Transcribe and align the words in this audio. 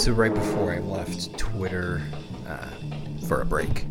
So, 0.00 0.12
right 0.12 0.32
before 0.32 0.72
I 0.72 0.78
left 0.78 1.36
Twitter 1.36 2.00
uh, 2.48 2.70
for 3.28 3.42
a 3.42 3.44
break, 3.44 3.84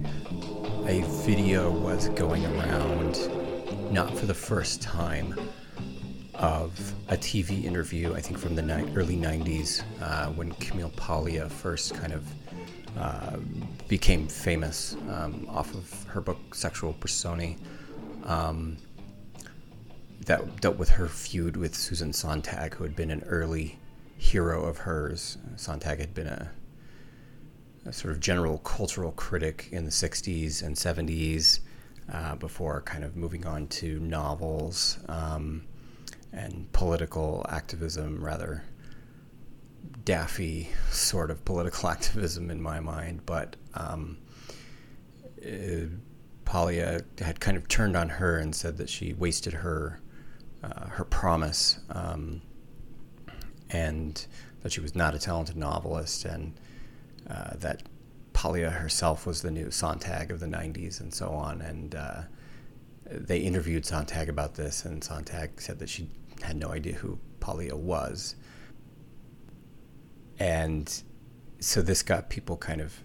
a 0.88 1.04
video 1.24 1.70
was 1.70 2.10
going 2.10 2.48
around, 2.48 3.30
not 3.94 4.18
for 4.18 4.26
the 4.26 4.34
first 4.34 4.82
time, 4.82 5.40
of 6.34 6.96
a 7.10 7.16
TV 7.16 7.64
interview, 7.64 8.16
I 8.16 8.22
think 8.22 8.40
from 8.40 8.56
the 8.56 8.64
ni- 8.64 8.92
early 8.96 9.18
90s, 9.18 9.84
uh, 10.02 10.32
when 10.32 10.52
Camille 10.54 10.92
Paglia 10.98 11.48
first 11.48 11.94
kind 11.94 12.14
of 12.14 12.28
uh, 12.98 13.38
became 13.88 14.28
famous 14.28 14.96
um, 15.10 15.46
off 15.48 15.76
of 15.76 16.06
her 16.06 16.22
book 16.22 16.56
Sexual 16.56 16.94
Personae. 16.94 17.56
Um, 18.24 18.78
that 20.26 20.60
dealt 20.60 20.78
with 20.78 20.90
her 20.90 21.08
feud 21.08 21.56
with 21.56 21.76
Susan 21.76 22.14
Sontag, 22.14 22.74
who 22.74 22.84
had 22.84 22.96
been 22.96 23.12
an 23.12 23.24
early 23.28 23.78
hero 24.20 24.66
of 24.66 24.80
hers. 24.80 25.38
Sontag 25.56 26.00
had 26.00 26.14
been 26.14 26.28
a, 26.28 26.52
a 27.86 27.94
sort 27.94 28.14
of 28.14 28.20
general 28.20 28.60
cultural 28.60 29.14
critic 29.14 29.70
in 29.72 29.86
the 29.86 29.92
60s 29.92 30.62
and 30.62 30.76
70s 30.76 31.62
uh, 32.12 32.36
before 32.36 32.82
kind 32.82 33.04
of 33.04 33.16
moving 33.16 33.48
on 33.48 33.68
to 33.68 34.00
novels 34.02 35.00
um, 35.08 35.64
and 36.34 36.72
political 36.74 37.46
activism, 37.50 38.24
rather 38.24 38.64
daffy 40.04 40.70
sort 40.92 41.32
of 41.32 41.44
political 41.46 41.90
activism 41.90 42.52
in 42.52 42.62
my 42.62 42.80
mind. 42.82 43.26
But 43.26 43.56
um, 43.74 44.18
uh, 45.44 45.88
Paglia 46.44 47.02
had 47.20 47.40
kind 47.40 47.56
of 47.56 47.70
turned 47.70 47.96
on 47.96 48.10
her 48.10 48.38
and 48.38 48.54
said 48.54 48.78
that 48.78 48.90
she 48.90 49.14
wasted 49.14 49.54
her 49.54 50.02
uh, 50.62 50.88
her 50.88 51.06
promise. 51.06 51.80
Um, 51.90 52.42
and 53.70 54.26
that 54.62 54.72
she 54.72 54.82
was 54.82 54.96
not 54.96 55.16
a 55.16 55.20
talented 55.20 55.56
novelist, 55.56 56.26
and 56.26 56.54
uh, 57.30 57.56
that 57.56 57.84
Paglia 58.34 58.70
herself 58.70 59.26
was 59.26 59.42
the 59.42 59.52
new 59.52 59.72
Sontag 59.72 60.32
of 60.32 60.40
the 60.40 60.48
90s, 60.48 61.00
and 61.00 61.14
so 61.14 61.30
on. 61.30 61.62
And 61.62 61.96
uh, 61.96 62.22
they 63.06 63.40
interviewed 63.40 63.86
Sontag 63.86 64.30
about 64.30 64.56
this, 64.56 64.86
and 64.86 65.04
Sontag 65.04 65.62
said 65.62 65.80
that 65.80 65.90
she 65.90 66.10
had 66.42 66.56
no 66.56 66.70
idea 66.70 66.94
who 66.94 67.20
Paglia 67.40 67.76
was. 67.76 68.36
And 70.38 71.04
so 71.60 71.82
this 71.82 72.02
got 72.02 72.30
people 72.30 72.56
kind 72.58 72.82
of 72.82 73.04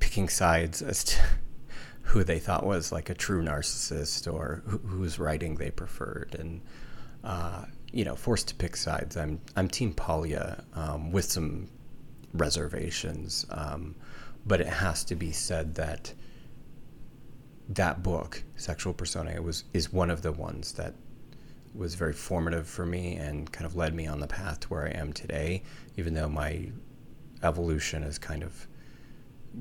picking 0.00 0.28
sides 0.28 0.82
as 0.82 1.04
to 1.04 1.20
who 2.02 2.24
they 2.24 2.38
thought 2.38 2.64
was 2.64 2.92
like 2.92 3.10
a 3.10 3.14
true 3.14 3.42
narcissist 3.42 4.32
or 4.32 4.62
whose 4.66 5.18
writing 5.18 5.56
they 5.56 5.70
preferred. 5.70 6.36
And 6.38 6.62
uh, 7.22 7.64
you 7.96 8.04
know, 8.04 8.14
forced 8.14 8.46
to 8.48 8.54
pick 8.54 8.76
sides. 8.76 9.16
I'm 9.16 9.40
I'm 9.56 9.68
Team 9.68 9.94
Paglia 9.94 10.62
um, 10.74 11.12
with 11.12 11.24
some 11.24 11.66
reservations, 12.34 13.46
um, 13.50 13.94
but 14.44 14.60
it 14.60 14.66
has 14.66 15.02
to 15.04 15.16
be 15.16 15.32
said 15.32 15.74
that 15.76 16.12
that 17.70 18.02
book, 18.02 18.42
Sexual 18.56 18.92
Persona, 18.92 19.40
was 19.40 19.64
is 19.72 19.94
one 19.94 20.10
of 20.10 20.20
the 20.20 20.30
ones 20.30 20.72
that 20.72 20.92
was 21.74 21.94
very 21.94 22.12
formative 22.12 22.68
for 22.68 22.84
me 22.84 23.16
and 23.16 23.50
kind 23.50 23.64
of 23.64 23.76
led 23.76 23.94
me 23.94 24.06
on 24.06 24.20
the 24.20 24.26
path 24.26 24.60
to 24.60 24.68
where 24.68 24.86
I 24.86 24.90
am 24.90 25.14
today. 25.14 25.62
Even 25.96 26.12
though 26.12 26.28
my 26.28 26.68
evolution 27.42 28.02
has 28.02 28.18
kind 28.18 28.42
of 28.42 28.66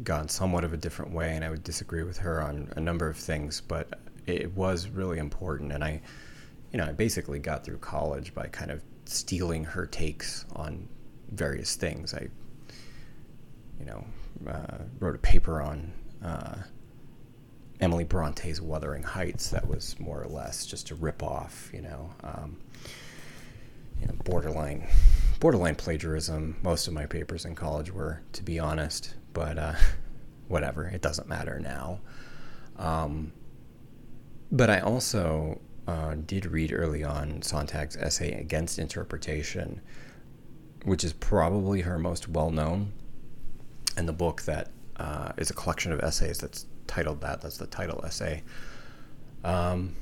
gone 0.03 0.27
somewhat 0.27 0.65
of 0.65 0.73
a 0.73 0.77
different 0.77 1.13
way, 1.13 1.35
and 1.37 1.45
I 1.45 1.49
would 1.49 1.63
disagree 1.63 2.03
with 2.03 2.17
her 2.17 2.41
on 2.41 2.73
a 2.75 2.81
number 2.81 3.07
of 3.07 3.15
things, 3.15 3.61
but 3.61 3.97
it 4.25 4.53
was 4.53 4.89
really 4.89 5.19
important, 5.19 5.71
and 5.71 5.85
I 5.85 6.01
you 6.75 6.81
know, 6.81 6.87
I 6.87 6.91
basically 6.91 7.39
got 7.39 7.63
through 7.63 7.77
college 7.77 8.33
by 8.33 8.47
kind 8.47 8.69
of 8.69 8.83
stealing 9.05 9.63
her 9.63 9.85
takes 9.85 10.43
on 10.57 10.89
various 11.31 11.77
things. 11.77 12.13
I, 12.13 12.27
you 13.79 13.85
know, 13.85 14.03
uh, 14.45 14.79
wrote 14.99 15.15
a 15.15 15.19
paper 15.19 15.61
on 15.61 15.93
uh, 16.21 16.55
Emily 17.79 18.03
Bronte's 18.03 18.59
Wuthering 18.59 19.03
Heights 19.03 19.51
that 19.51 19.65
was 19.65 19.97
more 20.01 20.21
or 20.21 20.27
less 20.27 20.65
just 20.65 20.91
a 20.91 20.95
rip 20.95 21.23
off, 21.23 21.71
you 21.73 21.81
know, 21.81 22.09
um, 22.25 22.57
you 24.01 24.07
know, 24.07 24.13
borderline, 24.25 24.85
borderline 25.39 25.75
plagiarism. 25.75 26.57
Most 26.61 26.89
of 26.89 26.93
my 26.93 27.05
papers 27.05 27.45
in 27.45 27.55
college 27.55 27.89
were, 27.89 28.21
to 28.33 28.43
be 28.43 28.59
honest, 28.59 29.13
but 29.31 29.57
uh, 29.57 29.75
whatever, 30.49 30.87
it 30.87 31.01
doesn't 31.01 31.29
matter 31.29 31.57
now. 31.57 32.01
Um, 32.77 33.31
but 34.51 34.69
I 34.69 34.81
also 34.81 35.61
uh, 35.87 36.15
did 36.25 36.45
read 36.45 36.73
early 36.73 37.03
on 37.03 37.41
Sontag's 37.41 37.95
essay 37.97 38.33
against 38.33 38.79
interpretation, 38.79 39.81
which 40.83 41.03
is 41.03 41.13
probably 41.13 41.81
her 41.81 41.99
most 41.99 42.27
well 42.27 42.51
known, 42.51 42.93
and 43.97 44.07
the 44.07 44.13
book 44.13 44.41
that 44.43 44.69
uh, 44.97 45.31
is 45.37 45.49
a 45.49 45.53
collection 45.53 45.91
of 45.91 45.99
essays 45.99 46.37
that's 46.37 46.65
titled 46.87 47.21
that. 47.21 47.41
That's 47.41 47.57
the 47.57 47.67
title 47.67 48.03
essay. 48.05 48.43
Um, 49.43 49.95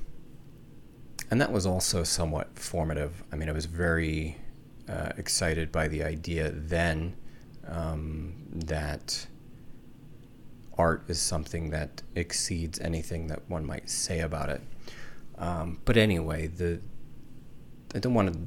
and 1.32 1.42
that 1.42 1.52
was 1.52 1.66
also 1.66 2.04
somewhat 2.04 2.58
formative. 2.58 3.24
I 3.32 3.36
mean, 3.36 3.50
I 3.50 3.54
was 3.54 3.66
very 3.66 4.38
uh, 4.88 5.10
excited 5.18 5.72
by 5.72 5.88
the 5.88 6.04
idea 6.04 6.52
then 6.52 7.16
um, 7.68 8.36
that 8.52 9.28
art 10.78 11.04
is 11.08 11.20
something 11.22 11.70
that 11.70 12.02
exceeds 12.16 12.80
anything 12.80 13.28
that 13.28 13.42
one 13.48 13.66
might 13.66 13.90
say 13.90 14.20
about 14.20 14.50
it. 14.50 14.62
Um, 15.38 15.80
but 15.86 15.98
anyway, 15.98 16.48
the 16.48 16.82
I 17.96 18.00
don't 18.00 18.14
want 18.14 18.34
to 18.34 18.40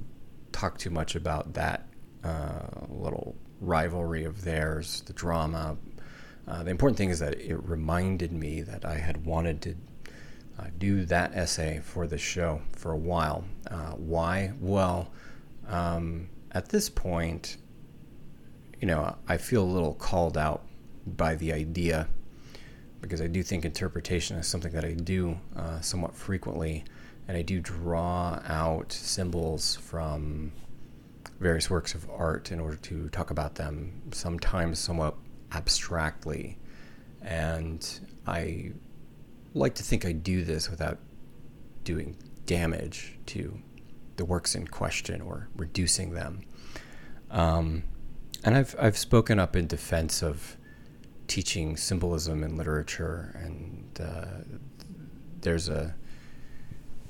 talk 0.52 0.78
too 0.78 0.90
much 0.90 1.14
about 1.14 1.54
that 1.54 1.88
uh, 2.24 2.86
little 2.88 3.36
rivalry 3.60 4.24
of 4.24 4.42
theirs, 4.42 5.02
the 5.06 5.12
drama. 5.12 5.76
Uh, 6.48 6.62
the 6.62 6.70
important 6.70 6.96
thing 6.96 7.10
is 7.10 7.18
that 7.20 7.40
it 7.40 7.56
reminded 7.62 8.32
me 8.32 8.62
that 8.62 8.84
I 8.84 8.98
had 8.98 9.24
wanted 9.24 9.62
to 9.62 9.76
uh, 10.58 10.64
do 10.78 11.04
that 11.06 11.32
essay 11.34 11.80
for 11.84 12.06
the 12.06 12.18
show 12.18 12.60
for 12.72 12.92
a 12.92 12.96
while. 12.96 13.44
Uh, 13.70 13.92
why? 13.92 14.52
Well, 14.60 15.12
um, 15.68 16.28
at 16.52 16.68
this 16.68 16.88
point, 16.88 17.56
you 18.80 18.86
know, 18.86 19.16
I 19.28 19.36
feel 19.36 19.62
a 19.62 19.64
little 19.64 19.94
called 19.94 20.38
out 20.38 20.66
by 21.06 21.34
the 21.34 21.52
idea 21.52 22.08
because 23.00 23.20
I 23.20 23.26
do 23.26 23.42
think 23.42 23.64
interpretation 23.64 24.36
is 24.36 24.46
something 24.46 24.72
that 24.72 24.84
I 24.84 24.92
do 24.92 25.38
uh, 25.54 25.80
somewhat 25.80 26.14
frequently, 26.14 26.84
and 27.28 27.36
I 27.36 27.42
do 27.42 27.60
draw 27.60 28.40
out 28.46 28.92
symbols 28.92 29.76
from 29.76 30.52
various 31.40 31.68
works 31.68 31.94
of 31.94 32.08
art 32.10 32.50
in 32.50 32.60
order 32.60 32.76
to 32.76 33.08
talk 33.10 33.30
about 33.30 33.56
them, 33.56 34.02
sometimes 34.12 34.78
somewhat 34.78 35.16
abstractly. 35.52 36.58
And 37.22 37.86
I 38.26 38.72
like 39.54 39.74
to 39.74 39.82
think 39.82 40.04
I 40.04 40.12
do 40.12 40.44
this 40.44 40.70
without 40.70 40.98
doing 41.84 42.16
damage 42.46 43.18
to 43.26 43.58
the 44.16 44.24
works 44.24 44.54
in 44.54 44.66
question 44.66 45.20
or 45.20 45.48
reducing 45.56 46.12
them. 46.12 46.42
Um, 47.30 47.82
and 48.44 48.56
I've, 48.56 48.74
I've 48.78 48.96
spoken 48.96 49.38
up 49.38 49.56
in 49.56 49.66
defense 49.66 50.22
of 50.22 50.56
teaching 51.26 51.76
symbolism 51.76 52.42
in 52.42 52.56
literature, 52.56 53.38
and 53.42 54.00
uh, 54.00 54.58
there's 55.40 55.68
a 55.68 55.94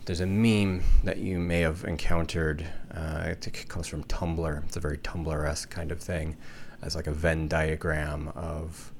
there's 0.04 0.20
a 0.20 0.26
meme 0.26 0.82
that 1.02 1.18
you 1.18 1.38
may 1.38 1.60
have 1.60 1.84
encountered. 1.84 2.66
Uh, 2.94 3.24
it 3.26 3.64
comes 3.68 3.88
from 3.88 4.04
Tumblr. 4.04 4.64
It's 4.64 4.76
a 4.76 4.80
very 4.80 4.98
Tumblr-esque 4.98 5.68
kind 5.68 5.90
of 5.90 6.00
thing, 6.00 6.36
as 6.80 6.94
like 6.94 7.08
a 7.08 7.12
Venn 7.12 7.48
diagram 7.48 8.28
of 8.36 8.92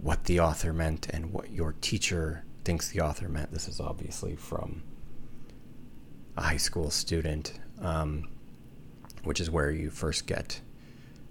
what 0.00 0.24
the 0.24 0.38
author 0.38 0.72
meant 0.72 1.08
and 1.08 1.32
what 1.32 1.50
your 1.50 1.74
teacher 1.80 2.44
thinks 2.64 2.90
the 2.90 3.00
author 3.00 3.28
meant. 3.28 3.52
This 3.52 3.66
is 3.66 3.80
obviously 3.80 4.36
from 4.36 4.84
a 6.36 6.42
high 6.42 6.56
school 6.58 6.90
student, 6.90 7.58
um, 7.80 8.28
which 9.24 9.40
is 9.40 9.50
where 9.50 9.72
you 9.72 9.90
first 9.90 10.26
get 10.26 10.60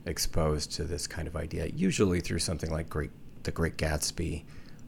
exposed 0.07 0.71
to 0.73 0.83
this 0.83 1.05
kind 1.07 1.27
of 1.27 1.35
idea, 1.35 1.67
usually 1.67 2.21
through 2.21 2.39
something 2.39 2.71
like 2.71 2.89
Great, 2.89 3.11
The 3.43 3.51
Great 3.51 3.77
Gatsby, 3.77 4.43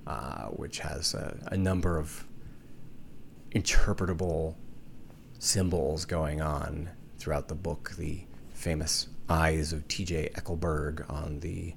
uh, 0.07 0.45
which 0.47 0.79
has 0.79 1.13
a, 1.13 1.37
a, 1.47 1.57
number 1.57 1.97
of 1.97 2.25
interpretable 3.51 4.55
symbols 5.37 6.05
going 6.05 6.41
on 6.41 6.89
throughout 7.19 7.47
the 7.47 7.55
book. 7.55 7.91
The 7.97 8.21
famous 8.53 9.07
eyes 9.29 9.71
of 9.71 9.87
T.J. 9.87 10.31
Eckleburg 10.35 11.09
on 11.09 11.39
the 11.41 11.75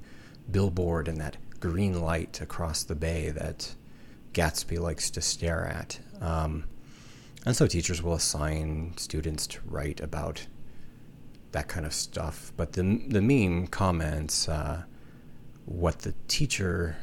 billboard 0.50 1.08
and 1.08 1.20
that 1.20 1.36
green 1.60 2.00
light 2.00 2.40
across 2.40 2.82
the 2.82 2.94
bay 2.94 3.30
that 3.30 3.74
Gatsby 4.32 4.78
likes 4.80 5.10
to 5.10 5.20
stare 5.20 5.66
at. 5.66 6.00
Um, 6.20 6.64
and 7.44 7.56
so 7.56 7.66
teachers 7.66 8.02
will 8.02 8.14
assign 8.14 8.94
students 8.96 9.46
to 9.48 9.60
write 9.66 10.00
about 10.00 10.46
that 11.52 11.69
kind 11.69 11.87
of 11.87 11.94
stuff. 11.94 12.52
But 12.56 12.72
the 12.72 13.02
the 13.08 13.22
meme 13.22 13.69
comments 13.69 14.49
uh, 14.49 14.84
what 15.64 16.00
the 16.00 16.14
teacher 16.28 16.96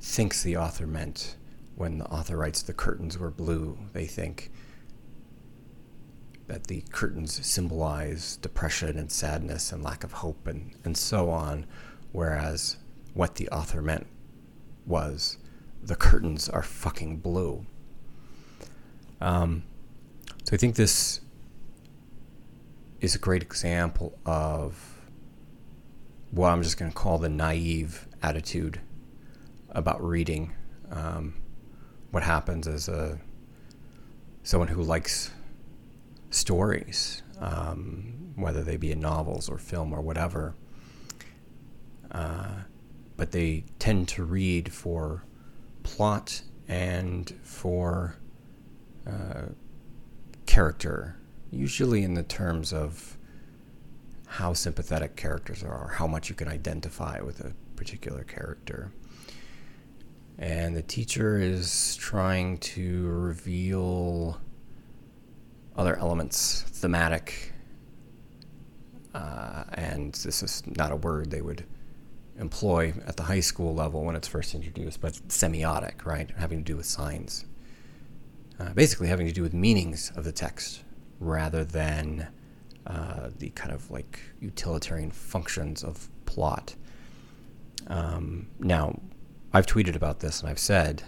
thinks 0.00 0.42
the 0.42 0.56
author 0.56 0.86
meant 0.86 1.36
when 1.76 1.98
the 1.98 2.06
author 2.06 2.36
writes 2.36 2.62
the 2.62 2.72
curtains 2.72 3.18
were 3.18 3.30
blue. 3.30 3.78
They 3.92 4.06
think 4.06 4.50
that 6.46 6.66
the 6.66 6.82
curtains 6.90 7.44
symbolize 7.44 8.36
depression 8.36 8.98
and 8.98 9.10
sadness 9.10 9.72
and 9.72 9.82
lack 9.82 10.04
of 10.04 10.12
hope 10.12 10.46
and, 10.46 10.72
and 10.84 10.96
so 10.96 11.30
on, 11.30 11.66
whereas 12.12 12.76
what 13.14 13.36
the 13.36 13.48
author 13.48 13.80
meant 13.80 14.06
was 14.86 15.38
the 15.82 15.96
curtains 15.96 16.48
are 16.48 16.62
fucking 16.62 17.16
blue. 17.16 17.64
Um, 19.20 19.62
so 20.44 20.52
I 20.52 20.56
think 20.58 20.76
this 20.76 21.20
is 23.04 23.14
a 23.14 23.18
great 23.18 23.42
example 23.42 24.18
of 24.24 24.98
what 26.30 26.50
I'm 26.50 26.62
just 26.62 26.78
going 26.78 26.90
to 26.90 26.96
call 26.96 27.18
the 27.18 27.28
naive 27.28 28.08
attitude 28.22 28.80
about 29.70 30.02
reading. 30.02 30.52
Um, 30.90 31.34
what 32.10 32.22
happens 32.22 32.66
as 32.66 32.88
a 32.88 33.18
someone 34.42 34.68
who 34.68 34.82
likes 34.82 35.30
stories, 36.30 37.22
um, 37.40 38.32
whether 38.36 38.62
they 38.62 38.76
be 38.76 38.90
in 38.90 39.00
novels 39.00 39.48
or 39.48 39.58
film 39.58 39.92
or 39.92 40.00
whatever. 40.00 40.54
Uh, 42.10 42.62
but 43.16 43.32
they 43.32 43.64
tend 43.78 44.08
to 44.08 44.24
read 44.24 44.72
for 44.72 45.24
plot 45.82 46.42
and 46.68 47.34
for 47.42 48.16
uh, 49.06 49.46
character, 50.46 51.18
usually 51.54 52.02
in 52.02 52.14
the 52.14 52.22
terms 52.22 52.72
of 52.72 53.16
how 54.26 54.52
sympathetic 54.52 55.16
characters 55.16 55.62
are, 55.62 55.88
how 55.94 56.06
much 56.06 56.28
you 56.28 56.34
can 56.34 56.48
identify 56.48 57.20
with 57.20 57.40
a 57.40 57.54
particular 57.76 58.24
character. 58.24 58.90
And 60.38 60.74
the 60.74 60.82
teacher 60.82 61.38
is 61.38 61.96
trying 61.96 62.58
to 62.58 63.06
reveal 63.06 64.40
other 65.76 65.96
elements, 65.96 66.62
thematic, 66.62 67.52
uh, 69.14 69.64
and 69.74 70.12
this 70.12 70.42
is 70.42 70.62
not 70.76 70.90
a 70.90 70.96
word 70.96 71.30
they 71.30 71.40
would 71.40 71.64
employ 72.38 72.92
at 73.06 73.16
the 73.16 73.22
high 73.22 73.40
school 73.40 73.74
level 73.74 74.02
when 74.02 74.16
it's 74.16 74.26
first 74.26 74.54
introduced, 74.54 75.00
but 75.00 75.12
semiotic, 75.28 76.04
right? 76.04 76.30
Having 76.36 76.58
to 76.58 76.64
do 76.64 76.76
with 76.76 76.86
signs. 76.86 77.44
Uh, 78.58 78.72
basically, 78.72 79.06
having 79.08 79.26
to 79.26 79.32
do 79.32 79.42
with 79.42 79.54
meanings 79.54 80.12
of 80.16 80.24
the 80.24 80.32
text 80.32 80.83
rather 81.24 81.64
than 81.64 82.28
uh, 82.86 83.30
the 83.38 83.50
kind 83.50 83.72
of 83.72 83.90
like 83.90 84.20
utilitarian 84.40 85.10
functions 85.10 85.82
of 85.82 86.08
plot. 86.26 86.74
Um, 87.86 88.48
now, 88.58 89.00
I've 89.52 89.66
tweeted 89.66 89.94
about 89.96 90.20
this 90.20 90.40
and 90.40 90.50
I've 90.50 90.58
said 90.58 91.02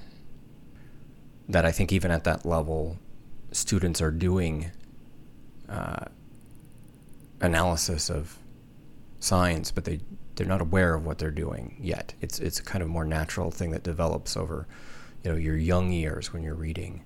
that 1.48 1.64
I 1.64 1.72
think 1.72 1.92
even 1.92 2.10
at 2.10 2.24
that 2.24 2.44
level, 2.44 2.98
students 3.52 4.00
are 4.00 4.10
doing 4.10 4.70
uh, 5.68 6.06
analysis 7.40 8.10
of 8.10 8.38
science, 9.20 9.70
but 9.70 9.84
they 9.84 10.00
they're 10.36 10.46
not 10.46 10.60
aware 10.60 10.94
of 10.94 11.06
what 11.06 11.18
they're 11.18 11.30
doing 11.30 11.76
yet. 11.80 12.14
It's 12.20 12.38
it's 12.38 12.58
a 12.58 12.62
kind 12.62 12.82
of 12.82 12.88
more 12.88 13.04
natural 13.04 13.50
thing 13.50 13.70
that 13.70 13.82
develops 13.82 14.36
over, 14.36 14.66
you 15.24 15.30
know, 15.30 15.36
your 15.36 15.56
young 15.56 15.92
years 15.92 16.32
when 16.32 16.42
you're 16.42 16.54
reading. 16.54 17.02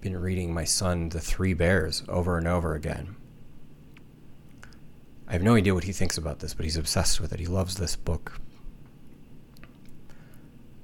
Been 0.00 0.16
reading 0.16 0.54
my 0.54 0.64
son 0.64 1.08
The 1.08 1.20
Three 1.20 1.54
Bears 1.54 2.04
over 2.08 2.38
and 2.38 2.46
over 2.46 2.74
again. 2.74 3.16
I 5.26 5.32
have 5.32 5.42
no 5.42 5.56
idea 5.56 5.74
what 5.74 5.84
he 5.84 5.92
thinks 5.92 6.16
about 6.16 6.38
this, 6.38 6.54
but 6.54 6.64
he's 6.64 6.76
obsessed 6.76 7.20
with 7.20 7.32
it. 7.32 7.40
He 7.40 7.46
loves 7.46 7.74
this 7.74 7.96
book. 7.96 8.40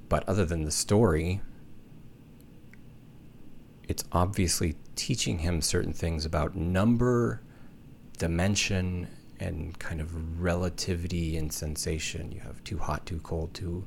But 0.09 0.27
other 0.27 0.45
than 0.45 0.65
the 0.65 0.71
story, 0.71 1.41
it's 3.87 4.03
obviously 4.11 4.75
teaching 4.95 5.39
him 5.39 5.61
certain 5.61 5.93
things 5.93 6.25
about 6.25 6.55
number, 6.55 7.41
dimension, 8.17 9.07
and 9.39 9.79
kind 9.79 10.01
of 10.01 10.41
relativity 10.41 11.37
and 11.37 11.51
sensation. 11.51 12.31
You 12.31 12.41
have 12.41 12.63
too 12.63 12.77
hot, 12.77 13.05
too 13.05 13.19
cold, 13.21 13.53
too 13.53 13.85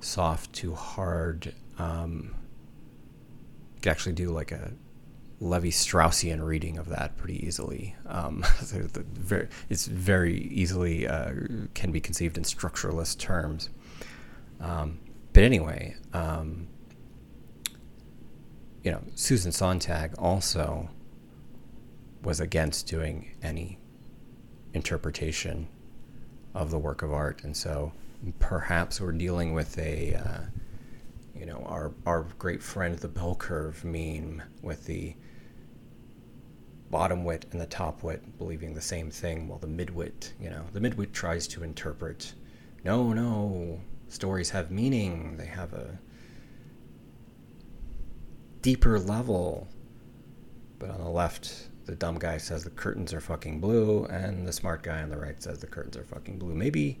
soft, 0.00 0.52
too 0.54 0.74
hard. 0.74 1.54
Um, 1.78 2.34
could 3.84 3.90
actually 3.90 4.14
do 4.14 4.30
like 4.30 4.50
a 4.50 4.72
Levi 5.40 5.68
Straussian 5.68 6.42
reading 6.42 6.78
of 6.78 6.88
that 6.88 7.18
pretty 7.18 7.46
easily. 7.46 7.94
Um, 8.06 8.42
very, 8.62 9.48
it's 9.68 9.86
very 9.86 10.38
easily 10.48 11.06
uh, 11.06 11.32
can 11.74 11.92
be 11.92 12.00
conceived 12.00 12.38
in 12.38 12.44
structuralist 12.44 13.18
terms. 13.18 13.68
Um, 14.58 15.00
but 15.34 15.42
anyway, 15.42 15.96
um, 16.14 16.68
you 18.82 18.90
know, 18.90 19.02
Susan 19.16 19.52
Sontag 19.52 20.14
also 20.18 20.88
was 22.22 22.40
against 22.40 22.86
doing 22.86 23.36
any 23.42 23.78
interpretation 24.72 25.68
of 26.54 26.70
the 26.70 26.78
work 26.78 27.02
of 27.02 27.12
art, 27.12 27.44
and 27.44 27.54
so 27.54 27.92
perhaps 28.38 28.98
we're 28.98 29.12
dealing 29.12 29.52
with 29.52 29.76
a, 29.78 30.14
uh, 30.14 30.40
you 31.36 31.46
know, 31.46 31.62
our 31.66 31.92
our 32.06 32.26
great 32.38 32.62
friend 32.62 32.98
the 32.98 33.08
bell 33.08 33.34
curve 33.34 33.84
meme 33.84 34.42
with 34.62 34.84
the 34.86 35.14
bottom 36.90 37.24
wit 37.24 37.46
and 37.50 37.60
the 37.60 37.66
top 37.66 38.02
wit 38.02 38.38
believing 38.38 38.74
the 38.74 38.80
same 38.80 39.10
thing, 39.10 39.48
while 39.48 39.58
the 39.58 39.66
midwit, 39.66 40.32
you 40.40 40.48
know, 40.48 40.64
the 40.72 40.80
midwit 40.80 41.12
tries 41.12 41.48
to 41.48 41.64
interpret. 41.64 42.34
No, 42.84 43.12
no, 43.12 43.80
stories 44.08 44.50
have 44.50 44.70
meaning. 44.70 45.36
They 45.36 45.46
have 45.46 45.72
a 45.72 45.98
deeper 48.62 48.98
level. 48.98 49.66
But 50.78 50.90
on 50.90 51.02
the 51.02 51.10
left, 51.10 51.68
the 51.86 51.94
dumb 51.94 52.18
guy 52.18 52.38
says 52.38 52.64
the 52.64 52.70
curtains 52.70 53.12
are 53.12 53.20
fucking 53.20 53.60
blue, 53.60 54.04
and 54.06 54.46
the 54.46 54.52
smart 54.52 54.82
guy 54.82 55.02
on 55.02 55.08
the 55.08 55.18
right 55.18 55.42
says 55.42 55.58
the 55.58 55.66
curtains 55.66 55.96
are 55.96 56.04
fucking 56.04 56.38
blue. 56.38 56.54
Maybe 56.54 57.00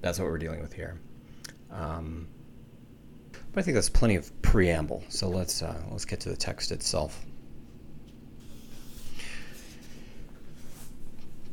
that's 0.00 0.18
what 0.18 0.26
we're 0.28 0.38
dealing 0.38 0.60
with 0.60 0.72
here. 0.72 1.00
Um, 1.70 2.28
but 3.52 3.60
I 3.60 3.62
think 3.62 3.74
that's 3.74 3.88
plenty 3.88 4.16
of 4.16 4.30
preamble. 4.42 5.04
So 5.08 5.28
let's 5.28 5.62
uh, 5.62 5.82
let's 5.90 6.04
get 6.04 6.20
to 6.20 6.28
the 6.28 6.36
text 6.36 6.72
itself. 6.72 7.24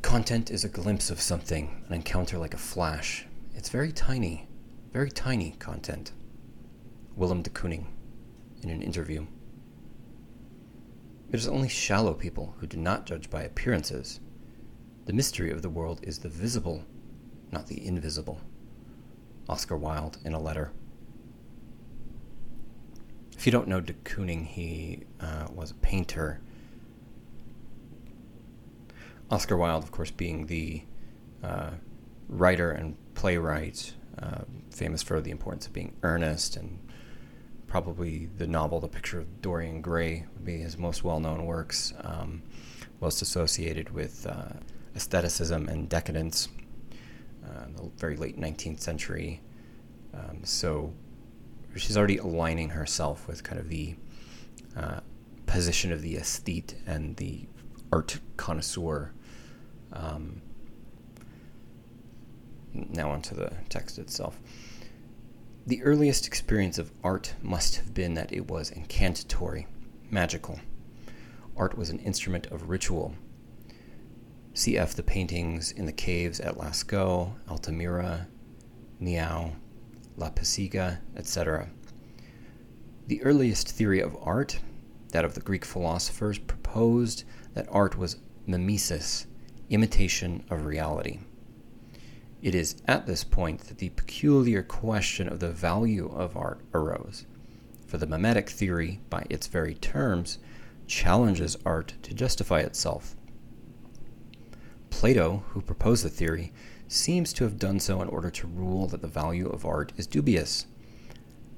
Content 0.02 0.52
is 0.52 0.64
a 0.64 0.70
glimpse 0.70 1.10
of 1.10 1.20
something, 1.20 1.84
an 1.88 1.96
encounter 1.96 2.38
like 2.38 2.54
a 2.54 2.58
flash. 2.58 3.26
It's 3.56 3.70
very 3.70 3.92
tiny, 3.92 4.48
very 4.94 5.12
tiny 5.12 5.56
content. 5.60 6.14
Willem 7.16 7.42
de 7.42 7.50
Kooning 7.50 7.88
in 8.62 8.70
an 8.70 8.82
interview. 8.82 9.26
It 11.30 11.36
is 11.36 11.48
only 11.48 11.68
shallow 11.68 12.14
people 12.14 12.56
who 12.60 12.68
do 12.68 12.78
not 12.78 13.06
judge 13.06 13.30
by 13.30 13.42
appearances. 13.42 14.22
The 15.06 15.14
mystery 15.14 15.52
of 15.52 15.62
the 15.62 15.70
world 15.70 16.00
is 16.04 16.20
the 16.20 16.30
visible, 16.30 16.86
not 17.52 17.68
the 17.68 17.86
invisible. 17.86 18.40
Oscar 19.50 19.76
Wilde 19.76 20.20
in 20.24 20.34
a 20.34 20.40
letter. 20.40 20.72
If 23.38 23.46
you 23.46 23.52
don't 23.52 23.68
know 23.68 23.80
de 23.80 23.94
Kooning, 23.94 24.48
he 24.48 25.04
uh, 25.20 25.48
was 25.54 25.70
a 25.70 25.76
painter. 25.76 26.42
Oscar 29.30 29.56
Wilde, 29.56 29.84
of 29.84 29.92
course, 29.92 30.10
being 30.10 30.48
the 30.48 30.82
uh, 31.44 31.72
writer 32.28 32.72
and 32.72 32.98
playwright, 33.14 33.94
uh, 34.18 34.42
famous 34.72 35.04
for 35.04 35.22
the 35.22 35.30
importance 35.30 35.68
of 35.68 35.74
being 35.74 35.96
earnest 36.02 36.58
and 36.58 36.80
probably 37.68 38.28
the 38.38 38.48
novel 38.48 38.80
The 38.80 38.88
Picture 38.88 39.20
of 39.20 39.42
Dorian 39.42 39.82
Gray 39.82 40.26
would 40.34 40.46
be 40.46 40.58
his 40.58 40.78
most 40.78 41.04
well-known 41.04 41.46
works, 41.46 41.94
um, 42.02 42.42
most 43.02 43.22
associated 43.22 43.92
with 43.92 44.26
uh, 44.26 44.54
aestheticism 44.96 45.68
and 45.70 45.88
decadence 45.88 46.48
uh, 47.46 47.66
in 47.66 47.76
the 47.76 47.92
very 47.98 48.16
late 48.16 48.40
19th 48.40 48.80
century. 48.80 49.42
Um, 50.14 50.40
so 50.44 50.94
she's 51.78 51.98
already 51.98 52.18
aligning 52.18 52.70
herself 52.70 53.28
with 53.28 53.44
kind 53.44 53.60
of 53.60 53.70
the 53.70 53.96
uh, 54.76 55.00
position 55.46 55.92
of 55.92 56.02
the 56.02 56.16
aesthete 56.16 56.76
and 56.86 57.16
the 57.18 57.48
art 57.92 58.20
connoisseur. 58.38 59.12
Um, 59.94 60.42
now 62.74 63.10
onto 63.10 63.36
the 63.36 63.52
text 63.70 63.98
itself. 63.98 64.40
The 65.66 65.84
earliest 65.84 66.28
experience 66.28 66.78
of 66.78 66.92
art 67.04 67.34
must 67.42 67.76
have 67.78 67.94
been 67.94 68.14
that 68.14 68.32
it 68.32 68.50
was 68.50 68.72
incantatory, 68.72 69.68
magical. 70.10 70.60
Art 71.58 71.78
was 71.78 71.90
an 71.90 72.00
instrument 72.00 72.46
of 72.48 72.70
ritual. 72.70 73.16
Cf. 74.54 74.96
the 74.96 75.04
paintings 75.04 75.72
in 75.72 75.86
the 75.86 75.92
caves 75.92 76.40
at 76.40 76.58
Lascaux, 76.58 77.34
Altamira, 77.50 78.28
Niaux, 79.02 79.54
La 80.18 80.32
Pasiega, 80.32 81.00
etc. 81.16 81.70
The 83.06 83.24
earliest 83.24 83.70
theory 83.70 84.02
of 84.02 84.18
art, 84.22 84.60
that 85.12 85.24
of 85.24 85.36
the 85.36 85.42
Greek 85.42 85.64
philosophers, 85.64 86.40
proposed 86.40 87.24
that 87.54 87.68
art 87.72 87.98
was 87.98 88.18
mimesis, 88.48 89.28
imitation 89.70 90.44
of 90.50 90.66
reality. 90.66 91.20
It 92.42 92.56
is 92.56 92.82
at 92.88 93.06
this 93.06 93.24
point 93.24 93.62
that 93.62 93.78
the 93.78 93.90
peculiar 93.90 94.64
question 94.64 95.28
of 95.30 95.40
the 95.40 95.52
value 95.52 96.10
of 96.10 96.36
art 96.36 96.62
arose. 96.74 97.26
For 97.86 97.98
the 97.98 98.08
mimetic 98.08 98.50
theory, 98.50 99.00
by 99.10 99.26
its 99.30 99.48
very 99.48 99.76
terms, 99.76 100.40
challenges 100.88 101.58
art 101.66 101.94
to 102.04 102.14
justify 102.14 102.60
itself. 102.60 103.16
Plato, 104.90 105.44
who 105.50 105.62
proposed 105.62 106.04
the 106.04 106.10
theory, 106.10 106.52
seems 106.88 107.34
to 107.34 107.44
have 107.44 107.60
done 107.60 107.80
so 107.80 108.02
in 108.02 108.08
order 108.08 108.30
to 108.30 108.48
rule 108.48 108.88
that 108.88 109.02
the 109.02 109.08
value 109.08 109.48
of 109.50 109.66
art 109.66 109.92
is 109.98 110.08
dubious. 110.08 110.66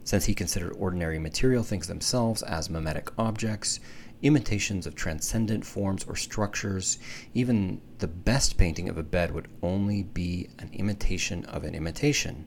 Since 0.03 0.25
he 0.25 0.33
considered 0.33 0.75
ordinary 0.77 1.19
material 1.19 1.63
things 1.63 1.87
themselves 1.87 2.41
as 2.43 2.69
mimetic 2.69 3.11
objects, 3.17 3.79
imitations 4.21 4.85
of 4.85 4.95
transcendent 4.95 5.65
forms 5.65 6.03
or 6.05 6.15
structures, 6.15 6.97
even 7.33 7.79
the 7.99 8.07
best 8.07 8.57
painting 8.57 8.89
of 8.89 8.97
a 8.97 9.03
bed 9.03 9.31
would 9.33 9.47
only 9.61 10.03
be 10.03 10.49
an 10.57 10.69
imitation 10.73 11.45
of 11.45 11.63
an 11.63 11.75
imitation. 11.75 12.45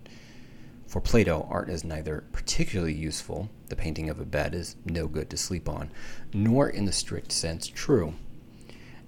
For 0.86 1.00
Plato, 1.00 1.46
art 1.48 1.70
is 1.70 1.84
neither 1.84 2.24
particularly 2.32 2.92
useful, 2.92 3.48
the 3.68 3.76
painting 3.76 4.10
of 4.10 4.20
a 4.20 4.26
bed 4.26 4.54
is 4.54 4.76
no 4.84 5.06
good 5.06 5.30
to 5.30 5.38
sleep 5.38 5.68
on, 5.68 5.90
nor 6.34 6.68
in 6.68 6.84
the 6.84 6.92
strict 6.92 7.32
sense 7.32 7.66
true. 7.66 8.14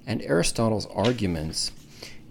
And 0.06 0.22
Aristotle's 0.22 0.86
arguments 0.86 1.72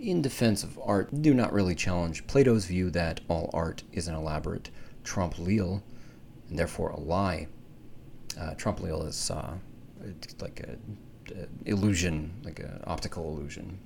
in 0.04 0.22
defense 0.22 0.64
of 0.64 0.78
art 0.84 1.22
do 1.22 1.34
not 1.34 1.54
really 1.54 1.74
challenge 1.74 2.28
Plato's 2.28 2.66
view 2.66 2.90
that 2.92 3.22
all 3.30 3.50
art 3.54 3.84
is 3.94 4.08
an 4.08 4.16
elaborate 4.16 4.70
trompe 5.04 5.40
l'oeil, 5.40 5.82
and 6.50 6.60
therefore 6.60 6.90
a 6.90 7.00
lie. 7.00 7.48
Uh, 8.40 8.54
trompe 8.56 8.82
l'oeil 8.82 9.04
is 9.04 9.32
uh, 9.32 9.54
like 10.42 10.60
a, 10.60 10.78
a 11.40 11.48
illusion, 11.66 12.34
like 12.44 12.60
an 12.60 12.84
optical 12.86 13.30
illusion. 13.30 13.80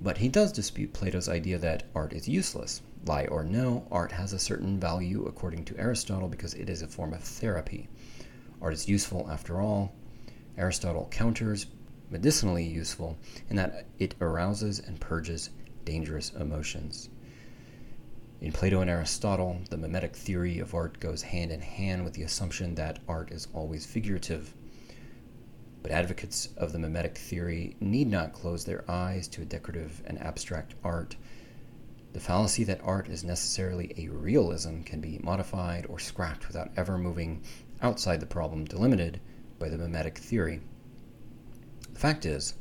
But 0.00 0.18
he 0.18 0.28
does 0.28 0.52
dispute 0.52 0.92
Plato's 0.92 1.28
idea 1.28 1.58
that 1.58 1.84
art 1.94 2.12
is 2.12 2.28
useless. 2.28 2.82
Lie 3.06 3.26
or 3.26 3.42
no, 3.42 3.86
art 3.90 4.12
has 4.12 4.32
a 4.32 4.38
certain 4.38 4.78
value 4.78 5.24
according 5.26 5.64
to 5.64 5.78
Aristotle 5.78 6.28
because 6.28 6.54
it 6.54 6.70
is 6.70 6.82
a 6.82 6.86
form 6.86 7.12
of 7.12 7.22
therapy. 7.24 7.88
Art 8.62 8.74
is 8.74 8.88
useful 8.88 9.28
after 9.30 9.60
all. 9.60 9.94
Aristotle 10.56 11.08
counters 11.10 11.66
medicinally 12.10 12.64
useful 12.64 13.16
in 13.48 13.56
that 13.56 13.86
it 13.98 14.14
arouses 14.20 14.78
and 14.78 15.00
purges 15.00 15.50
dangerous 15.84 16.32
emotions. 16.32 17.08
In 18.40 18.52
Plato 18.52 18.80
and 18.82 18.90
Aristotle, 18.90 19.62
the 19.70 19.78
mimetic 19.78 20.14
theory 20.14 20.58
of 20.58 20.74
art 20.74 21.00
goes 21.00 21.22
hand 21.22 21.50
in 21.50 21.62
hand 21.62 22.04
with 22.04 22.12
the 22.12 22.22
assumption 22.22 22.74
that 22.74 22.98
art 23.08 23.32
is 23.32 23.48
always 23.54 23.86
figurative. 23.86 24.54
But 25.82 25.90
advocates 25.90 26.50
of 26.56 26.72
the 26.72 26.78
mimetic 26.78 27.16
theory 27.16 27.76
need 27.80 28.08
not 28.08 28.32
close 28.32 28.64
their 28.64 28.84
eyes 28.90 29.26
to 29.28 29.42
a 29.42 29.46
decorative 29.46 30.02
and 30.04 30.20
abstract 30.20 30.74
art. 30.84 31.16
The 32.12 32.20
fallacy 32.20 32.64
that 32.64 32.80
art 32.82 33.08
is 33.08 33.24
necessarily 33.24 33.94
a 33.96 34.08
realism 34.08 34.82
can 34.82 35.00
be 35.00 35.18
modified 35.22 35.86
or 35.86 35.98
scrapped 35.98 36.46
without 36.46 36.70
ever 36.76 36.98
moving 36.98 37.42
outside 37.80 38.20
the 38.20 38.26
problem 38.26 38.64
delimited 38.64 39.20
by 39.58 39.68
the 39.68 39.78
mimetic 39.78 40.18
theory. 40.18 40.60
The 41.96 42.02
fact 42.02 42.26
is, 42.26 42.52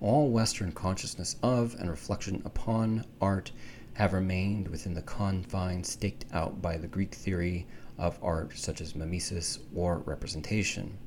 all 0.00 0.30
Western 0.30 0.72
consciousness 0.72 1.36
of 1.44 1.76
and 1.78 1.88
reflection 1.88 2.42
upon 2.44 3.04
art 3.20 3.52
have 3.92 4.12
remained 4.12 4.66
within 4.66 4.94
the 4.94 5.02
confines 5.02 5.90
staked 5.90 6.24
out 6.32 6.60
by 6.60 6.76
the 6.76 6.88
Greek 6.88 7.14
theory 7.14 7.68
of 7.98 8.18
art, 8.20 8.58
such 8.58 8.80
as 8.80 8.96
mimesis 8.96 9.60
or 9.76 9.98
representation. 9.98 10.98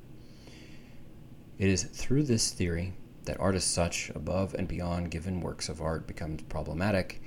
It 1.57 1.67
is 1.67 1.83
through 1.83 2.23
this 2.23 2.53
theory 2.53 2.93
that 3.25 3.37
art 3.37 3.55
as 3.55 3.65
such, 3.65 4.11
above 4.15 4.53
and 4.53 4.69
beyond 4.69 5.11
given 5.11 5.41
works 5.41 5.67
of 5.67 5.81
art, 5.81 6.07
becomes 6.07 6.43
problematic, 6.43 7.21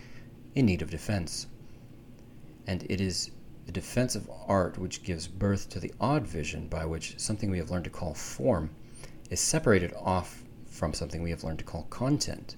in 0.55 0.65
need 0.65 0.81
of 0.81 0.89
defense. 0.89 1.49
And 2.67 2.87
it 2.89 3.03
is 3.03 3.31
the 3.67 3.73
defense 3.73 4.15
of 4.15 4.31
art 4.47 4.79
which 4.79 5.03
gives 5.03 5.29
birth 5.29 5.69
to 5.69 5.81
the 5.81 5.93
odd 6.01 6.27
vision 6.27 6.67
by 6.67 6.87
which 6.87 7.21
something 7.21 7.51
we 7.51 7.59
have 7.59 7.71
learned 7.71 7.85
to 7.85 7.91
call 7.91 8.15
form 8.15 8.71
is 9.31 9.41
separated 9.41 9.95
off 9.95 10.43
from 10.67 10.93
something 10.93 11.23
we 11.23 11.31
have 11.31 11.45
learned 11.45 11.59
to 11.61 11.65
call 11.65 11.85
content 11.85 12.57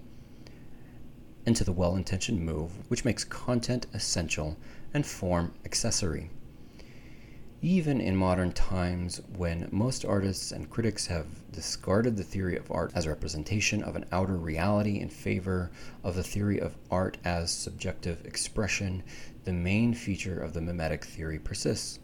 into 1.44 1.64
the 1.64 1.72
well 1.72 1.96
intentioned 1.96 2.40
move 2.40 2.70
which 2.88 3.04
makes 3.04 3.24
content 3.24 3.86
essential 3.92 4.56
and 4.94 5.06
form 5.06 5.52
accessory. 5.64 6.30
Even 7.64 8.00
in 8.00 8.16
modern 8.16 8.50
times, 8.50 9.20
when 9.36 9.68
most 9.70 10.04
artists 10.04 10.50
and 10.50 10.68
critics 10.68 11.06
have 11.06 11.26
discarded 11.52 12.16
the 12.16 12.24
theory 12.24 12.56
of 12.56 12.70
art 12.72 12.90
as 12.92 13.06
representation 13.06 13.84
of 13.84 13.94
an 13.94 14.04
outer 14.10 14.36
reality 14.36 14.98
in 14.98 15.08
favor 15.08 15.70
of 16.02 16.16
the 16.16 16.24
theory 16.24 16.60
of 16.60 16.76
art 16.90 17.18
as 17.24 17.52
subjective 17.52 18.24
expression, 18.26 19.02
the 19.44 19.52
main 19.52 19.94
feature 19.94 20.40
of 20.40 20.54
the 20.54 20.60
mimetic 20.60 21.04
theory 21.04 21.38
persists. 21.38 22.00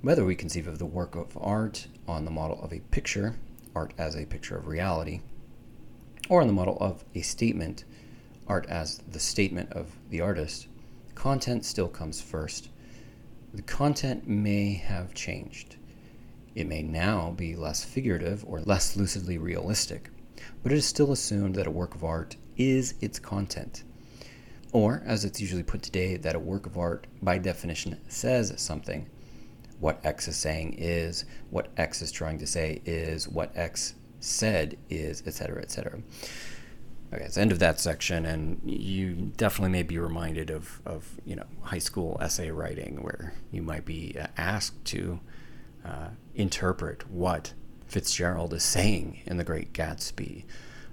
Whether 0.00 0.24
we 0.24 0.36
conceive 0.36 0.68
of 0.68 0.78
the 0.78 0.86
work 0.86 1.16
of 1.16 1.36
art 1.40 1.88
on 2.06 2.24
the 2.24 2.30
model 2.30 2.62
of 2.62 2.72
a 2.72 2.78
picture, 2.78 3.34
art 3.78 3.94
as 3.96 4.16
a 4.16 4.26
picture 4.26 4.56
of 4.56 4.66
reality, 4.66 5.20
or 6.28 6.42
in 6.42 6.48
the 6.48 6.52
model 6.52 6.76
of 6.80 7.04
a 7.14 7.20
statement, 7.20 7.84
art 8.48 8.66
as 8.68 8.98
the 9.12 9.20
statement 9.20 9.72
of 9.72 9.92
the 10.10 10.20
artist, 10.20 10.66
content 11.14 11.64
still 11.64 11.86
comes 11.86 12.20
first. 12.20 12.70
The 13.54 13.62
content 13.62 14.26
may 14.26 14.74
have 14.74 15.14
changed. 15.14 15.76
It 16.56 16.66
may 16.66 16.82
now 16.82 17.30
be 17.36 17.54
less 17.54 17.84
figurative 17.84 18.44
or 18.48 18.60
less 18.62 18.96
lucidly 18.96 19.38
realistic, 19.38 20.10
but 20.64 20.72
it 20.72 20.78
is 20.78 20.84
still 20.84 21.12
assumed 21.12 21.54
that 21.54 21.68
a 21.68 21.78
work 21.80 21.94
of 21.94 22.02
art 22.02 22.34
is 22.56 22.94
its 23.00 23.20
content. 23.20 23.84
Or, 24.72 25.04
as 25.06 25.24
it's 25.24 25.40
usually 25.40 25.62
put 25.62 25.82
today, 25.82 26.16
that 26.16 26.34
a 26.34 26.40
work 26.40 26.66
of 26.66 26.76
art, 26.76 27.06
by 27.22 27.38
definition, 27.38 28.00
says 28.08 28.52
something. 28.56 29.08
What 29.80 30.00
X 30.04 30.28
is 30.28 30.36
saying 30.36 30.74
is, 30.78 31.24
what 31.50 31.68
X 31.76 32.02
is 32.02 32.10
trying 32.10 32.38
to 32.38 32.46
say 32.46 32.82
is, 32.84 33.28
what 33.28 33.56
X 33.56 33.94
said 34.20 34.76
is, 34.90 35.22
etc., 35.26 35.62
etc. 35.62 36.02
Okay, 37.12 37.24
it's 37.24 37.36
the 37.36 37.40
end 37.40 37.52
of 37.52 37.58
that 37.60 37.80
section, 37.80 38.26
and 38.26 38.60
you 38.64 39.32
definitely 39.36 39.70
may 39.70 39.82
be 39.82 39.98
reminded 39.98 40.50
of, 40.50 40.82
of 40.84 41.18
you 41.24 41.36
know 41.36 41.46
high 41.62 41.78
school 41.78 42.18
essay 42.20 42.50
writing, 42.50 43.02
where 43.02 43.32
you 43.50 43.62
might 43.62 43.84
be 43.84 44.14
uh, 44.20 44.26
asked 44.36 44.84
to 44.86 45.20
uh, 45.84 46.08
interpret 46.34 47.08
what 47.10 47.54
Fitzgerald 47.86 48.52
is 48.52 48.62
saying 48.62 49.22
in 49.24 49.38
The 49.38 49.44
Great 49.44 49.72
Gatsby, 49.72 50.44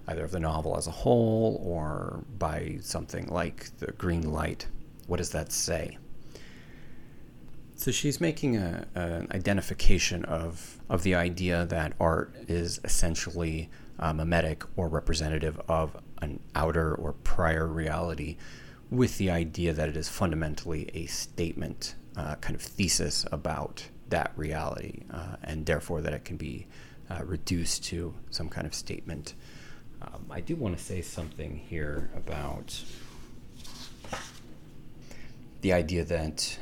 either 0.08 0.24
of 0.24 0.32
the 0.32 0.39
novel 0.39 0.77
as 0.77 0.88
a 0.88 0.92
whole 0.92 1.60
or 1.62 2.24
by 2.38 2.77
something 2.82 3.27
like 3.27 3.77
The 3.80 3.92
Green 3.92 4.32
Light. 4.32 4.68
What 5.08 5.18
does 5.18 5.32
that 5.32 5.51
say? 5.51 5.98
So 7.77 7.91
she's 7.91 8.22
making 8.22 8.55
a, 8.55 8.88
an 8.96 9.27
identification 9.32 10.24
of 10.25 10.79
of 10.89 11.03
the 11.03 11.15
idea 11.15 11.65
that 11.65 11.94
art 12.00 12.34
is 12.48 12.79
essentially 12.84 13.70
uh, 14.00 14.13
mimetic 14.13 14.63
or 14.77 14.88
representative 14.88 15.60
of 15.67 15.98
an 16.22 16.39
outer 16.55 16.96
or 16.96 17.13
prior 17.13 17.67
reality 17.67 18.38
with 18.89 19.17
the 19.17 19.29
idea 19.29 19.74
that 19.74 19.89
it 19.89 19.98
is 19.98 20.08
fundamentally 20.08 20.89
a 20.94 21.05
statement, 21.08 21.96
uh, 22.15 22.36
kind 22.36 22.55
of 22.55 22.62
thesis 22.62 23.25
about 23.32 23.88
that 24.10 24.32
reality, 24.36 25.03
uh, 25.12 25.36
and 25.44 25.65
therefore 25.65 26.01
that 26.01 26.13
it 26.13 26.24
can 26.24 26.38
be 26.38 26.67
uh, 27.10 27.24
reduced 27.25 27.84
to 27.84 28.13
some 28.29 28.48
kind 28.48 28.65
of 28.65 28.74
statement. 28.74 29.34
Um, 30.01 30.25
I 30.29 30.39
do 30.39 30.55
want 30.55 30.77
to 30.77 30.84
say 30.84 31.01
something 31.01 31.58
here 31.58 32.10
about 32.15 32.79
the 35.62 35.74
idea 35.74 36.05
that 36.05 36.58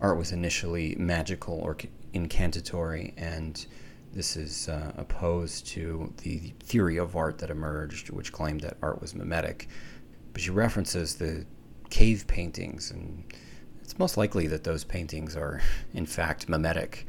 art 0.00 0.18
was 0.18 0.32
initially 0.32 0.94
magical 0.98 1.54
or 1.54 1.76
incantatory 2.12 3.14
and 3.16 3.66
this 4.12 4.36
is 4.36 4.68
uh, 4.68 4.92
opposed 4.96 5.66
to 5.68 6.12
the 6.22 6.52
theory 6.60 6.96
of 6.96 7.14
art 7.14 7.38
that 7.38 7.50
emerged, 7.50 8.10
which 8.10 8.32
claimed 8.32 8.62
that 8.62 8.76
art 8.82 9.00
was 9.00 9.14
mimetic. 9.14 9.68
But 10.32 10.42
she 10.42 10.50
references 10.50 11.16
the 11.16 11.44
cave 11.90 12.26
paintings, 12.26 12.90
and 12.90 13.24
it's 13.82 13.98
most 13.98 14.16
likely 14.16 14.46
that 14.48 14.64
those 14.64 14.84
paintings 14.84 15.36
are, 15.36 15.60
in 15.94 16.06
fact, 16.06 16.48
mimetic. 16.48 17.06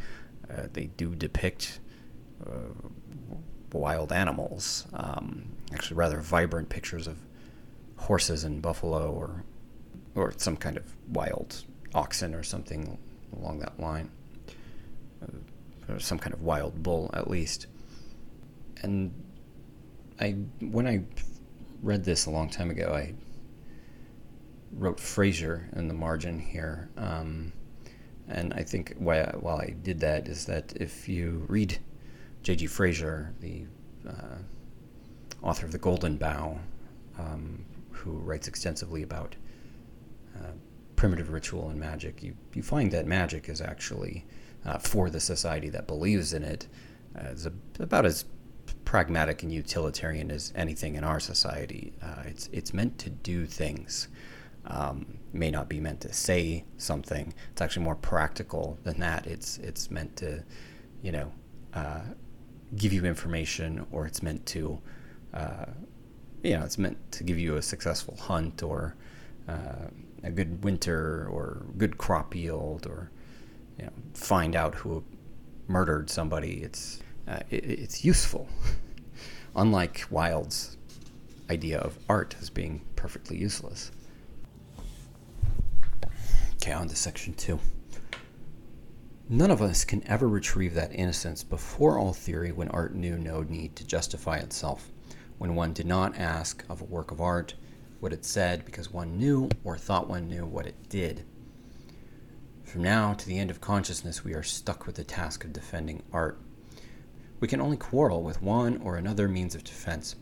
Uh, 0.52 0.68
they 0.74 0.88
do 0.98 1.16
depict 1.16 1.80
uh, 2.46 2.74
wild 3.72 4.12
animals, 4.12 4.88
um, 4.94 5.50
actually, 5.74 5.96
rather 5.96 6.20
vibrant 6.20 6.70
pictures 6.70 7.08
of 7.08 7.18
horses 7.96 8.44
and 8.44 8.62
buffalo, 8.62 9.12
or 9.12 9.44
or 10.16 10.34
some 10.38 10.58
kind 10.58 10.76
of 10.76 10.96
wild 11.08 11.64
oxen 11.94 12.34
or 12.34 12.44
something 12.44 12.98
along 13.36 13.60
that 13.60 13.80
line. 13.80 14.10
Uh, 15.22 15.94
or 15.94 16.00
some 16.00 16.20
kind 16.20 16.34
of 16.34 16.42
wild 16.42 16.82
bull 16.84 17.10
at 17.14 17.30
least. 17.30 17.68
And 18.82 19.12
I, 20.20 20.32
when 20.62 20.88
I 20.88 21.04
read 21.82 22.04
this 22.04 22.26
a 22.26 22.30
long 22.30 22.50
time 22.50 22.70
ago, 22.70 22.94
I 22.94 23.14
wrote 24.74 25.00
Frazer 25.00 25.68
in 25.76 25.88
the 25.88 25.94
margin 25.94 26.40
here. 26.40 26.90
Um, 26.98 27.54
and 28.28 28.54
I 28.54 28.64
think 28.64 28.96
why, 28.98 29.24
while 29.40 29.58
I 29.58 29.76
did 29.82 30.00
that 30.02 30.28
is 30.28 30.46
that 30.46 30.74
if 30.76 31.10
you 31.10 31.46
read 31.48 31.80
J.G. 32.44 32.68
Frazer, 32.68 33.34
the 33.40 33.66
uh, 34.08 34.38
author 35.42 35.66
of 35.66 35.72
The 35.72 35.80
Golden 35.80 36.18
Bough, 36.18 36.60
um, 37.18 37.66
who 37.92 38.12
writes 38.12 38.48
extensively 38.48 39.04
about 39.04 39.36
uh, 40.38 40.52
primitive 41.00 41.30
ritual 41.30 41.70
and 41.70 41.80
magic, 41.80 42.22
you, 42.22 42.36
you 42.54 42.62
find 42.62 42.92
that 42.92 43.06
magic 43.06 43.48
is 43.48 43.62
actually 43.62 44.26
uh, 44.66 44.78
for 44.78 45.10
the 45.10 45.20
society 45.20 45.70
that 45.70 45.88
believes 45.88 46.34
in 46.34 46.44
it 46.44 46.68
uh, 47.18 47.30
is 47.30 47.46
a, 47.46 47.54
about 47.80 48.06
as 48.06 48.26
pragmatic 48.84 49.42
and 49.42 49.50
utilitarian 49.54 50.30
as 50.30 50.52
anything 50.58 50.96
in 50.96 51.04
our 51.06 51.18
society. 51.18 51.94
Uh, 52.04 52.24
it's 52.26 52.50
it's 52.52 52.74
meant 52.74 52.98
to 52.98 53.10
do 53.10 53.46
things. 53.46 54.10
Um, 54.66 55.18
may 55.32 55.50
not 55.50 55.70
be 55.70 55.80
meant 55.80 56.02
to 56.02 56.12
say 56.12 56.66
something. 56.76 57.34
It's 57.54 57.62
actually 57.62 57.86
more 57.86 57.96
practical 57.96 58.78
than 58.84 59.00
that. 59.00 59.26
It's 59.26 59.58
it's 59.60 59.90
meant 59.90 60.18
to, 60.18 60.44
you 61.02 61.14
know, 61.14 61.32
uh, 61.74 62.02
give 62.76 62.92
you 62.92 63.06
information, 63.06 63.88
or 63.94 64.06
it's 64.06 64.22
meant 64.22 64.46
to, 64.48 64.82
uh, 65.34 65.68
you 66.44 66.58
know, 66.58 66.66
it's 66.66 66.78
meant 66.78 66.98
to 67.14 67.24
give 67.24 67.40
you 67.40 67.56
a 67.56 67.62
successful 67.62 68.18
hunt 68.18 68.64
or 68.64 68.96
uh, 69.48 69.88
a 70.24 70.30
good 70.30 70.64
winter 70.64 71.28
or 71.30 71.66
good 71.78 71.98
crop 71.98 72.36
yield, 72.36 72.86
or 72.86 73.12
you 73.78 73.86
know, 73.86 73.92
find 74.14 74.56
out 74.56 74.76
who 74.76 75.04
murdered 75.68 76.10
somebody. 76.10 76.62
It's 76.64 77.02
uh, 77.28 77.40
it, 77.50 77.64
it's 77.66 78.04
useful, 78.04 78.50
unlike 79.56 80.06
Wilde's 80.10 80.78
idea 81.50 81.80
of 81.80 81.98
art 82.08 82.36
as 82.42 82.50
being 82.50 82.82
perfectly 82.96 83.38
useless. 83.38 83.92
Okay, 86.56 86.74
on 86.74 86.88
to 86.90 86.96
section 86.96 87.34
two. 87.34 87.60
None 89.32 89.52
of 89.52 89.62
us 89.62 89.86
can 89.86 90.06
ever 90.08 90.28
retrieve 90.28 90.74
that 90.74 90.94
innocence 90.94 91.44
before 91.44 92.00
all 92.00 92.14
theory 92.14 92.52
when 92.52 92.68
art 92.70 92.96
knew 92.96 93.18
no 93.18 93.44
need 93.44 93.76
to 93.76 93.86
justify 93.86 94.38
itself, 94.38 94.92
when 95.38 95.54
one 95.56 95.72
did 95.72 95.86
not 95.86 96.18
ask 96.18 96.66
of 96.68 96.82
a 96.82 96.86
work 96.86 97.12
of 97.12 97.22
art 97.22 97.54
what 98.00 98.14
it 98.14 98.26
said 98.26 98.66
because 98.66 98.92
one 98.92 99.18
knew 99.18 99.50
or 99.64 99.78
thought 99.78 100.10
one 100.10 100.28
knew 100.28 100.46
what 100.46 100.66
it 100.66 100.90
did. 100.90 101.26
From 102.64 102.84
now 102.84 103.14
to 103.14 103.26
the 103.26 103.40
end 103.40 103.50
of 103.50 103.62
consciousness, 103.62 104.24
we 104.24 104.34
are 104.34 104.44
stuck 104.44 104.86
with 104.86 104.96
the 104.96 105.04
task 105.04 105.44
of 105.44 105.54
defending 105.54 106.04
art. 106.14 106.40
We 107.40 107.48
can 107.48 107.62
only 107.62 107.78
quarrel 107.78 108.22
with 108.22 108.42
one 108.42 108.78
or 108.78 108.96
another 108.96 109.28
means 109.28 109.56
of 109.56 109.64
defense. 109.64 110.16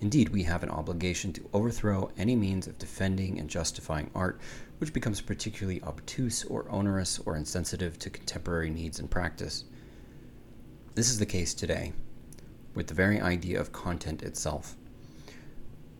Indeed, 0.00 0.30
we 0.30 0.42
have 0.42 0.62
an 0.62 0.70
obligation 0.70 1.32
to 1.34 1.48
overthrow 1.52 2.10
any 2.18 2.36
means 2.36 2.66
of 2.66 2.78
defending 2.78 3.38
and 3.38 3.48
justifying 3.48 4.10
art 4.14 4.40
which 4.78 4.92
becomes 4.92 5.20
particularly 5.20 5.82
obtuse 5.82 6.44
or 6.44 6.70
onerous 6.70 7.18
or 7.24 7.36
insensitive 7.36 7.98
to 7.98 8.10
contemporary 8.10 8.70
needs 8.70 8.98
and 8.98 9.10
practice. 9.10 9.64
This 10.94 11.08
is 11.08 11.18
the 11.18 11.26
case 11.26 11.54
today, 11.54 11.92
with 12.74 12.88
the 12.88 12.94
very 12.94 13.20
idea 13.20 13.60
of 13.60 13.72
content 13.72 14.22
itself. 14.22 14.76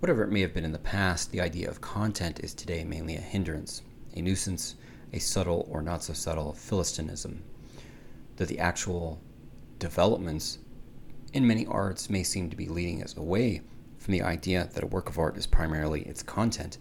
Whatever 0.00 0.24
it 0.24 0.30
may 0.30 0.40
have 0.42 0.52
been 0.52 0.64
in 0.64 0.72
the 0.72 0.78
past, 0.78 1.32
the 1.32 1.40
idea 1.40 1.68
of 1.68 1.80
content 1.80 2.40
is 2.40 2.54
today 2.54 2.84
mainly 2.84 3.16
a 3.16 3.20
hindrance, 3.20 3.82
a 4.14 4.20
nuisance, 4.20 4.74
a 5.12 5.18
subtle 5.18 5.66
or 5.70 5.82
not 5.82 6.02
so 6.02 6.12
subtle 6.12 6.52
philistinism. 6.52 7.42
That 8.36 8.48
the 8.48 8.58
actual 8.58 9.20
developments 9.78 10.58
in 11.32 11.46
many 11.46 11.66
arts 11.66 12.10
may 12.10 12.22
seem 12.22 12.50
to 12.50 12.56
be 12.56 12.68
leading 12.68 13.02
us 13.02 13.16
away 13.16 13.62
from 13.98 14.12
the 14.12 14.22
idea 14.22 14.68
that 14.74 14.84
a 14.84 14.88
work 14.88 15.08
of 15.08 15.18
art 15.18 15.36
is 15.36 15.46
primarily 15.46 16.02
its 16.02 16.22
content 16.22 16.78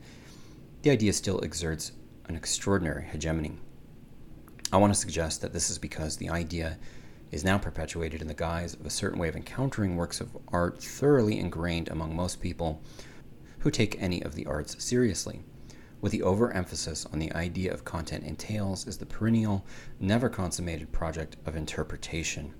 the 0.85 0.91
idea 0.91 1.11
still 1.13 1.43
exerts 1.43 1.93
an 2.25 2.35
extraordinary 2.35 3.05
hegemony. 3.05 3.57
I 4.71 4.77
want 4.77 4.93
to 4.93 4.99
suggest 4.99 5.41
that 5.41 5.51
this 5.51 5.71
is 5.71 5.79
because 5.79 6.15
the 6.15 6.29
idea 6.29 6.77
is 7.35 7.43
now 7.43 7.57
perpetuated 7.57 8.21
in 8.21 8.27
the 8.27 8.33
guise 8.33 8.73
of 8.73 8.85
a 8.85 8.89
certain 8.89 9.19
way 9.19 9.27
of 9.27 9.35
encountering 9.35 9.95
works 9.95 10.21
of 10.21 10.35
art 10.47 10.81
thoroughly 10.81 11.37
ingrained 11.37 11.89
among 11.89 12.15
most 12.15 12.41
people 12.41 12.81
who 13.59 13.69
take 13.69 14.01
any 14.01 14.23
of 14.23 14.33
the 14.33 14.45
arts 14.45 14.83
seriously. 14.83 15.41
With 16.01 16.11
the 16.11 16.23
overemphasis 16.23 17.05
on 17.05 17.19
the 17.19 17.33
idea 17.33 17.73
of 17.73 17.85
content 17.85 18.23
entails 18.23 18.87
is 18.87 18.97
the 18.97 19.05
perennial, 19.05 19.65
never 19.99 20.29
consummated 20.29 20.91
project 20.91 21.35
of 21.45 21.55
interpretation 21.55 22.53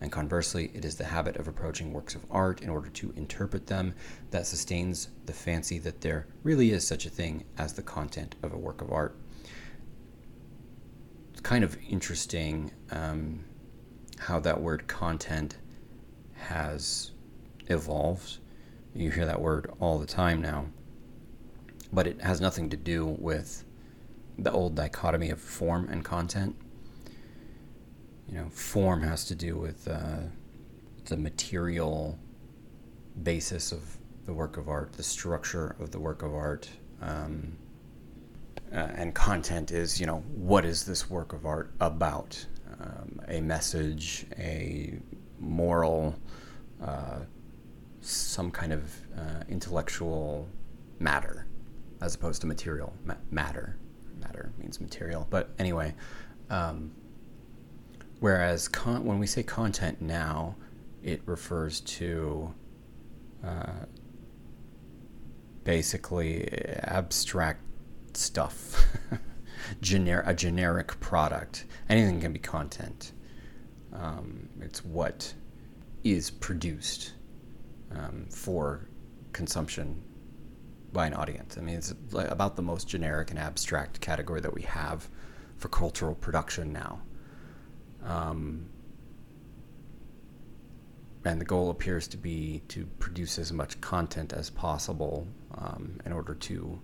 and 0.00 0.12
conversely, 0.12 0.70
it 0.74 0.84
is 0.84 0.96
the 0.96 1.04
habit 1.04 1.36
of 1.36 1.48
approaching 1.48 1.92
works 1.92 2.14
of 2.14 2.26
art 2.30 2.60
in 2.60 2.68
order 2.68 2.88
to 2.90 3.12
interpret 3.16 3.66
them 3.66 3.94
that 4.30 4.46
sustains 4.46 5.08
the 5.24 5.32
fancy 5.32 5.78
that 5.78 6.02
there 6.02 6.26
really 6.42 6.70
is 6.70 6.86
such 6.86 7.06
a 7.06 7.10
thing 7.10 7.44
as 7.56 7.72
the 7.72 7.82
content 7.82 8.34
of 8.42 8.52
a 8.52 8.58
work 8.58 8.82
of 8.82 8.92
art. 8.92 9.16
It's 11.32 11.40
kind 11.40 11.64
of 11.64 11.78
interesting 11.88 12.72
um, 12.90 13.44
how 14.18 14.40
that 14.40 14.60
word 14.60 14.86
content 14.86 15.56
has 16.34 17.12
evolved. 17.68 18.38
You 18.94 19.10
hear 19.10 19.26
that 19.26 19.40
word 19.40 19.70
all 19.80 19.98
the 19.98 20.06
time 20.06 20.40
now, 20.40 20.66
but 21.92 22.06
it 22.06 22.20
has 22.22 22.40
nothing 22.40 22.70
to 22.70 22.76
do 22.76 23.04
with 23.18 23.64
the 24.38 24.50
old 24.50 24.74
dichotomy 24.74 25.30
of 25.30 25.40
form 25.40 25.88
and 25.90 26.04
content 26.04 26.56
you 28.28 28.38
know, 28.38 28.48
form 28.50 29.02
has 29.02 29.24
to 29.26 29.34
do 29.34 29.56
with 29.56 29.86
uh, 29.88 30.18
the 31.06 31.16
material 31.16 32.18
basis 33.22 33.72
of 33.72 33.96
the 34.24 34.32
work 34.32 34.56
of 34.56 34.68
art, 34.68 34.92
the 34.94 35.02
structure 35.02 35.76
of 35.78 35.92
the 35.92 36.00
work 36.00 36.22
of 36.22 36.34
art. 36.34 36.68
Um, 37.00 37.56
uh, 38.72 38.88
and 38.96 39.14
content 39.14 39.70
is, 39.70 40.00
you 40.00 40.06
know, 40.06 40.24
what 40.34 40.64
is 40.64 40.84
this 40.84 41.08
work 41.08 41.32
of 41.32 41.46
art 41.46 41.70
about? 41.80 42.44
Um, 42.80 43.20
a 43.28 43.40
message, 43.40 44.26
a 44.38 44.98
moral, 45.38 46.14
uh, 46.82 47.20
some 48.00 48.50
kind 48.50 48.72
of 48.72 48.94
uh, 49.16 49.42
intellectual 49.48 50.48
matter, 50.98 51.46
as 52.02 52.14
opposed 52.14 52.42
to 52.42 52.46
material 52.46 52.92
ma- 53.04 53.14
matter. 53.30 53.78
Matter 54.20 54.52
means 54.58 54.80
material, 54.80 55.26
but 55.30 55.50
anyway, 55.58 55.94
um, 56.50 56.92
Whereas 58.20 58.68
con- 58.68 59.04
when 59.04 59.18
we 59.18 59.26
say 59.26 59.42
content 59.42 60.00
now, 60.00 60.56
it 61.02 61.20
refers 61.26 61.80
to 61.82 62.54
uh, 63.44 63.84
basically 65.64 66.48
abstract 66.82 67.60
stuff, 68.14 68.86
Gener- 69.80 70.26
a 70.26 70.34
generic 70.34 70.98
product. 71.00 71.66
Anything 71.88 72.20
can 72.20 72.32
be 72.32 72.38
content. 72.38 73.12
Um, 73.92 74.48
it's 74.60 74.84
what 74.84 75.32
is 76.04 76.30
produced 76.30 77.14
um, 77.92 78.26
for 78.30 78.88
consumption 79.32 80.02
by 80.92 81.06
an 81.06 81.14
audience. 81.14 81.58
I 81.58 81.60
mean, 81.60 81.76
it's 81.76 81.94
about 82.14 82.56
the 82.56 82.62
most 82.62 82.88
generic 82.88 83.30
and 83.30 83.38
abstract 83.38 84.00
category 84.00 84.40
that 84.40 84.54
we 84.54 84.62
have 84.62 85.08
for 85.56 85.68
cultural 85.68 86.14
production 86.14 86.72
now. 86.72 87.00
Um, 88.04 88.68
and 91.24 91.40
the 91.40 91.44
goal 91.44 91.70
appears 91.70 92.06
to 92.08 92.16
be 92.16 92.62
to 92.68 92.86
produce 92.98 93.38
as 93.38 93.52
much 93.52 93.80
content 93.80 94.32
as 94.32 94.48
possible 94.48 95.26
um, 95.56 95.98
in 96.04 96.12
order 96.12 96.34
to 96.34 96.80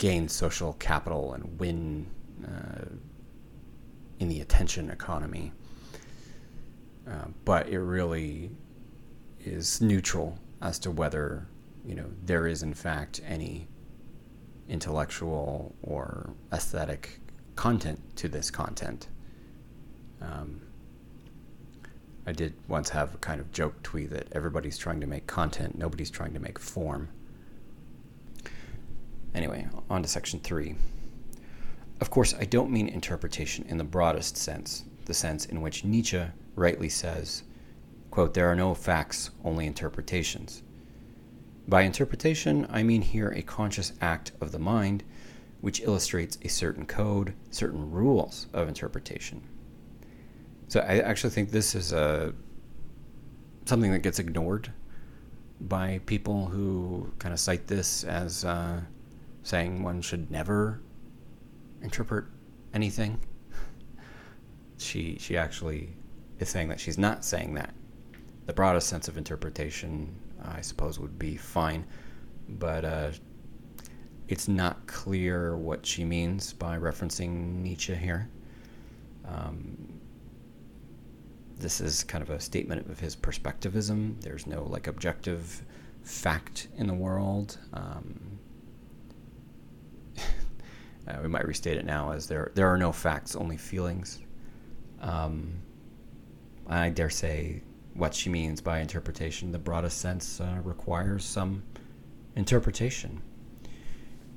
gain 0.00 0.26
social 0.26 0.72
capital 0.74 1.34
and 1.34 1.60
win 1.60 2.06
uh, 2.42 2.86
in 4.18 4.28
the 4.28 4.40
attention 4.40 4.90
economy. 4.90 5.52
Uh, 7.06 7.26
but 7.44 7.68
it 7.68 7.80
really 7.80 8.50
is 9.44 9.80
neutral 9.82 10.38
as 10.62 10.78
to 10.78 10.90
whether 10.90 11.46
you 11.84 11.94
know 11.94 12.06
there 12.24 12.46
is 12.46 12.62
in 12.62 12.72
fact 12.72 13.20
any 13.26 13.68
intellectual 14.70 15.74
or 15.82 16.30
aesthetic 16.52 17.20
content 17.54 18.00
to 18.16 18.26
this 18.26 18.50
content. 18.50 19.08
Um, 20.22 20.62
I 22.26 22.32
did 22.32 22.54
once 22.68 22.88
have 22.90 23.14
a 23.14 23.18
kind 23.18 23.40
of 23.40 23.52
joke 23.52 23.82
tweet 23.82 24.10
that 24.10 24.28
everybody's 24.32 24.78
trying 24.78 25.00
to 25.00 25.06
make 25.06 25.26
content, 25.26 25.76
nobody's 25.76 26.10
trying 26.10 26.32
to 26.32 26.40
make 26.40 26.58
form. 26.58 27.08
Anyway, 29.34 29.68
on 29.88 30.02
to 30.02 30.08
section 30.08 30.40
three. 30.40 30.74
Of 32.00 32.10
course, 32.10 32.34
I 32.34 32.44
don't 32.44 32.70
mean 32.70 32.88
interpretation 32.88 33.64
in 33.68 33.76
the 33.78 33.84
broadest 33.84 34.36
sense, 34.36 34.84
the 35.04 35.14
sense 35.14 35.44
in 35.44 35.60
which 35.60 35.84
Nietzsche 35.84 36.22
rightly 36.56 36.88
says, 36.88 37.42
quote, 38.10 38.34
there 38.34 38.50
are 38.50 38.56
no 38.56 38.74
facts, 38.74 39.30
only 39.44 39.66
interpretations. 39.66 40.62
By 41.68 41.82
interpretation, 41.82 42.66
I 42.70 42.82
mean 42.82 43.02
here 43.02 43.28
a 43.30 43.42
conscious 43.42 43.92
act 44.00 44.32
of 44.40 44.50
the 44.50 44.58
mind 44.58 45.04
which 45.60 45.80
illustrates 45.80 46.38
a 46.42 46.48
certain 46.48 46.86
code, 46.86 47.34
certain 47.50 47.90
rules 47.90 48.46
of 48.52 48.66
interpretation. 48.66 49.42
So 50.68 50.80
I 50.80 51.00
actually 51.00 51.30
think 51.30 51.50
this 51.50 51.74
is 51.74 51.92
a 51.92 51.98
uh, 51.98 52.32
something 53.66 53.92
that 53.92 54.00
gets 54.00 54.18
ignored 54.18 54.72
by 55.60 56.00
people 56.06 56.46
who 56.46 57.12
kind 57.18 57.32
of 57.32 57.38
cite 57.38 57.66
this 57.66 58.02
as 58.04 58.44
uh, 58.44 58.80
saying 59.50 59.82
one 59.82 60.00
should 60.00 60.30
never 60.30 60.80
interpret 61.82 62.24
anything. 62.72 63.18
She 64.78 65.18
she 65.18 65.36
actually 65.36 65.94
is 66.38 66.48
saying 66.48 66.68
that 66.68 66.80
she's 66.80 66.96
not 66.96 67.24
saying 67.24 67.54
that. 67.54 67.74
The 68.46 68.54
broadest 68.54 68.88
sense 68.88 69.08
of 69.08 69.18
interpretation, 69.18 70.14
I 70.42 70.62
suppose, 70.62 70.98
would 70.98 71.18
be 71.18 71.36
fine, 71.36 71.84
but 72.48 72.84
uh, 72.84 73.10
it's 74.28 74.48
not 74.48 74.86
clear 74.86 75.56
what 75.56 75.84
she 75.84 76.04
means 76.04 76.52
by 76.54 76.78
referencing 76.78 77.56
Nietzsche 77.56 77.94
here. 77.94 78.30
Um, 79.26 80.00
this 81.58 81.80
is 81.80 82.04
kind 82.04 82.22
of 82.22 82.30
a 82.30 82.40
statement 82.40 82.88
of 82.88 82.98
his 82.98 83.14
perspectivism. 83.14 84.18
There's 84.22 84.46
no 84.46 84.64
like 84.64 84.86
objective 84.86 85.62
fact 86.02 86.68
in 86.78 86.86
the 86.86 86.94
world. 86.94 87.58
Um, 87.74 88.39
uh, 91.10 91.20
we 91.22 91.28
might 91.28 91.46
restate 91.46 91.76
it 91.76 91.84
now 91.84 92.12
as 92.12 92.26
there 92.26 92.52
there 92.54 92.68
are 92.68 92.78
no 92.78 92.92
facts, 92.92 93.36
only 93.36 93.56
feelings. 93.56 94.20
Um, 95.00 95.60
I 96.66 96.90
dare 96.90 97.10
say 97.10 97.62
what 97.94 98.14
she 98.14 98.30
means 98.30 98.60
by 98.60 98.80
interpretation, 98.80 99.52
the 99.52 99.58
broadest 99.58 99.98
sense, 99.98 100.40
uh, 100.40 100.58
requires 100.62 101.24
some 101.24 101.62
interpretation. 102.36 103.20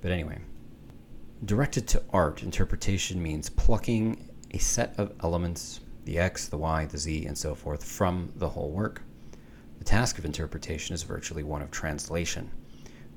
But 0.02 0.12
anyway, 0.12 0.40
directed 1.46 1.88
to 1.90 2.04
art, 2.12 2.44
interpretation 2.44 3.22
means 3.22 3.50
plucking 3.50 4.30
a 4.52 4.58
set 4.58 4.96
of 4.98 5.14
elements, 5.24 5.82
the 6.06 6.18
X, 6.18 6.48
the 6.48 6.58
Y, 6.58 6.86
the 6.86 6.98
Z, 6.98 7.26
and 7.26 7.38
so 7.38 7.56
forth, 7.56 7.84
from 7.84 8.32
the 8.36 8.50
whole 8.50 8.72
work. 8.72 9.02
The 9.80 9.86
task 9.86 10.18
of 10.18 10.26
interpretation 10.26 10.94
is 10.94 11.04
virtually 11.04 11.44
one 11.44 11.62
of 11.62 11.72
translation. 11.72 12.50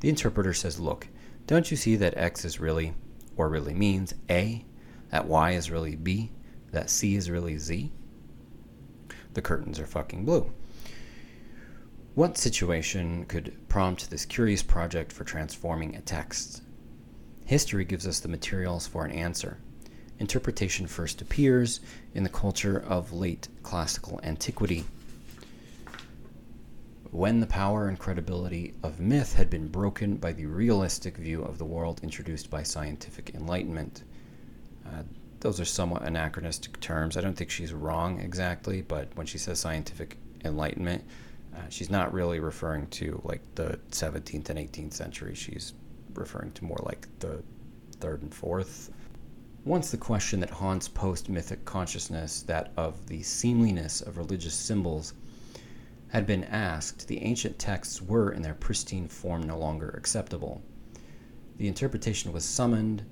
The 0.00 0.08
interpreter 0.08 0.52
says, 0.52 0.78
Look, 0.80 1.08
don't 1.46 1.70
you 1.70 1.76
see 1.76 1.96
that 1.96 2.16
X 2.16 2.44
is 2.44 2.60
really, 2.60 2.94
or 3.36 3.48
really 3.48 3.74
means, 3.74 4.14
A, 4.30 4.64
that 5.10 5.26
Y 5.26 5.52
is 5.52 5.70
really 5.70 5.96
B, 5.96 6.32
that 6.72 6.90
C 6.90 7.16
is 7.16 7.30
really 7.30 7.58
Z? 7.58 7.92
The 9.34 9.42
curtains 9.42 9.78
are 9.78 9.86
fucking 9.86 10.24
blue. 10.24 10.52
What 12.14 12.38
situation 12.38 13.26
could 13.26 13.54
prompt 13.68 14.08
this 14.08 14.24
curious 14.24 14.62
project 14.62 15.12
for 15.12 15.24
transforming 15.24 15.94
a 15.94 16.00
text? 16.00 16.62
History 17.44 17.84
gives 17.84 18.06
us 18.06 18.20
the 18.20 18.28
materials 18.28 18.86
for 18.86 19.04
an 19.04 19.12
answer. 19.12 19.58
Interpretation 20.18 20.86
first 20.86 21.20
appears 21.20 21.80
in 22.14 22.22
the 22.22 22.30
culture 22.30 22.78
of 22.78 23.12
late 23.12 23.48
classical 23.62 24.18
antiquity. 24.22 24.84
When 27.16 27.40
the 27.40 27.46
power 27.46 27.88
and 27.88 27.98
credibility 27.98 28.74
of 28.82 29.00
myth 29.00 29.32
had 29.32 29.48
been 29.48 29.68
broken 29.68 30.18
by 30.18 30.32
the 30.32 30.44
realistic 30.44 31.16
view 31.16 31.40
of 31.40 31.56
the 31.56 31.64
world 31.64 32.00
introduced 32.02 32.50
by 32.50 32.62
scientific 32.62 33.30
enlightenment. 33.34 34.04
Uh, 34.84 35.02
those 35.40 35.58
are 35.58 35.64
somewhat 35.64 36.02
anachronistic 36.02 36.78
terms. 36.78 37.16
I 37.16 37.22
don't 37.22 37.34
think 37.34 37.48
she's 37.48 37.72
wrong 37.72 38.20
exactly, 38.20 38.82
but 38.82 39.08
when 39.14 39.26
she 39.26 39.38
says 39.38 39.58
scientific 39.58 40.18
enlightenment, 40.44 41.04
uh, 41.56 41.60
she's 41.70 41.88
not 41.88 42.12
really 42.12 42.38
referring 42.38 42.86
to 42.88 43.18
like 43.24 43.40
the 43.54 43.80
17th 43.92 44.50
and 44.50 44.58
18th 44.58 44.92
century. 44.92 45.34
She's 45.34 45.72
referring 46.12 46.52
to 46.52 46.66
more 46.66 46.82
like 46.82 47.08
the 47.20 47.42
third 47.98 48.20
and 48.20 48.34
fourth. 48.34 48.90
Once 49.64 49.90
the 49.90 49.96
question 49.96 50.38
that 50.40 50.50
haunts 50.50 50.86
post 50.86 51.30
mythic 51.30 51.64
consciousness, 51.64 52.42
that 52.42 52.72
of 52.76 53.06
the 53.06 53.22
seemliness 53.22 54.02
of 54.02 54.18
religious 54.18 54.54
symbols, 54.54 55.14
had 56.16 56.26
been 56.26 56.44
asked, 56.44 57.08
the 57.08 57.22
ancient 57.22 57.58
texts 57.58 58.00
were 58.00 58.32
in 58.32 58.40
their 58.40 58.54
pristine 58.54 59.06
form 59.06 59.42
no 59.42 59.58
longer 59.58 59.90
acceptable. 59.90 60.62
The 61.58 61.68
interpretation 61.68 62.32
was 62.32 62.42
summoned 62.42 63.04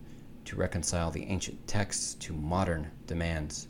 to 0.47 0.57
reconcile 0.57 1.11
the 1.11 1.27
ancient 1.27 1.67
texts 1.67 2.15
to 2.15 2.33
modern 2.33 2.91
demands. 3.07 3.69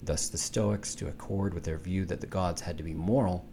Thus, 0.00 0.28
the 0.28 0.38
Stoics, 0.38 0.94
to 0.94 1.08
accord 1.08 1.52
with 1.52 1.64
their 1.64 1.78
view 1.78 2.04
that 2.04 2.20
the 2.20 2.28
gods 2.28 2.60
had 2.60 2.78
to 2.78 2.84
be 2.84 2.94
moral, 2.94 3.44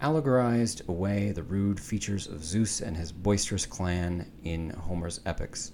allegorized 0.00 0.88
away 0.88 1.32
the 1.32 1.42
rude 1.42 1.80
features 1.80 2.28
of 2.28 2.44
Zeus 2.44 2.80
and 2.80 2.96
his 2.96 3.10
boisterous 3.10 3.66
clan 3.66 4.30
in 4.44 4.70
Homer's 4.70 5.18
epics. 5.26 5.72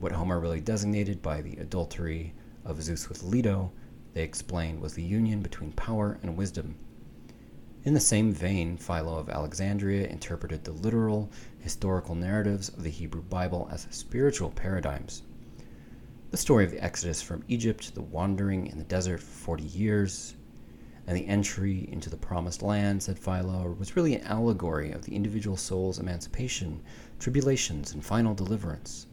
What 0.00 0.10
Homer 0.10 0.40
really 0.40 0.60
designated 0.60 1.22
by 1.22 1.42
the 1.42 1.58
adultery 1.58 2.34
of 2.64 2.82
Zeus 2.82 3.08
with 3.08 3.22
Leto, 3.22 3.70
they 4.14 4.24
explained, 4.24 4.80
was 4.80 4.94
the 4.94 5.04
union 5.04 5.42
between 5.42 5.70
power 5.70 6.18
and 6.24 6.36
wisdom. 6.36 6.74
In 7.84 7.92
the 7.92 8.00
same 8.00 8.32
vein, 8.32 8.78
Philo 8.78 9.18
of 9.18 9.28
Alexandria 9.28 10.06
interpreted 10.06 10.64
the 10.64 10.72
literal, 10.72 11.30
historical 11.58 12.14
narratives 12.14 12.70
of 12.70 12.82
the 12.82 12.88
Hebrew 12.88 13.20
Bible 13.20 13.68
as 13.70 13.86
spiritual 13.90 14.52
paradigms. 14.52 15.22
The 16.30 16.38
story 16.38 16.64
of 16.64 16.70
the 16.70 16.82
Exodus 16.82 17.20
from 17.20 17.44
Egypt, 17.46 17.94
the 17.94 18.00
wandering 18.00 18.68
in 18.68 18.78
the 18.78 18.84
desert 18.84 19.20
for 19.20 19.58
40 19.58 19.64
years, 19.64 20.34
and 21.06 21.14
the 21.14 21.26
entry 21.26 21.86
into 21.92 22.08
the 22.08 22.16
promised 22.16 22.62
land, 22.62 23.02
said 23.02 23.18
Philo, 23.18 23.76
was 23.78 23.96
really 23.96 24.14
an 24.14 24.24
allegory 24.24 24.90
of 24.90 25.04
the 25.04 25.14
individual 25.14 25.58
soul's 25.58 25.98
emancipation, 25.98 26.80
tribulations, 27.18 27.92
and 27.92 28.02
final 28.02 28.32
deliverance. 28.32 29.08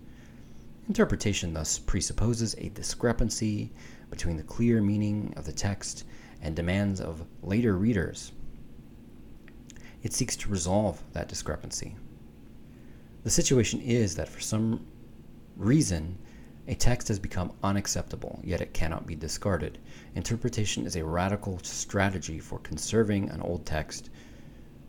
Interpretation 0.87 1.53
thus 1.53 1.77
presupposes 1.77 2.55
a 2.57 2.69
discrepancy 2.69 3.73
between 4.09 4.37
the 4.37 4.43
clear 4.43 4.81
meaning 4.81 5.33
of 5.35 5.43
the 5.43 5.51
text 5.51 6.05
and 6.41 6.55
demands 6.55 7.01
of 7.01 7.25
later 7.43 7.75
readers. 7.75 8.31
It 10.03 10.13
seeks 10.13 10.35
to 10.37 10.49
resolve 10.49 11.01
that 11.13 11.27
discrepancy. 11.27 11.95
The 13.23 13.29
situation 13.29 13.81
is 13.81 14.15
that 14.15 14.29
for 14.29 14.39
some 14.39 14.85
reason, 15.55 16.17
a 16.67 16.75
text 16.75 17.07
has 17.07 17.19
become 17.19 17.53
unacceptable, 17.63 18.39
yet 18.43 18.61
it 18.61 18.73
cannot 18.73 19.05
be 19.05 19.15
discarded. 19.15 19.77
Interpretation 20.15 20.85
is 20.85 20.95
a 20.95 21.05
radical 21.05 21.59
strategy 21.63 22.39
for 22.39 22.59
conserving 22.59 23.29
an 23.29 23.41
old 23.41 23.65
text 23.65 24.09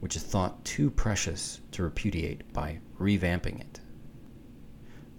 which 0.02 0.16
is 0.16 0.22
thought 0.24 0.64
too 0.64 0.90
precious 0.90 1.60
to 1.70 1.84
repudiate 1.84 2.52
by 2.52 2.80
revamping 2.98 3.60
it. 3.60 3.78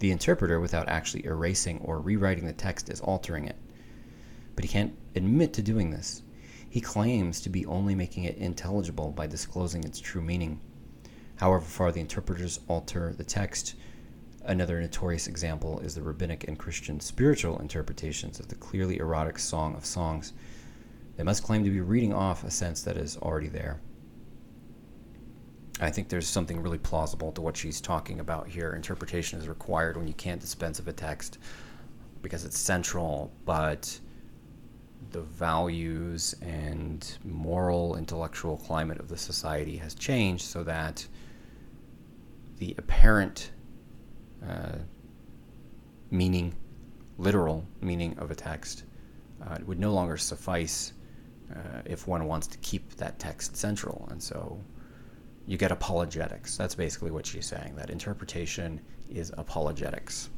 The 0.00 0.10
interpreter, 0.10 0.60
without 0.60 0.90
actually 0.90 1.24
erasing 1.24 1.78
or 1.78 2.00
rewriting 2.00 2.44
the 2.44 2.52
text, 2.52 2.90
is 2.90 3.00
altering 3.00 3.46
it. 3.46 3.56
But 4.54 4.62
he 4.66 4.68
can't 4.68 4.94
admit 5.14 5.54
to 5.54 5.62
doing 5.62 5.90
this. 5.90 6.20
He 6.74 6.80
claims 6.80 7.40
to 7.42 7.48
be 7.48 7.64
only 7.66 7.94
making 7.94 8.24
it 8.24 8.36
intelligible 8.36 9.12
by 9.12 9.28
disclosing 9.28 9.84
its 9.84 10.00
true 10.00 10.20
meaning. 10.20 10.58
However 11.36 11.64
far 11.64 11.92
the 11.92 12.00
interpreters 12.00 12.58
alter 12.66 13.14
the 13.16 13.22
text, 13.22 13.76
Another 14.42 14.80
notorious 14.80 15.28
example 15.28 15.78
is 15.78 15.94
the 15.94 16.02
rabbinic 16.02 16.48
and 16.48 16.58
Christian 16.58 16.98
spiritual 16.98 17.60
interpretations 17.60 18.40
of 18.40 18.48
the 18.48 18.56
clearly 18.56 18.98
erotic 18.98 19.38
Song 19.38 19.76
of 19.76 19.86
Songs. 19.86 20.32
They 21.16 21.22
must 21.22 21.44
claim 21.44 21.62
to 21.62 21.70
be 21.70 21.80
reading 21.80 22.12
off 22.12 22.42
a 22.42 22.50
sense 22.50 22.82
that 22.82 22.96
is 22.96 23.16
already 23.18 23.46
there. 23.46 23.80
I 25.80 25.92
think 25.92 26.08
there's 26.08 26.26
something 26.26 26.60
really 26.60 26.78
plausible 26.78 27.30
to 27.32 27.40
what 27.40 27.56
she's 27.56 27.80
talking 27.80 28.18
about 28.18 28.48
here. 28.48 28.72
Interpretation 28.72 29.38
is 29.38 29.46
required 29.46 29.96
when 29.96 30.08
you 30.08 30.14
can't 30.14 30.40
dispense 30.40 30.80
of 30.80 30.88
a 30.88 30.92
text 30.92 31.38
because 32.20 32.44
it's 32.44 32.58
central, 32.58 33.32
but 33.44 34.00
the 35.14 35.22
values 35.22 36.34
and 36.42 37.18
moral 37.22 37.94
intellectual 37.96 38.56
climate 38.56 38.98
of 38.98 39.08
the 39.08 39.16
society 39.16 39.76
has 39.76 39.94
changed 39.94 40.42
so 40.42 40.64
that 40.64 41.06
the 42.58 42.74
apparent 42.78 43.52
uh, 44.44 44.72
meaning, 46.10 46.52
literal 47.16 47.64
meaning 47.80 48.18
of 48.18 48.32
a 48.32 48.34
text, 48.34 48.82
uh, 49.46 49.56
would 49.66 49.78
no 49.78 49.92
longer 49.92 50.16
suffice 50.16 50.94
uh, 51.54 51.82
if 51.84 52.08
one 52.08 52.26
wants 52.26 52.48
to 52.48 52.58
keep 52.58 52.96
that 52.96 53.16
text 53.20 53.56
central. 53.56 54.08
And 54.10 54.20
so 54.20 54.60
you 55.46 55.56
get 55.56 55.70
apologetics. 55.70 56.56
That's 56.56 56.74
basically 56.74 57.12
what 57.12 57.24
she's 57.24 57.46
saying, 57.46 57.76
that 57.76 57.88
interpretation 57.88 58.80
is 59.08 59.32
apologetics. 59.38 60.30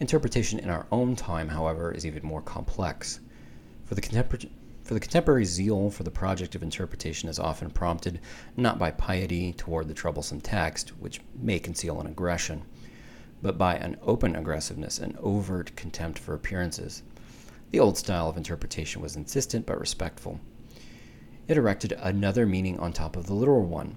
Interpretation 0.00 0.58
in 0.58 0.68
our 0.68 0.88
own 0.90 1.14
time, 1.14 1.46
however, 1.46 1.92
is 1.92 2.04
even 2.04 2.26
more 2.26 2.42
complex. 2.42 3.20
For 3.88 3.94
the, 3.94 4.02
for 4.82 4.92
the 4.92 5.00
contemporary 5.00 5.46
zeal 5.46 5.88
for 5.88 6.02
the 6.02 6.10
project 6.10 6.54
of 6.54 6.62
interpretation 6.62 7.26
is 7.30 7.38
often 7.38 7.70
prompted 7.70 8.20
not 8.54 8.78
by 8.78 8.90
piety 8.90 9.54
toward 9.54 9.88
the 9.88 9.94
troublesome 9.94 10.42
text, 10.42 10.90
which 11.00 11.22
may 11.34 11.58
conceal 11.58 11.98
an 11.98 12.06
aggression, 12.06 12.64
but 13.40 13.56
by 13.56 13.76
an 13.76 13.96
open 14.02 14.36
aggressiveness 14.36 14.98
and 14.98 15.16
overt 15.16 15.74
contempt 15.74 16.18
for 16.18 16.34
appearances. 16.34 17.02
The 17.70 17.80
old 17.80 17.96
style 17.96 18.28
of 18.28 18.36
interpretation 18.36 19.00
was 19.00 19.16
insistent 19.16 19.64
but 19.64 19.80
respectful. 19.80 20.38
It 21.46 21.56
erected 21.56 21.92
another 21.92 22.44
meaning 22.44 22.78
on 22.78 22.92
top 22.92 23.16
of 23.16 23.24
the 23.24 23.34
literal 23.34 23.64
one. 23.64 23.96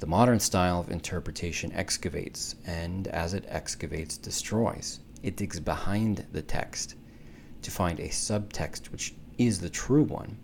The 0.00 0.08
modern 0.08 0.40
style 0.40 0.80
of 0.80 0.90
interpretation 0.90 1.70
excavates, 1.74 2.56
and 2.66 3.06
as 3.06 3.34
it 3.34 3.44
excavates, 3.46 4.18
destroys. 4.18 4.98
It 5.22 5.36
digs 5.36 5.60
behind 5.60 6.26
the 6.32 6.42
text 6.42 6.96
to 7.62 7.70
find 7.70 8.00
a 8.00 8.08
subtext 8.08 8.90
which 8.90 9.14
is 9.38 9.60
the 9.60 9.70
true 9.70 10.04
one. 10.04 10.38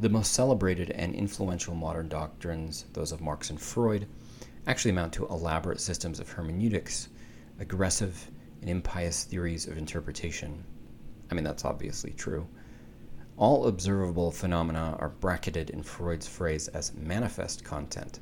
The 0.00 0.08
most 0.08 0.32
celebrated 0.32 0.90
and 0.90 1.14
influential 1.14 1.74
modern 1.74 2.08
doctrines, 2.08 2.86
those 2.92 3.12
of 3.12 3.20
Marx 3.20 3.50
and 3.50 3.60
Freud, 3.60 4.06
actually 4.66 4.90
amount 4.90 5.12
to 5.14 5.26
elaborate 5.26 5.80
systems 5.80 6.20
of 6.20 6.30
hermeneutics 6.30 7.08
aggressive 7.58 8.30
and 8.60 8.70
impious 8.70 9.24
theories 9.24 9.66
of 9.66 9.76
interpretation. 9.76 10.64
I 11.30 11.34
mean, 11.34 11.44
that's 11.44 11.64
obviously 11.64 12.12
true. 12.12 12.46
All 13.36 13.66
observable 13.66 14.30
phenomena 14.30 14.96
are 14.98 15.08
bracketed 15.08 15.70
in 15.70 15.82
Freud's 15.82 16.28
phrase 16.28 16.68
as 16.68 16.94
manifest 16.94 17.64
content. 17.64 18.20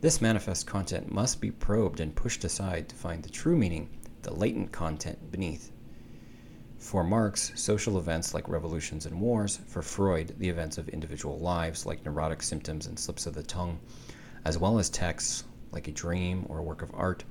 This 0.00 0.22
manifest 0.22 0.66
content 0.66 1.12
must 1.12 1.40
be 1.40 1.50
probed 1.50 2.00
and 2.00 2.14
pushed 2.14 2.44
aside 2.44 2.88
to 2.88 2.96
find 2.96 3.22
the 3.22 3.28
true 3.28 3.56
meaning, 3.56 3.90
the 4.22 4.32
latent 4.32 4.72
content 4.72 5.30
beneath. 5.30 5.72
For 6.80 7.04
Marx, 7.04 7.52
social 7.56 7.98
events 7.98 8.32
like 8.32 8.48
revolutions 8.48 9.04
and 9.04 9.20
wars, 9.20 9.60
for 9.66 9.82
Freud, 9.82 10.34
the 10.38 10.48
events 10.48 10.78
of 10.78 10.88
individual 10.88 11.38
lives 11.38 11.84
like 11.84 12.04
neurotic 12.06 12.42
symptoms 12.42 12.86
and 12.86 12.98
slips 12.98 13.26
of 13.26 13.34
the 13.34 13.42
tongue, 13.42 13.78
as 14.46 14.56
well 14.56 14.78
as 14.78 14.88
texts 14.88 15.44
like 15.72 15.88
a 15.88 15.92
dream 15.92 16.46
or 16.48 16.58
a 16.58 16.62
work 16.62 16.80
of 16.80 16.90
art, 16.94 17.22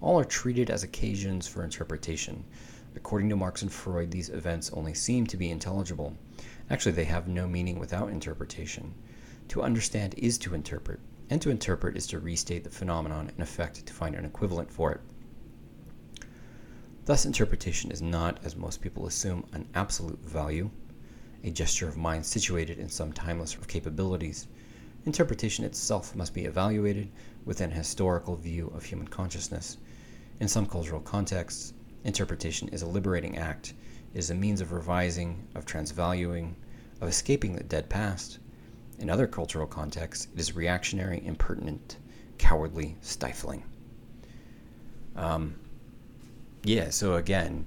all 0.00 0.20
are 0.20 0.24
treated 0.24 0.70
as 0.70 0.84
occasions 0.84 1.48
for 1.48 1.64
interpretation. 1.64 2.44
According 2.94 3.28
to 3.30 3.36
Marx 3.36 3.62
and 3.62 3.72
Freud, 3.72 4.12
these 4.12 4.28
events 4.28 4.70
only 4.72 4.94
seem 4.94 5.26
to 5.26 5.36
be 5.36 5.50
intelligible. 5.50 6.16
Actually, 6.70 6.92
they 6.92 7.04
have 7.04 7.26
no 7.26 7.48
meaning 7.48 7.80
without 7.80 8.08
interpretation. 8.08 8.94
To 9.48 9.62
understand 9.62 10.14
is 10.16 10.38
to 10.38 10.54
interpret, 10.54 11.00
and 11.28 11.42
to 11.42 11.50
interpret 11.50 11.96
is 11.96 12.06
to 12.06 12.20
restate 12.20 12.62
the 12.62 12.70
phenomenon 12.70 13.32
in 13.36 13.42
effect 13.42 13.84
to 13.84 13.92
find 13.92 14.14
an 14.14 14.24
equivalent 14.24 14.70
for 14.70 14.92
it. 14.92 15.00
Thus, 17.04 17.26
interpretation 17.26 17.90
is 17.90 18.00
not, 18.00 18.38
as 18.44 18.54
most 18.54 18.80
people 18.80 19.06
assume, 19.06 19.44
an 19.52 19.66
absolute 19.74 20.20
value, 20.24 20.70
a 21.42 21.50
gesture 21.50 21.88
of 21.88 21.96
mind 21.96 22.24
situated 22.24 22.78
in 22.78 22.88
some 22.88 23.12
timeless 23.12 23.56
of 23.56 23.66
capabilities. 23.66 24.46
Interpretation 25.04 25.64
itself 25.64 26.14
must 26.14 26.32
be 26.32 26.44
evaluated 26.44 27.10
within 27.44 27.72
a 27.72 27.74
historical 27.74 28.36
view 28.36 28.68
of 28.68 28.84
human 28.84 29.08
consciousness. 29.08 29.78
In 30.38 30.46
some 30.46 30.64
cultural 30.64 31.00
contexts, 31.00 31.72
interpretation 32.04 32.68
is 32.68 32.82
a 32.82 32.86
liberating 32.86 33.36
act, 33.36 33.74
it 34.14 34.18
is 34.18 34.30
a 34.30 34.34
means 34.36 34.60
of 34.60 34.70
revising, 34.70 35.48
of 35.56 35.64
transvaluing, 35.64 36.54
of 37.00 37.08
escaping 37.08 37.56
the 37.56 37.64
dead 37.64 37.88
past. 37.88 38.38
In 39.00 39.10
other 39.10 39.26
cultural 39.26 39.66
contexts, 39.66 40.28
it 40.32 40.38
is 40.38 40.54
reactionary, 40.54 41.20
impertinent, 41.26 41.96
cowardly, 42.38 42.96
stifling. 43.00 43.64
Um, 45.16 45.56
yeah, 46.64 46.90
so 46.90 47.14
again, 47.14 47.66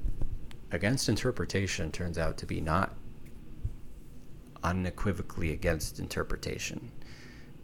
against 0.72 1.10
interpretation 1.10 1.92
turns 1.92 2.18
out 2.18 2.38
to 2.38 2.46
be 2.46 2.62
not 2.62 2.96
unequivocally 4.64 5.52
against 5.52 6.00
interpretation. 6.00 6.92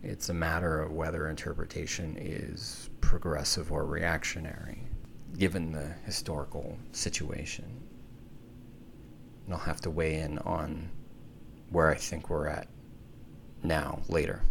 It's 0.04 0.30
a 0.30 0.34
matter 0.34 0.82
of 0.82 0.91
whether 0.91 1.30
interpretation 1.30 2.17
is 2.20 2.89
progressive 3.02 3.72
or 3.72 3.86
reactionary, 3.86 4.84
given 5.38 5.72
the 5.72 5.94
historical 6.06 6.78
situation. 6.91 7.82
And 9.46 9.54
I'll 9.54 9.60
have 9.60 9.82
to 9.82 9.89
weigh 9.89 10.20
in 10.20 10.38
on 10.39 10.89
where 11.70 11.89
I 11.89 11.96
think 11.96 12.30
we're 12.30 12.48
at 12.48 12.67
now, 13.63 14.02
later. 14.10 14.41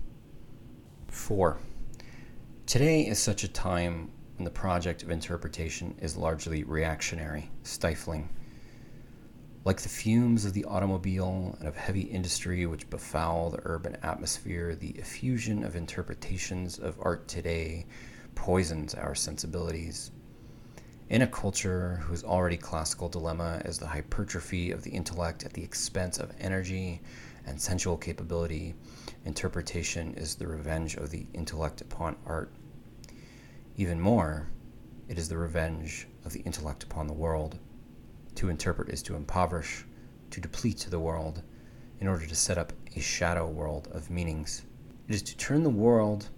Four. 1.08 1.58
Today 2.66 3.02
is 3.02 3.18
such 3.18 3.42
a 3.42 3.48
time 3.48 4.10
and 4.40 4.46
the 4.46 4.50
project 4.50 5.02
of 5.02 5.10
interpretation 5.10 5.94
is 6.00 6.16
largely 6.16 6.64
reactionary, 6.64 7.50
stifling. 7.62 8.26
Like 9.66 9.82
the 9.82 9.90
fumes 9.90 10.46
of 10.46 10.54
the 10.54 10.64
automobile 10.64 11.58
and 11.58 11.68
of 11.68 11.76
heavy 11.76 12.00
industry 12.00 12.64
which 12.64 12.88
befoul 12.88 13.50
the 13.50 13.60
urban 13.64 13.98
atmosphere, 14.02 14.74
the 14.74 14.92
effusion 14.92 15.62
of 15.62 15.76
interpretations 15.76 16.78
of 16.78 16.96
art 17.02 17.28
today 17.28 17.84
poisons 18.34 18.94
our 18.94 19.14
sensibilities. 19.14 20.10
In 21.10 21.20
a 21.20 21.26
culture 21.26 21.96
whose 21.96 22.24
already 22.24 22.56
classical 22.56 23.10
dilemma 23.10 23.60
is 23.66 23.76
the 23.76 23.88
hypertrophy 23.88 24.70
of 24.70 24.82
the 24.82 24.90
intellect 24.90 25.44
at 25.44 25.52
the 25.52 25.62
expense 25.62 26.16
of 26.16 26.32
energy 26.40 27.02
and 27.44 27.60
sensual 27.60 27.98
capability, 27.98 28.74
interpretation 29.26 30.14
is 30.14 30.34
the 30.34 30.46
revenge 30.46 30.94
of 30.94 31.10
the 31.10 31.26
intellect 31.34 31.82
upon 31.82 32.16
art. 32.24 32.50
Even 33.80 33.98
more, 33.98 34.46
it 35.08 35.18
is 35.18 35.30
the 35.30 35.38
revenge 35.38 36.06
of 36.26 36.34
the 36.34 36.40
intellect 36.40 36.82
upon 36.82 37.06
the 37.06 37.14
world. 37.14 37.58
To 38.34 38.50
interpret 38.50 38.90
is 38.90 39.02
to 39.04 39.16
impoverish, 39.16 39.86
to 40.32 40.38
deplete 40.42 40.86
the 40.90 41.00
world, 41.00 41.42
in 41.98 42.06
order 42.06 42.26
to 42.26 42.34
set 42.34 42.58
up 42.58 42.74
a 42.94 43.00
shadow 43.00 43.46
world 43.48 43.88
of 43.90 44.10
meanings. 44.10 44.66
It 45.08 45.14
is 45.14 45.22
to 45.22 45.36
turn 45.38 45.62
the 45.62 45.70
world 45.70 46.28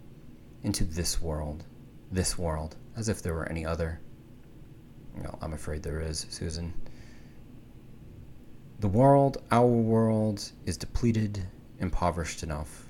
into 0.63 0.85
this 0.85 1.21
world, 1.21 1.65
this 2.09 2.37
world, 2.37 2.77
as 2.95 3.09
if 3.09 3.21
there 3.21 3.33
were 3.33 3.49
any 3.49 3.65
other. 3.65 3.99
Well, 5.17 5.37
I'm 5.41 5.51
afraid 5.51 5.83
there 5.83 5.99
is, 5.99 6.25
Susan. 6.29 6.73
The 8.79 8.87
world, 8.87 9.43
our 9.51 9.67
world, 9.67 10.49
is 10.65 10.77
depleted, 10.77 11.45
impoverished 11.79 12.41
enough. 12.41 12.89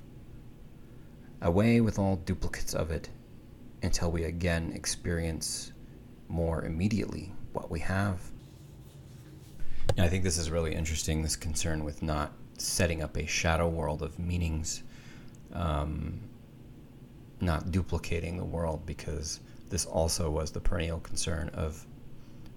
Away 1.42 1.80
with 1.80 1.98
all 1.98 2.22
duplicates 2.24 2.72
of 2.72 2.92
it, 2.92 3.08
until 3.84 4.10
we 4.10 4.24
again 4.24 4.72
experience 4.74 5.72
more 6.28 6.64
immediately 6.64 7.32
what 7.52 7.70
we 7.70 7.80
have. 7.80 8.18
I 9.98 10.08
think 10.08 10.24
this 10.24 10.38
is 10.38 10.50
really 10.50 10.74
interesting 10.74 11.22
this 11.22 11.36
concern 11.36 11.84
with 11.84 12.02
not 12.02 12.32
setting 12.58 13.02
up 13.02 13.16
a 13.16 13.26
shadow 13.26 13.68
world 13.68 14.02
of 14.02 14.18
meanings, 14.18 14.82
um, 15.52 16.20
not 17.40 17.70
duplicating 17.70 18.36
the 18.36 18.44
world, 18.44 18.84
because 18.86 19.40
this 19.70 19.84
also 19.84 20.30
was 20.30 20.50
the 20.50 20.60
perennial 20.60 21.00
concern 21.00 21.50
of 21.50 21.86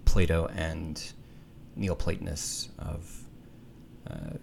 Plato 0.04 0.46
and 0.54 1.12
Neoplatonists 1.76 2.70
of 2.78 3.22
uh, 4.10 4.36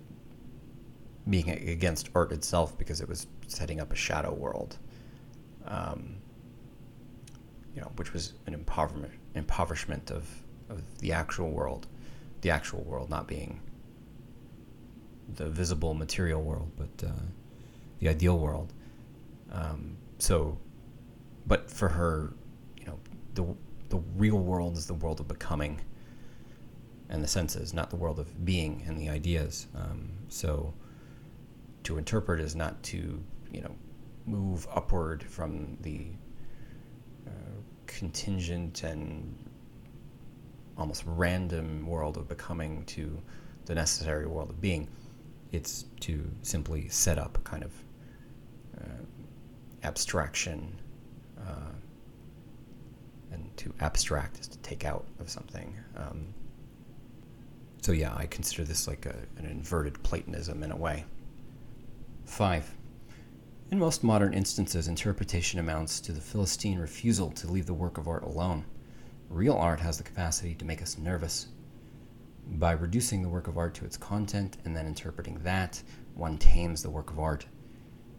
being 1.30 1.50
against 1.50 2.10
art 2.16 2.32
itself 2.32 2.78
because 2.78 3.02
it 3.02 3.10
was 3.10 3.28
setting 3.48 3.82
up 3.82 3.92
a 3.92 3.96
shadow 3.96 4.34
world. 4.34 4.78
Um, 5.66 6.18
you 7.76 7.82
know, 7.82 7.92
which 7.98 8.14
was 8.14 8.34
an 8.48 8.54
impoverishment, 8.54 9.14
impoverishment 9.36 10.10
of, 10.10 10.28
of 10.70 10.82
the 11.00 11.12
actual 11.12 11.52
world, 11.52 11.88
the 12.42 12.50
actual 12.50 12.82
world 12.84 13.10
not 13.10 13.28
being 13.28 13.60
the 15.36 15.50
visible 15.50 15.94
material 15.94 16.42
world, 16.42 16.72
but 16.78 17.08
uh, 17.08 17.12
the 18.00 18.08
ideal 18.08 18.38
world. 18.38 18.72
Um, 19.52 19.98
so, 20.20 20.58
but 21.48 21.70
for 21.70 21.90
her, 21.90 22.34
you 22.78 22.86
know, 22.86 23.00
the 23.34 23.46
the 23.90 23.98
real 24.16 24.40
world 24.40 24.78
is 24.78 24.88
the 24.88 24.94
world 24.94 25.20
of 25.20 25.28
becoming, 25.28 25.82
and 27.10 27.24
the 27.24 27.28
senses, 27.28 27.74
not 27.74 27.90
the 27.90 27.96
world 27.96 28.20
of 28.20 28.46
being 28.46 28.84
and 28.88 28.98
the 28.98 29.10
ideas. 29.10 29.68
Um, 29.76 30.12
so, 30.30 30.74
to 31.84 31.98
interpret 31.98 32.40
is 32.40 32.56
not 32.56 32.82
to, 32.84 33.22
you 33.52 33.62
know, 33.62 33.76
move 34.26 34.68
upward 34.74 35.24
from 35.24 35.78
the 35.82 36.08
contingent 37.98 38.84
and 38.84 39.36
almost 40.78 41.04
random 41.06 41.88
world 41.88 42.18
of 42.18 42.28
becoming 42.28 42.84
to 42.86 43.22
the 43.66 43.76
necessary 43.76 44.28
world 44.28 44.50
of 44.50 44.60
being. 44.60 44.88
It's 45.52 45.86
to 46.02 46.30
simply 46.42 46.90
set 46.90 47.18
up 47.18 47.38
a 47.38 47.42
kind 47.42 47.64
of 47.64 47.72
uh, 48.78 49.04
abstraction, 49.84 50.80
uh, 51.40 51.72
and 53.32 53.56
to 53.58 53.74
abstract 53.80 54.40
is 54.40 54.48
to 54.50 54.58
take 54.60 54.84
out 54.86 55.06
of 55.20 55.30
something. 55.30 55.76
Um, 55.96 56.34
so, 57.82 57.92
yeah, 57.92 58.14
I 58.16 58.26
consider 58.26 58.64
this 58.64 58.88
like 58.88 59.06
a, 59.06 59.16
an 59.38 59.46
inverted 59.46 60.02
Platonism 60.04 60.64
in 60.64 60.72
a 60.72 60.76
way. 60.76 61.06
Five. 62.26 62.76
In 63.72 63.80
most 63.80 64.04
modern 64.04 64.36
instances, 64.36 64.88
interpretation 64.88 65.60
amounts 65.60 66.00
to 66.02 66.12
the 66.12 66.22
Philistine 66.22 66.78
refusal 66.78 67.32
to 67.32 67.52
leave 67.52 67.66
the 67.66 67.74
work 67.74 67.98
of 67.98 68.08
art 68.08 68.22
alone. 68.22 68.64
Real 69.28 69.56
art 69.56 69.80
has 69.80 69.98
the 69.98 70.04
capacity 70.04 70.54
to 70.54 70.66
make 70.66 70.84
us 70.84 71.00
nervous. 71.00 71.48
By 72.46 72.74
reducing 72.74 73.24
the 73.24 73.30
work 73.30 73.48
of 73.48 73.58
art 73.58 73.74
to 73.76 73.86
its 73.86 73.98
content 73.98 74.58
and 74.66 74.76
then 74.76 74.86
interpreting 74.86 75.40
that, 75.40 75.82
one 76.14 76.38
tames 76.38 76.84
the 76.84 76.92
work 76.92 77.10
of 77.10 77.20
art. 77.20 77.48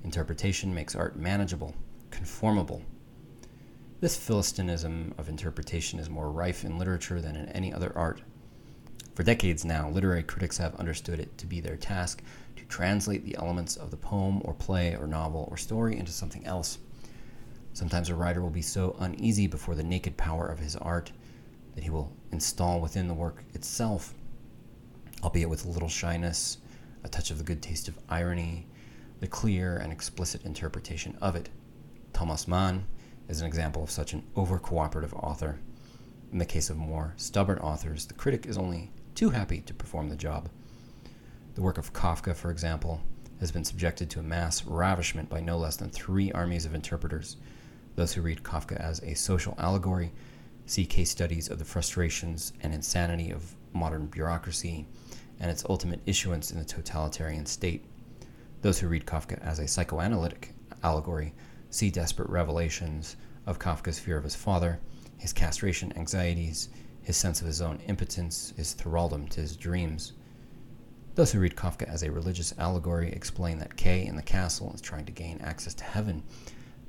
Interpretation 0.02 0.74
makes 0.74 0.96
art 0.96 1.16
manageable, 1.16 1.76
conformable. 2.10 2.82
This 4.00 4.16
Philistinism 4.16 5.14
of 5.16 5.28
interpretation 5.28 6.00
is 6.00 6.10
more 6.10 6.32
rife 6.32 6.64
in 6.64 6.76
literature 6.76 7.20
than 7.20 7.36
in 7.36 7.48
any 7.50 7.72
other 7.72 7.92
art. 7.96 8.20
For 9.14 9.22
decades 9.22 9.64
now, 9.64 9.88
literary 9.88 10.22
critics 10.22 10.58
have 10.58 10.74
understood 10.76 11.20
it 11.20 11.38
to 11.38 11.46
be 11.46 11.60
their 11.60 11.76
task 11.76 12.22
to 12.56 12.64
translate 12.66 13.24
the 13.24 13.36
elements 13.36 13.76
of 13.76 13.90
the 13.90 13.96
poem 13.96 14.42
or 14.44 14.52
play 14.52 14.94
or 14.94 15.06
novel 15.06 15.48
or 15.50 15.56
story 15.56 15.96
into 15.96 16.12
something 16.12 16.44
else. 16.44 16.78
Sometimes 17.72 18.08
a 18.08 18.14
writer 18.14 18.42
will 18.42 18.50
be 18.50 18.62
so 18.62 18.96
uneasy 18.98 19.46
before 19.46 19.74
the 19.74 19.82
naked 19.82 20.16
power 20.16 20.46
of 20.46 20.58
his 20.58 20.76
art 20.76 21.12
that 21.74 21.84
he 21.84 21.90
will 21.90 22.12
install 22.32 22.80
within 22.80 23.08
the 23.08 23.14
work 23.14 23.44
itself, 23.54 24.14
albeit 25.22 25.50
with 25.50 25.64
a 25.64 25.68
little 25.68 25.88
shyness, 25.88 26.58
a 27.04 27.08
touch 27.08 27.30
of 27.30 27.38
the 27.38 27.44
good 27.44 27.62
taste 27.62 27.88
of 27.88 27.98
irony, 28.08 28.66
the 29.20 29.26
clear 29.26 29.76
and 29.76 29.92
explicit 29.92 30.44
interpretation 30.44 31.16
of 31.20 31.36
it. 31.36 31.48
Thomas 32.12 32.48
Mann 32.48 32.86
is 33.28 33.40
an 33.40 33.46
example 33.46 33.82
of 33.82 33.90
such 33.90 34.12
an 34.12 34.24
over 34.34 34.58
cooperative 34.58 35.14
author. 35.14 35.58
In 36.32 36.38
the 36.38 36.44
case 36.44 36.70
of 36.70 36.76
more 36.76 37.14
stubborn 37.16 37.58
authors, 37.58 38.06
the 38.06 38.14
critic 38.14 38.46
is 38.46 38.58
only 38.58 38.90
too 39.14 39.30
happy 39.30 39.60
to 39.60 39.74
perform 39.74 40.08
the 40.08 40.16
job. 40.16 40.48
The 41.54 41.62
work 41.62 41.78
of 41.78 41.92
Kafka, 41.92 42.34
for 42.34 42.50
example, 42.50 43.00
has 43.40 43.52
been 43.52 43.64
subjected 43.64 44.10
to 44.10 44.20
a 44.20 44.24
mass 44.24 44.64
ravishment 44.64 45.28
by 45.28 45.40
no 45.40 45.56
less 45.56 45.76
than 45.76 45.90
three 45.90 46.32
armies 46.32 46.66
of 46.66 46.74
interpreters. 46.74 47.36
Those 47.94 48.12
who 48.12 48.22
read 48.22 48.42
Kafka 48.42 48.76
as 48.76 49.00
a 49.02 49.14
social 49.14 49.54
allegory 49.58 50.12
see 50.66 50.84
case 50.84 51.10
studies 51.10 51.48
of 51.48 51.58
the 51.58 51.64
frustrations 51.64 52.52
and 52.60 52.74
insanity 52.74 53.30
of 53.30 53.54
modern 53.72 54.06
bureaucracy 54.06 54.86
and 55.38 55.50
its 55.50 55.64
ultimate 55.68 56.00
issuance 56.06 56.50
in 56.50 56.58
the 56.58 56.64
totalitarian 56.64 57.46
state. 57.46 57.84
Those 58.62 58.78
who 58.78 58.88
read 58.88 59.06
Kafka 59.06 59.40
as 59.42 59.58
a 59.58 59.68
psychoanalytic 59.68 60.54
allegory 60.82 61.34
see 61.70 61.90
desperate 61.90 62.28
revelations 62.28 63.16
of 63.46 63.58
Kafka's 63.58 63.98
fear 63.98 64.16
of 64.16 64.24
his 64.24 64.34
father, 64.34 64.80
his 65.18 65.32
castration 65.32 65.92
anxieties, 65.96 66.68
his 67.02 67.16
sense 67.16 67.40
of 67.40 67.46
his 67.46 67.60
own 67.60 67.78
impotence, 67.86 68.52
his 68.56 68.74
thraldom 68.74 69.28
to 69.30 69.40
his 69.40 69.56
dreams. 69.56 70.12
Those 71.14 71.32
who 71.32 71.40
read 71.40 71.56
Kafka 71.56 71.88
as 71.88 72.02
a 72.02 72.10
religious 72.12 72.52
allegory 72.58 73.10
explain 73.12 73.58
that 73.58 73.76
K 73.76 74.04
in 74.04 74.16
the 74.16 74.22
castle 74.22 74.72
is 74.74 74.80
trying 74.80 75.06
to 75.06 75.12
gain 75.12 75.40
access 75.40 75.72
to 75.74 75.84
heaven, 75.84 76.22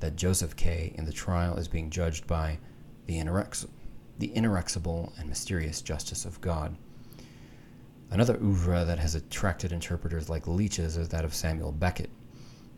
that 0.00 0.16
Joseph 0.16 0.54
K 0.56 0.92
in 0.96 1.04
the 1.04 1.12
trial 1.12 1.56
is 1.56 1.68
being 1.68 1.88
judged 1.88 2.26
by 2.26 2.58
the, 3.06 3.18
inerex- 3.18 3.68
the 4.18 4.28
inerexible 4.34 5.12
and 5.18 5.28
mysterious 5.28 5.80
justice 5.80 6.24
of 6.24 6.40
God. 6.40 6.76
Another 8.10 8.36
oeuvre 8.42 8.84
that 8.84 8.98
has 8.98 9.14
attracted 9.14 9.72
interpreters 9.72 10.28
like 10.28 10.46
leeches 10.46 10.96
is 10.96 11.08
that 11.08 11.24
of 11.24 11.34
Samuel 11.34 11.72
Beckett. 11.72 12.10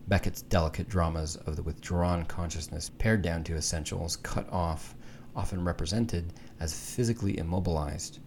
Beckett's 0.08 0.42
delicate 0.42 0.88
dramas 0.88 1.36
of 1.36 1.56
the 1.56 1.62
withdrawn 1.62 2.24
consciousness, 2.24 2.90
pared 2.98 3.22
down 3.22 3.44
to 3.44 3.54
essentials, 3.54 4.16
cut 4.16 4.48
off, 4.52 4.94
often 5.34 5.64
represented 5.64 6.32
as 6.58 6.72
physically 6.72 7.38
immobilized, 7.38 8.18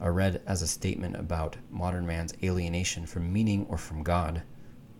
are 0.00 0.12
read 0.12 0.42
as 0.46 0.62
a 0.62 0.66
statement 0.66 1.16
about 1.16 1.56
modern 1.70 2.06
man's 2.06 2.34
alienation 2.42 3.06
from 3.06 3.32
meaning 3.32 3.66
or 3.68 3.78
from 3.78 4.02
God, 4.02 4.42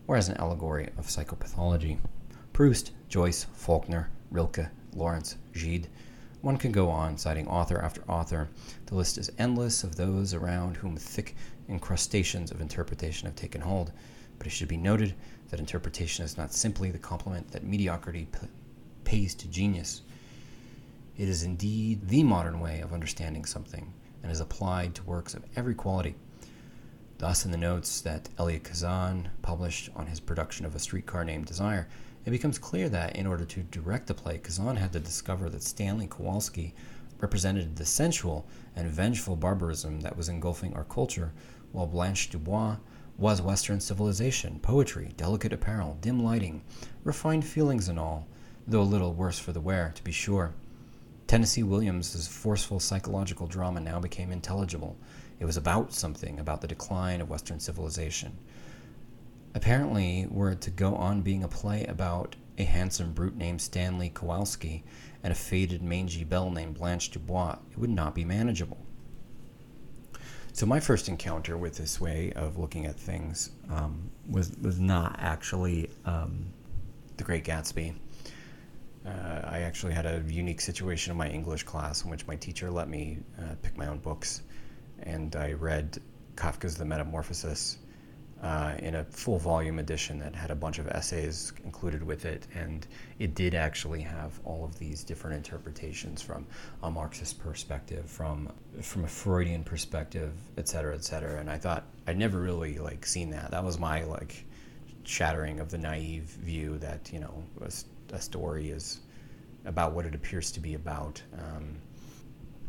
or 0.07 0.16
as 0.16 0.29
an 0.29 0.37
allegory 0.38 0.90
of 0.96 1.07
psychopathology. 1.07 1.99
Proust, 2.53 2.92
Joyce, 3.09 3.44
Faulkner, 3.55 4.11
Rilke, 4.31 4.68
Lawrence, 4.94 5.37
Gide, 5.53 5.88
one 6.46 6.59
can 6.59 6.70
go 6.70 6.90
on, 6.90 7.18
citing 7.18 7.49
author 7.49 7.81
after 7.83 8.03
author. 8.09 8.49
The 8.87 8.94
list 8.94 9.18
is 9.18 9.33
endless 9.37 9.83
of 9.83 9.96
those 9.96 10.33
around 10.33 10.77
whom 10.77 10.96
thick 10.96 11.35
incrustations 11.68 12.53
of 12.53 12.61
interpretation 12.61 13.27
have 13.27 13.35
taken 13.35 13.61
hold. 13.61 13.90
But 14.38 14.46
it 14.46 14.51
should 14.51 14.68
be 14.68 14.77
noted 14.77 15.14
that 15.49 15.59
interpretation 15.59 16.25
is 16.25 16.37
not 16.37 16.53
simply 16.53 16.92
the 16.92 16.99
compliment 16.99 17.51
that 17.51 17.64
mediocrity 17.64 18.29
p- 18.31 18.46
pays 19.03 19.35
to 19.35 19.49
genius. 19.49 20.03
It 21.18 21.31
is 21.31 21.42
indeed 21.42 22.09
the 22.09 22.22
modern 22.22 22.61
way 22.61 22.81
of 22.81 22.92
understanding 22.92 23.46
something 23.46 23.94
and 24.22 24.31
is 24.31 24.40
applied 24.40 24.94
to 24.94 25.02
works 25.05 25.33
of 25.33 25.44
every 25.57 25.74
quality. 25.74 26.14
Thus, 27.16 27.46
in 27.46 27.50
the 27.50 27.57
notes 27.57 28.02
that 28.02 28.29
Elia 28.38 28.59
Kazan 28.59 29.31
published 29.40 29.88
on 29.96 30.09
his 30.09 30.20
production 30.20 30.66
of 30.66 30.74
A 30.74 30.79
Streetcar 30.79 31.24
Named 31.24 31.46
Desire, 31.46 31.88
it 32.26 32.31
becomes 32.33 32.59
clear 32.59 32.90
that 32.90 33.16
in 33.16 33.26
order 33.26 33.46
to 33.46 33.62
direct 33.62 34.09
the 34.09 34.14
play, 34.14 34.37
Kazan 34.37 34.76
had 34.76 34.92
to 34.92 35.00
discover 35.00 35.48
that 35.48 35.62
Stanley 35.62 36.07
Kowalski 36.07 36.74
represented 37.18 37.76
the 37.76 37.87
sensual 37.87 38.46
and 38.74 38.90
vengeful 38.90 39.37
barbarism 39.37 40.00
that 40.00 40.18
was 40.18 40.29
engulfing 40.29 40.74
our 40.74 40.85
culture, 40.85 41.33
while 41.72 41.87
Blanche 41.87 42.29
Dubois 42.29 42.76
was 43.16 43.40
Western 43.40 43.81
civilization, 43.81 44.59
poetry, 44.61 45.14
delicate 45.16 45.55
apparel, 45.55 45.96
dim 46.02 46.22
lighting, 46.22 46.62
refined 47.05 47.46
feelings, 47.46 47.88
and 47.88 47.98
all, 47.98 48.26
though 48.66 48.83
a 48.83 48.83
little 48.83 49.14
worse 49.14 49.38
for 49.38 49.52
the 49.52 49.61
wear, 49.62 49.92
to 49.94 50.05
be 50.05 50.12
sure. 50.12 50.52
Tennessee 51.27 51.65
Williams's 51.65 52.29
forceful 52.29 52.79
psychological 52.79 53.47
drama 53.47 53.81
now 53.81 53.99
became 53.99 54.31
intelligible. 54.31 54.97
It 55.41 55.45
was 55.45 55.57
about 55.57 55.93
something, 55.93 56.39
about 56.39 56.61
the 56.61 56.69
decline 56.69 57.21
of 57.21 57.29
Western 57.29 57.59
civilization. 57.59 58.39
Apparently, 59.55 60.27
were 60.31 60.53
it 60.53 60.61
to 60.62 60.71
go 60.71 60.95
on 60.95 61.23
being 61.23 61.43
a 61.43 61.49
play 61.49 61.85
about 61.87 62.37
a 62.59 62.65
handsome 62.65 63.12
brute 63.12 63.37
named 63.37 63.61
Stanley 63.61 64.11
Kowalski 64.15 64.85
and 65.23 65.33
a 65.33 65.37
faded, 65.37 65.83
mangy 65.83 66.25
belle 66.25 66.51
named 66.51 66.75
Blanche 66.75 67.11
Dubois, 67.11 67.59
it 67.73 67.79
would 67.79 67.91
not 67.91 68.15
be 68.15 68.25
manageable. 68.25 68.79
So 70.53 70.65
my 70.65 70.81
first 70.81 71.09
encounter 71.09 71.57
with 71.59 71.77
this 71.77 72.01
way 72.01 72.33
of 72.35 72.57
looking 72.57 72.87
at 72.87 72.97
things 72.97 73.51
um, 73.69 74.11
was 74.29 74.57
was 74.62 74.81
not 74.81 75.17
actually 75.19 75.91
um, 76.07 76.47
The 77.19 77.25
Great 77.25 77.45
Gatsby. 77.45 77.95
Uh, 79.07 79.40
I 79.45 79.61
actually 79.61 79.95
had 79.95 80.07
a 80.07 80.23
unique 80.27 80.61
situation 80.61 81.12
in 81.12 81.16
my 81.16 81.29
English 81.29 81.62
class 81.62 82.05
in 82.05 82.11
which 82.11 82.27
my 82.27 82.37
teacher 82.37 82.71
let 82.71 82.88
me 82.88 83.19
uh, 83.38 83.55
pick 83.62 83.77
my 83.79 83.87
own 83.87 83.99
books, 83.99 84.42
and 85.03 85.37
I 85.37 85.53
read 85.53 85.99
Kafka's 86.35 86.77
The 86.77 86.85
Metamorphosis 86.85 87.79
uh, 88.42 88.75
in 88.81 88.97
a 88.97 89.05
full 89.05 89.38
volume 89.38 89.79
edition 89.79 90.19
that 90.19 90.35
had 90.35 90.51
a 90.51 90.55
bunch 90.55 90.79
of 90.79 90.88
essays 90.88 91.53
included 91.64 92.03
with 92.03 92.25
it. 92.25 92.47
And 92.55 92.87
it 93.19 93.35
did 93.35 93.55
actually 93.55 94.03
have 94.03 94.38
all 94.45 94.64
of 94.64 94.79
these 94.79 95.05
different 95.05 95.37
interpretations 95.37 96.21
from 96.21 96.47
a 96.83 96.90
Marxist 96.90 97.38
perspective, 97.38 98.11
from 98.11 98.53
from 98.83 99.05
a 99.05 99.09
Freudian 99.09 99.64
perspective, 99.64 100.33
et 100.59 100.69
cetera, 100.69 100.95
et 100.95 101.05
cetera. 101.05 101.40
And 101.40 101.49
I 101.49 101.59
thought 101.59 101.85
I'd 102.07 102.19
never 102.19 102.40
really 102.40 102.79
like 102.79 103.07
seen 103.07 103.31
that. 103.31 103.51
That 103.53 103.64
was 103.64 103.79
my 103.79 104.05
like 104.05 104.45
shattering 105.05 105.61
of 105.61 105.71
the 105.71 105.79
naive 105.79 106.25
view 106.25 106.79
that 106.79 107.11
you 107.12 107.21
know 107.21 107.42
a, 107.62 107.71
a 108.12 108.21
story 108.21 108.71
is 108.71 109.01
about 109.64 109.92
what 109.92 110.07
it 110.07 110.14
appears 110.14 110.51
to 110.53 110.61
be 110.61 110.75
about, 110.75 111.21
um, 111.38 111.77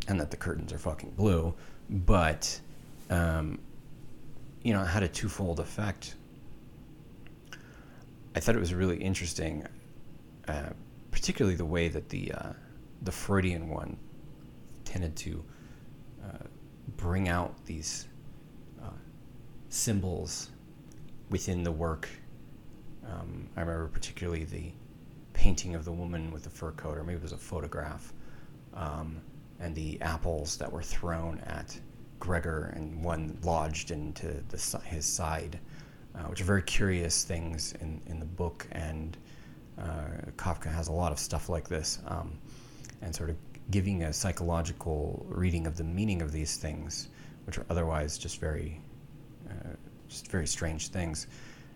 and 0.07 0.19
that 0.19 0.31
the 0.31 0.37
curtains 0.37 0.73
are 0.73 0.77
fucking 0.77 1.11
blue. 1.11 1.53
But 1.89 2.59
um, 3.09 3.59
you 4.63 4.73
know, 4.73 4.81
it 4.81 4.87
had 4.87 5.03
a 5.03 5.07
twofold 5.07 5.59
effect. 5.59 6.15
I 8.35 8.39
thought 8.39 8.55
it 8.55 8.59
was 8.59 8.73
really 8.73 8.97
interesting, 8.97 9.65
uh, 10.47 10.69
particularly 11.11 11.55
the 11.55 11.65
way 11.65 11.87
that 11.87 12.09
the 12.09 12.31
uh, 12.33 12.53
the 13.01 13.11
Freudian 13.11 13.69
one 13.69 13.97
tended 14.85 15.15
to 15.17 15.43
uh, 16.23 16.45
bring 16.97 17.29
out 17.29 17.53
these 17.65 18.07
uh, 18.83 18.89
symbols 19.69 20.49
within 21.29 21.63
the 21.63 21.71
work. 21.71 22.09
Um, 23.05 23.49
I 23.55 23.61
remember 23.61 23.87
particularly 23.87 24.43
the 24.43 24.71
painting 25.37 25.75
of 25.75 25.85
the 25.85 25.91
woman 25.91 26.31
with 26.31 26.43
the 26.43 26.49
fur 26.49 26.71
coat, 26.71 26.97
or 26.97 27.03
maybe 27.03 27.17
it 27.17 27.21
was 27.21 27.31
a 27.31 27.37
photograph, 27.37 28.11
um, 28.73 29.21
and 29.59 29.75
the 29.75 30.01
apples 30.01 30.57
that 30.57 30.71
were 30.71 30.81
thrown 30.81 31.39
at 31.45 31.79
Gregor 32.19 32.73
and 32.75 33.03
one 33.03 33.37
lodged 33.43 33.91
into 33.91 34.27
the, 34.49 34.81
his 34.85 35.05
side, 35.05 35.59
uh, 36.15 36.23
which 36.23 36.41
are 36.41 36.45
very 36.45 36.63
curious 36.63 37.23
things 37.23 37.73
in, 37.81 38.01
in 38.07 38.19
the 38.19 38.25
book. 38.25 38.65
And 38.71 39.15
uh, 39.77 40.31
Kafka 40.37 40.71
has 40.73 40.87
a 40.87 40.91
lot 40.91 41.11
of 41.11 41.19
stuff 41.19 41.49
like 41.49 41.69
this, 41.69 41.99
um, 42.07 42.39
and 43.03 43.13
sort 43.13 43.29
of 43.29 43.35
giving 43.69 44.03
a 44.03 44.13
psychological 44.13 45.23
reading 45.29 45.67
of 45.67 45.77
the 45.77 45.83
meaning 45.83 46.23
of 46.23 46.31
these 46.31 46.57
things, 46.57 47.09
which 47.45 47.59
are 47.59 47.65
otherwise 47.69 48.17
just 48.17 48.39
very, 48.39 48.81
uh, 49.51 49.75
just 50.09 50.31
very 50.31 50.47
strange 50.47 50.87
things. 50.87 51.27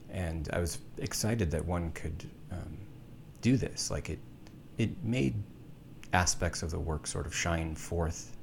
And 0.10 0.50
I 0.52 0.60
was 0.60 0.80
excited 0.98 1.52
that 1.52 1.64
one 1.64 1.92
could 1.92 2.28
um, 2.52 2.78
do 3.42 3.58
this. 3.58 3.92
Like 3.92 4.10
it, 4.10 4.20
it 4.78 5.04
made 5.04 5.36
aspects 6.14 6.64
of 6.64 6.72
the 6.72 6.80
work 6.80 7.08
sort 7.08 7.26
of 7.26 7.36
shine 7.36 7.76
forth 7.76 8.36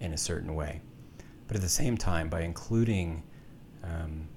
in 0.00 0.12
a 0.12 0.16
certain 0.16 0.54
way. 0.54 0.80
But 1.46 1.56
at 1.56 1.62
the 1.62 1.68
same 1.68 1.96
time, 1.96 2.28
by 2.28 2.42
including, 2.42 3.22
um, 3.82 4.28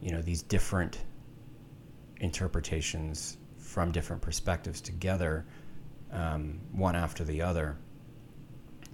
you 0.00 0.10
know, 0.10 0.22
these 0.22 0.42
different 0.42 0.98
interpretations 2.20 3.38
from 3.58 3.92
different 3.92 4.20
perspectives 4.20 4.80
together, 4.80 5.46
um, 6.10 6.60
one 6.72 6.96
after 6.96 7.24
the 7.24 7.40
other, 7.40 7.76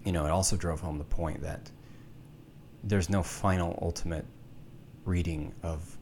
you 0.05 0.13
know, 0.13 0.25
it 0.25 0.31
also 0.31 0.57
drove 0.57 0.81
home 0.81 0.99
the 0.99 1.05
point 1.05 1.43
that 1.43 1.71
there's 2.85 3.11
no 3.11 3.23
final 3.23 3.79
ultimate 3.83 4.25
reading 5.05 5.55
of 5.63 5.97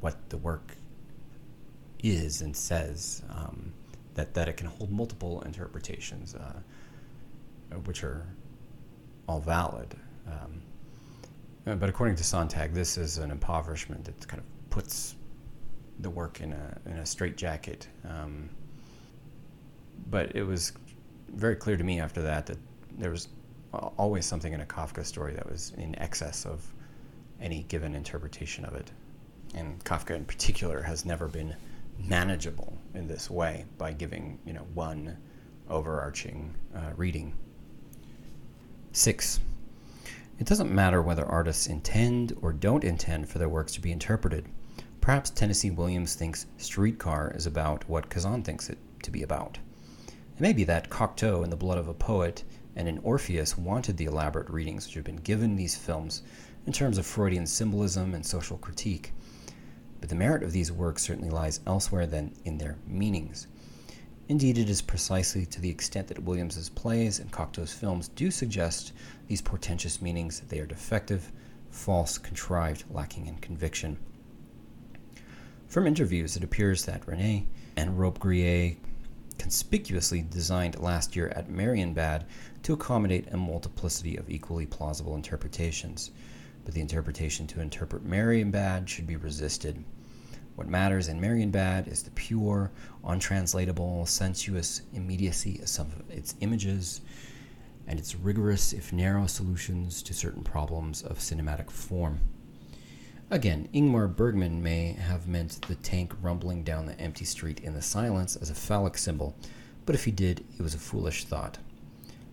what 0.00 0.28
the 0.28 0.36
work 0.36 0.76
is 2.04 2.42
and 2.42 2.56
says. 2.56 3.22
Um, 3.30 3.72
that, 4.14 4.34
that 4.34 4.48
it 4.48 4.56
can 4.56 4.68
hold 4.68 4.90
multiple 4.90 5.42
interpretations, 5.42 6.34
uh, 6.34 6.60
which 7.84 8.04
are 8.04 8.26
all 9.28 9.40
valid. 9.40 9.94
Um, 10.26 11.78
but 11.78 11.88
according 11.88 12.16
to 12.16 12.24
Sontag, 12.24 12.72
this 12.72 12.96
is 12.96 13.18
an 13.18 13.30
impoverishment 13.30 14.04
that 14.04 14.26
kind 14.28 14.40
of 14.40 14.70
puts 14.70 15.16
the 16.00 16.10
work 16.10 16.40
in 16.40 16.52
a 16.52 16.78
in 16.86 16.98
a 16.98 17.06
straitjacket. 17.06 17.88
Um, 18.08 18.50
but 20.10 20.34
it 20.36 20.42
was 20.42 20.72
very 21.28 21.56
clear 21.56 21.76
to 21.76 21.84
me 21.84 22.00
after 22.00 22.20
that 22.22 22.46
that 22.46 22.58
there 22.98 23.10
was 23.10 23.28
always 23.96 24.26
something 24.26 24.52
in 24.52 24.60
a 24.60 24.66
Kafka 24.66 25.04
story 25.04 25.34
that 25.34 25.48
was 25.48 25.72
in 25.78 25.98
excess 25.98 26.44
of 26.44 26.64
any 27.40 27.62
given 27.64 27.94
interpretation 27.94 28.64
of 28.64 28.74
it. 28.74 28.90
And 29.54 29.82
Kafka 29.84 30.14
in 30.14 30.24
particular 30.24 30.82
has 30.82 31.04
never 31.04 31.28
been 31.28 31.54
manageable 31.98 32.76
in 32.94 33.06
this 33.06 33.30
way 33.30 33.64
by 33.78 33.92
giving 33.92 34.38
you 34.44 34.52
know 34.52 34.66
one 34.74 35.16
overarching 35.68 36.54
uh, 36.74 36.90
reading. 36.96 37.34
Six, 38.92 39.40
it 40.38 40.46
doesn't 40.46 40.72
matter 40.72 41.02
whether 41.02 41.24
artists 41.24 41.66
intend 41.66 42.36
or 42.42 42.52
don't 42.52 42.84
intend 42.84 43.28
for 43.28 43.38
their 43.38 43.48
works 43.48 43.72
to 43.72 43.80
be 43.80 43.92
interpreted. 43.92 44.46
Perhaps 45.00 45.30
Tennessee 45.30 45.70
Williams 45.70 46.14
thinks 46.14 46.46
Streetcar 46.56 47.32
is 47.34 47.46
about 47.46 47.88
what 47.88 48.08
Kazan 48.08 48.42
thinks 48.42 48.70
it 48.70 48.78
to 49.02 49.10
be 49.10 49.22
about. 49.22 49.58
It 50.06 50.40
may 50.40 50.52
be 50.52 50.64
that 50.64 50.90
Cocteau 50.90 51.44
in 51.44 51.50
The 51.50 51.56
Blood 51.56 51.78
of 51.78 51.88
a 51.88 51.94
Poet 51.94 52.42
and 52.74 52.88
in 52.88 52.98
Orpheus 52.98 53.56
wanted 53.56 53.96
the 53.96 54.06
elaborate 54.06 54.50
readings 54.50 54.86
which 54.86 54.94
have 54.94 55.04
been 55.04 55.16
given 55.16 55.56
these 55.56 55.76
films 55.76 56.22
in 56.66 56.72
terms 56.72 56.98
of 56.98 57.06
Freudian 57.06 57.46
symbolism 57.46 58.14
and 58.14 58.24
social 58.24 58.58
critique. 58.58 59.12
But 60.04 60.10
the 60.10 60.16
merit 60.16 60.42
of 60.42 60.52
these 60.52 60.70
works 60.70 61.00
certainly 61.00 61.30
lies 61.30 61.60
elsewhere 61.66 62.06
than 62.06 62.34
in 62.44 62.58
their 62.58 62.76
meanings. 62.86 63.46
Indeed, 64.28 64.58
it 64.58 64.68
is 64.68 64.82
precisely 64.82 65.46
to 65.46 65.62
the 65.62 65.70
extent 65.70 66.08
that 66.08 66.22
Williams's 66.22 66.68
plays 66.68 67.18
and 67.18 67.32
Cocteau's 67.32 67.72
films 67.72 68.08
do 68.08 68.30
suggest 68.30 68.92
these 69.28 69.40
portentous 69.40 70.02
meanings 70.02 70.40
that 70.40 70.50
they 70.50 70.60
are 70.60 70.66
defective, 70.66 71.32
false, 71.70 72.18
contrived, 72.18 72.84
lacking 72.90 73.28
in 73.28 73.36
conviction. 73.36 73.96
From 75.68 75.86
interviews, 75.86 76.36
it 76.36 76.44
appears 76.44 76.84
that 76.84 77.06
Resnais 77.06 77.46
and 77.74 77.98
Robbe-Grillet 77.98 78.76
conspicuously 79.38 80.20
designed 80.20 80.78
last 80.78 81.16
year 81.16 81.28
at 81.28 81.48
Marienbad 81.48 82.24
to 82.64 82.74
accommodate 82.74 83.32
a 83.32 83.38
multiplicity 83.38 84.18
of 84.18 84.28
equally 84.28 84.66
plausible 84.66 85.14
interpretations. 85.14 86.10
But 86.66 86.74
the 86.74 86.82
interpretation 86.82 87.46
to 87.48 87.60
interpret 87.62 88.06
Marienbad 88.06 88.88
should 88.88 89.06
be 89.06 89.16
resisted. 89.16 89.82
What 90.54 90.68
matters 90.68 91.08
in 91.08 91.20
Marienbad 91.20 91.88
is 91.88 92.02
the 92.02 92.10
pure, 92.12 92.70
untranslatable, 93.04 94.06
sensuous 94.06 94.82
immediacy 94.92 95.58
of 95.60 95.68
some 95.68 95.88
of 95.88 96.08
its 96.10 96.36
images 96.40 97.00
and 97.86 97.98
its 97.98 98.14
rigorous, 98.14 98.72
if 98.72 98.92
narrow, 98.92 99.26
solutions 99.26 100.02
to 100.02 100.14
certain 100.14 100.44
problems 100.44 101.02
of 101.02 101.18
cinematic 101.18 101.70
form. 101.70 102.20
Again, 103.30 103.68
Ingmar 103.74 104.14
Bergman 104.14 104.62
may 104.62 104.92
have 104.92 105.26
meant 105.26 105.60
the 105.62 105.74
tank 105.74 106.12
rumbling 106.22 106.62
down 106.62 106.86
the 106.86 106.98
empty 107.00 107.24
street 107.24 107.60
in 107.60 107.74
the 107.74 107.82
silence 107.82 108.36
as 108.36 108.48
a 108.48 108.54
phallic 108.54 108.96
symbol, 108.96 109.36
but 109.86 109.94
if 109.94 110.04
he 110.04 110.12
did, 110.12 110.44
it 110.56 110.62
was 110.62 110.74
a 110.74 110.78
foolish 110.78 111.24
thought. 111.24 111.58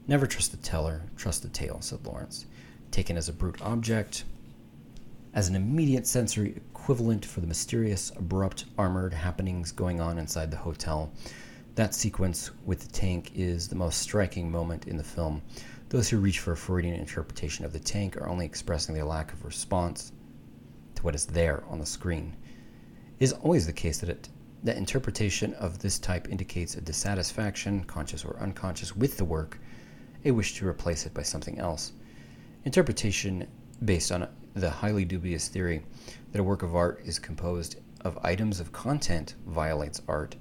Never 0.07 0.27
trust 0.27 0.51
the 0.51 0.57
teller, 0.57 1.03
trust 1.15 1.41
the 1.41 1.49
tale, 1.49 1.79
said 1.81 2.05
Lawrence. 2.05 2.45
Taken 2.91 3.17
as 3.17 3.29
a 3.29 3.33
brute 3.33 3.61
object, 3.61 4.25
as 5.33 5.47
an 5.47 5.55
immediate 5.55 6.05
sensory 6.05 6.55
equivalent 6.55 7.25
for 7.25 7.39
the 7.39 7.47
mysterious, 7.47 8.11
abrupt, 8.17 8.65
armored 8.77 9.13
happenings 9.13 9.71
going 9.71 10.01
on 10.01 10.17
inside 10.17 10.51
the 10.51 10.57
hotel, 10.57 11.11
that 11.75 11.95
sequence 11.95 12.51
with 12.65 12.81
the 12.81 12.91
tank 12.91 13.31
is 13.33 13.67
the 13.67 13.75
most 13.75 13.99
striking 13.99 14.51
moment 14.51 14.87
in 14.87 14.97
the 14.97 15.03
film. 15.03 15.41
Those 15.89 16.09
who 16.09 16.19
reach 16.19 16.39
for 16.39 16.51
a 16.51 16.57
Freudian 16.57 16.95
interpretation 16.95 17.63
of 17.63 17.71
the 17.71 17.79
tank 17.79 18.17
are 18.17 18.27
only 18.27 18.45
expressing 18.45 18.93
their 18.93 19.05
lack 19.05 19.31
of 19.31 19.45
response 19.45 20.11
to 20.95 21.03
what 21.03 21.15
is 21.15 21.25
there 21.25 21.63
on 21.69 21.79
the 21.79 21.85
screen. 21.85 22.35
It 23.19 23.23
is 23.23 23.33
always 23.33 23.65
the 23.65 23.73
case 23.73 23.99
that 23.99 24.09
it, 24.09 24.29
that 24.63 24.77
interpretation 24.77 25.53
of 25.53 25.79
this 25.79 25.97
type 25.97 26.27
indicates 26.29 26.75
a 26.75 26.81
dissatisfaction, 26.81 27.85
conscious 27.85 28.25
or 28.25 28.37
unconscious, 28.39 28.95
with 28.95 29.17
the 29.17 29.25
work, 29.25 29.59
a 30.25 30.31
wish 30.31 30.55
to 30.55 30.67
replace 30.67 31.05
it 31.05 31.13
by 31.13 31.23
something 31.23 31.57
else. 31.57 31.93
Interpretation 32.65 33.47
based 33.85 34.11
on 34.11 34.27
the 34.53 34.69
highly 34.69 35.05
dubious 35.05 35.47
theory 35.47 35.83
that 36.31 36.39
a 36.39 36.43
work 36.43 36.63
of 36.63 36.75
art 36.75 37.01
is 37.05 37.19
composed 37.19 37.77
of 38.01 38.17
items 38.23 38.59
of 38.59 38.71
content 38.71 39.35
violates 39.45 40.01
art. 40.07 40.35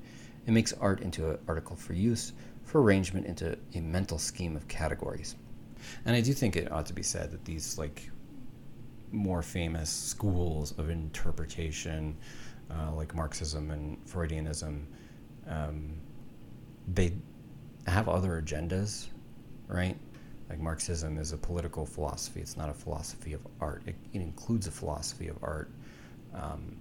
It 0.46 0.52
makes 0.52 0.72
art 0.74 1.00
into 1.00 1.30
an 1.30 1.38
article 1.46 1.76
for 1.76 1.92
use, 1.92 2.32
for 2.64 2.82
arrangement 2.82 3.26
into 3.26 3.58
a 3.74 3.80
mental 3.80 4.18
scheme 4.18 4.56
of 4.56 4.66
categories. 4.68 5.36
And 6.04 6.16
I 6.16 6.20
do 6.20 6.32
think 6.32 6.56
it 6.56 6.70
ought 6.72 6.86
to 6.86 6.92
be 6.92 7.02
said 7.02 7.30
that 7.32 7.44
these 7.44 7.78
like 7.78 8.10
more 9.12 9.42
famous 9.42 9.90
schools 9.90 10.72
of 10.78 10.88
interpretation, 10.88 12.16
uh, 12.70 12.92
like 12.94 13.14
Marxism 13.14 13.70
and 13.70 13.98
Freudianism, 14.06 14.84
um, 15.48 15.92
they 16.88 17.12
have 17.86 18.08
other 18.08 18.40
agendas, 18.40 19.08
right? 19.66 19.96
Like 20.50 20.58
Marxism 20.58 21.16
is 21.16 21.32
a 21.32 21.38
political 21.38 21.86
philosophy; 21.86 22.40
it's 22.40 22.56
not 22.56 22.68
a 22.68 22.74
philosophy 22.74 23.34
of 23.34 23.46
art. 23.60 23.82
It, 23.86 23.94
it 24.12 24.20
includes 24.20 24.66
a 24.66 24.72
philosophy 24.72 25.28
of 25.28 25.38
art, 25.42 25.70
um, 26.34 26.76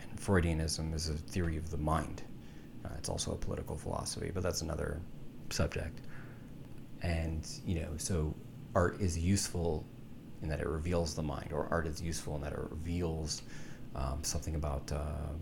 and 0.00 0.20
Freudianism 0.20 0.94
is 0.94 1.08
a 1.08 1.14
theory 1.14 1.56
of 1.56 1.72
the 1.72 1.76
mind. 1.76 2.22
Uh, 2.84 2.90
it's 2.96 3.08
also 3.08 3.32
a 3.32 3.36
political 3.36 3.76
philosophy, 3.76 4.30
but 4.32 4.44
that's 4.44 4.62
another 4.62 5.00
subject. 5.50 6.02
And 7.02 7.44
you 7.66 7.80
know, 7.80 7.88
so 7.96 8.32
art 8.76 9.00
is 9.00 9.18
useful 9.18 9.84
in 10.40 10.48
that 10.48 10.60
it 10.60 10.68
reveals 10.68 11.16
the 11.16 11.22
mind, 11.22 11.52
or 11.52 11.66
art 11.72 11.88
is 11.88 12.00
useful 12.00 12.36
in 12.36 12.42
that 12.42 12.52
it 12.52 12.60
reveals 12.70 13.42
um, 13.96 14.20
something 14.22 14.54
about 14.54 14.90
uh, 14.92 15.32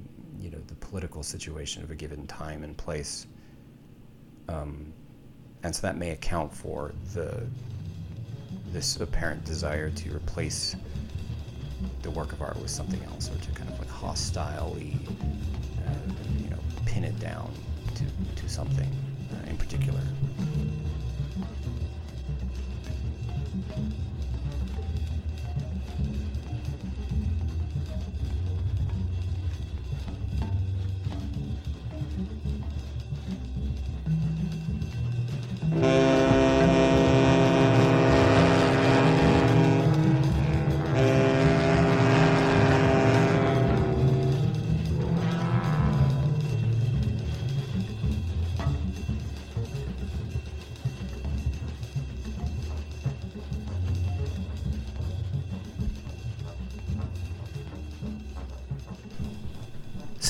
you 0.41 0.51
know 0.51 0.59
the 0.69 0.75
political 0.77 1.23
situation 1.23 1.83
of 1.83 1.91
a 1.91 1.95
given 1.95 2.27
time 2.27 2.65
and 2.65 2.79
place, 2.79 3.27
um, 4.49 4.95
and 5.63 5.75
so 5.75 5.83
that 5.83 5.97
may 5.97 6.11
account 6.11 6.53
for 6.53 6.93
the 7.15 7.43
this 8.73 9.01
apparent 9.01 9.45
desire 9.45 9.91
to 9.91 10.15
replace 10.15 10.77
the 12.03 12.11
work 12.11 12.33
of 12.33 12.41
art 12.41 12.57
with 12.61 12.71
something 12.71 13.03
else, 13.05 13.29
or 13.31 13.39
to 13.39 13.51
kind 13.53 13.69
of 13.69 13.79
like 13.79 13.89
hostilely, 13.89 14.97
uh, 15.87 15.93
you 16.43 16.51
know, 16.51 16.59
pin 16.87 17.05
it 17.05 17.19
down 17.19 17.53
to 17.95 18.05
to 18.41 18.49
something 18.49 18.89
uh, 19.33 19.51
in 19.51 19.57
particular. 19.57 20.01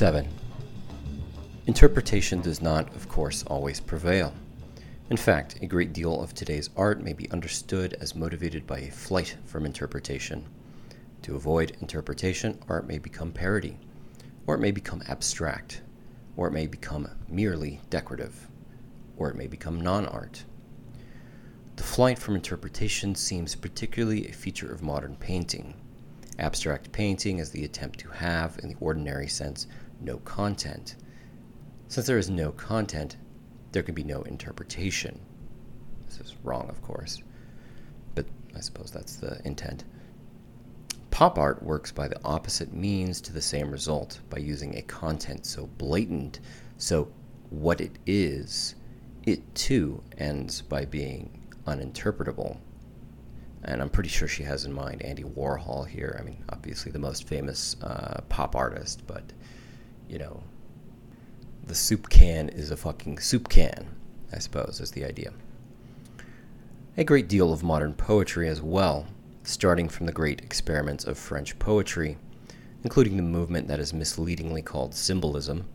Seven. 0.01 0.27
Interpretation 1.67 2.41
does 2.41 2.63
not, 2.63 2.89
of 2.97 3.07
course, 3.07 3.43
always 3.43 3.81
prevail. 3.81 4.33
In 5.11 5.19
fact, 5.19 5.59
a 5.61 5.67
great 5.67 5.93
deal 5.93 6.23
of 6.23 6.33
today's 6.33 6.71
art 6.75 7.03
may 7.03 7.13
be 7.13 7.31
understood 7.31 7.99
as 8.01 8.15
motivated 8.15 8.67
by 8.67 8.79
a 8.79 8.91
flight 8.91 9.37
from 9.45 9.67
interpretation. 9.67 10.47
To 11.21 11.37
avoid 11.37 11.77
interpretation, 11.83 12.59
art 12.67 12.89
may 12.89 12.99
become 12.99 13.31
parody, 13.31 13.77
or 14.47 14.55
it 14.55 14.61
may 14.61 14.71
become 14.71 15.03
abstract, 15.07 15.83
or 16.35 16.49
it 16.49 16.55
may 16.55 16.67
become 16.67 17.07
merely 17.29 17.83
decorative, 17.91 18.49
or 19.19 19.29
it 19.29 19.37
may 19.37 19.49
become 19.49 19.83
non 19.83 20.07
art. 20.07 20.45
The 21.77 21.83
flight 21.83 22.19
from 22.19 22.37
interpretation 22.37 23.15
seems 23.15 23.55
particularly 23.55 24.29
a 24.29 24.33
feature 24.33 24.73
of 24.73 24.81
modern 24.81 25.17
painting. 25.17 25.75
Abstract 26.39 26.91
painting 26.91 27.39
is 27.39 27.51
the 27.51 27.67
attempt 27.67 27.99
to 27.99 28.09
have, 28.09 28.59
in 28.63 28.71
the 28.71 28.77
ordinary 28.81 29.29
sense, 29.29 29.67
no 30.03 30.19
content. 30.19 30.97
Since 31.89 32.07
there 32.07 32.19
is 32.19 32.31
no 32.31 32.53
content, 32.53 33.17
there 33.73 33.83
can 33.83 33.95
be 33.95 34.05
no 34.05 34.23
interpretation. 34.23 35.21
This 36.07 36.21
is 36.21 36.37
wrong, 36.43 36.69
of 36.69 36.83
course, 36.83 37.23
but 38.15 38.27
I 38.55 38.61
suppose 38.61 38.91
that's 38.91 39.17
the 39.17 39.41
intent. 39.45 39.85
Pop 41.11 41.39
art 41.39 41.63
works 41.63 41.93
by 41.93 42.09
the 42.09 42.21
opposite 42.25 42.73
means 42.73 43.21
to 43.21 43.33
the 43.33 43.43
same 43.43 43.71
result 43.71 44.21
by 44.31 44.39
using 44.39 44.77
a 44.77 44.83
content 44.83 45.45
so 45.45 45.67
blatant, 45.79 46.41
so 46.79 47.13
what 47.51 47.81
it 47.81 47.99
is, 48.07 48.75
it 49.25 49.55
too 49.55 50.03
ends 50.19 50.63
by 50.63 50.85
being 50.85 51.47
uninterpretable. 51.67 52.59
And 53.65 53.83
I'm 53.83 53.91
pretty 53.91 54.09
sure 54.09 54.29
she 54.29 54.45
has 54.45 54.65
in 54.65 54.73
mind 54.73 55.03
Andy 55.03 55.25
Warhol 55.25 55.87
here. 55.87 56.17
I 56.19 56.23
mean, 56.23 56.43
obviously 56.49 56.91
the 56.91 56.99
most 56.99 57.29
famous 57.29 57.77
uh, 57.83 58.23
pop 58.29 58.57
artist, 58.57 59.03
but 59.07 59.33
you 60.11 60.19
know, 60.19 60.43
the 61.65 61.75
soup 61.75 62.09
can 62.09 62.49
is 62.49 62.73
a 62.73 62.77
fucking 62.77 63.19
soup 63.19 63.49
can, 63.49 63.87
I 64.33 64.41
suppose, 64.41 64.81
is 64.81 64.91
the 64.91 65.05
idea. 65.05 65.33
A 66.97 67.05
great 67.05 67.29
deal 67.29 67.53
of 67.53 67.63
modern 67.63 67.95
poetry 67.95 68.49
as 68.49 68.61
well, 68.61 69.07
starting 69.45 69.89
from 69.89 70.07
the 70.07 70.13
great 70.13 70.41
experiments 70.41 71.05
of 71.05 71.17
French 71.17 71.57
poetry, 71.61 72.19
including 72.83 73.17
the 73.17 73.23
movement 73.23 73.69
that 73.69 73.79
is 73.79 73.95
misleadingly 73.95 74.63
called 74.63 74.95
symbolism, 74.95 75.69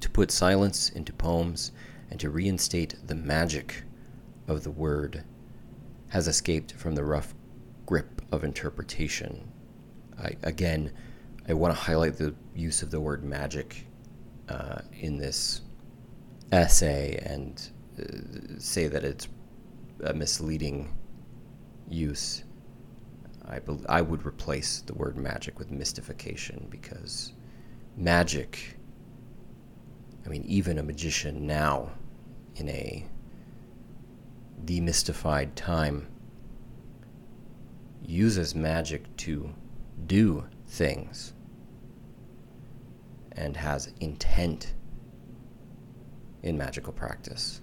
to 0.00 0.08
put 0.08 0.30
silence 0.30 0.88
into 0.88 1.12
poems 1.12 1.70
and 2.10 2.18
to 2.18 2.30
reinstate 2.30 2.96
the 3.06 3.14
magic 3.14 3.82
of 4.48 4.64
the 4.64 4.70
word, 4.70 5.22
has 6.08 6.26
escaped 6.26 6.72
from 6.72 6.94
the 6.94 7.04
rough 7.04 7.34
grip 7.84 8.22
of 8.32 8.42
interpretation. 8.42 9.52
I, 10.18 10.36
again, 10.42 10.92
I 11.48 11.54
want 11.54 11.74
to 11.74 11.80
highlight 11.80 12.16
the 12.16 12.34
use 12.54 12.82
of 12.82 12.90
the 12.90 13.00
word 13.00 13.24
magic 13.24 13.86
uh, 14.48 14.82
in 14.92 15.18
this 15.18 15.62
essay 16.52 17.20
and 17.24 17.70
uh, 17.98 18.58
say 18.58 18.86
that 18.86 19.02
it's 19.04 19.28
a 20.04 20.12
misleading 20.12 20.94
use. 21.88 22.44
I, 23.48 23.58
be- 23.58 23.84
I 23.88 24.02
would 24.02 24.24
replace 24.24 24.82
the 24.82 24.94
word 24.94 25.16
magic 25.16 25.58
with 25.58 25.70
mystification 25.70 26.66
because 26.70 27.32
magic, 27.96 28.78
I 30.24 30.28
mean, 30.28 30.44
even 30.44 30.78
a 30.78 30.82
magician 30.82 31.46
now 31.46 31.90
in 32.56 32.68
a 32.68 33.04
demystified 34.64 35.50
time 35.56 36.06
uses 38.04 38.54
magic 38.54 39.16
to 39.16 39.52
do 40.06 40.44
things 40.72 41.34
and 43.32 43.56
has 43.56 43.92
intent 44.00 44.72
in 46.42 46.56
magical 46.56 46.92
practice. 46.92 47.60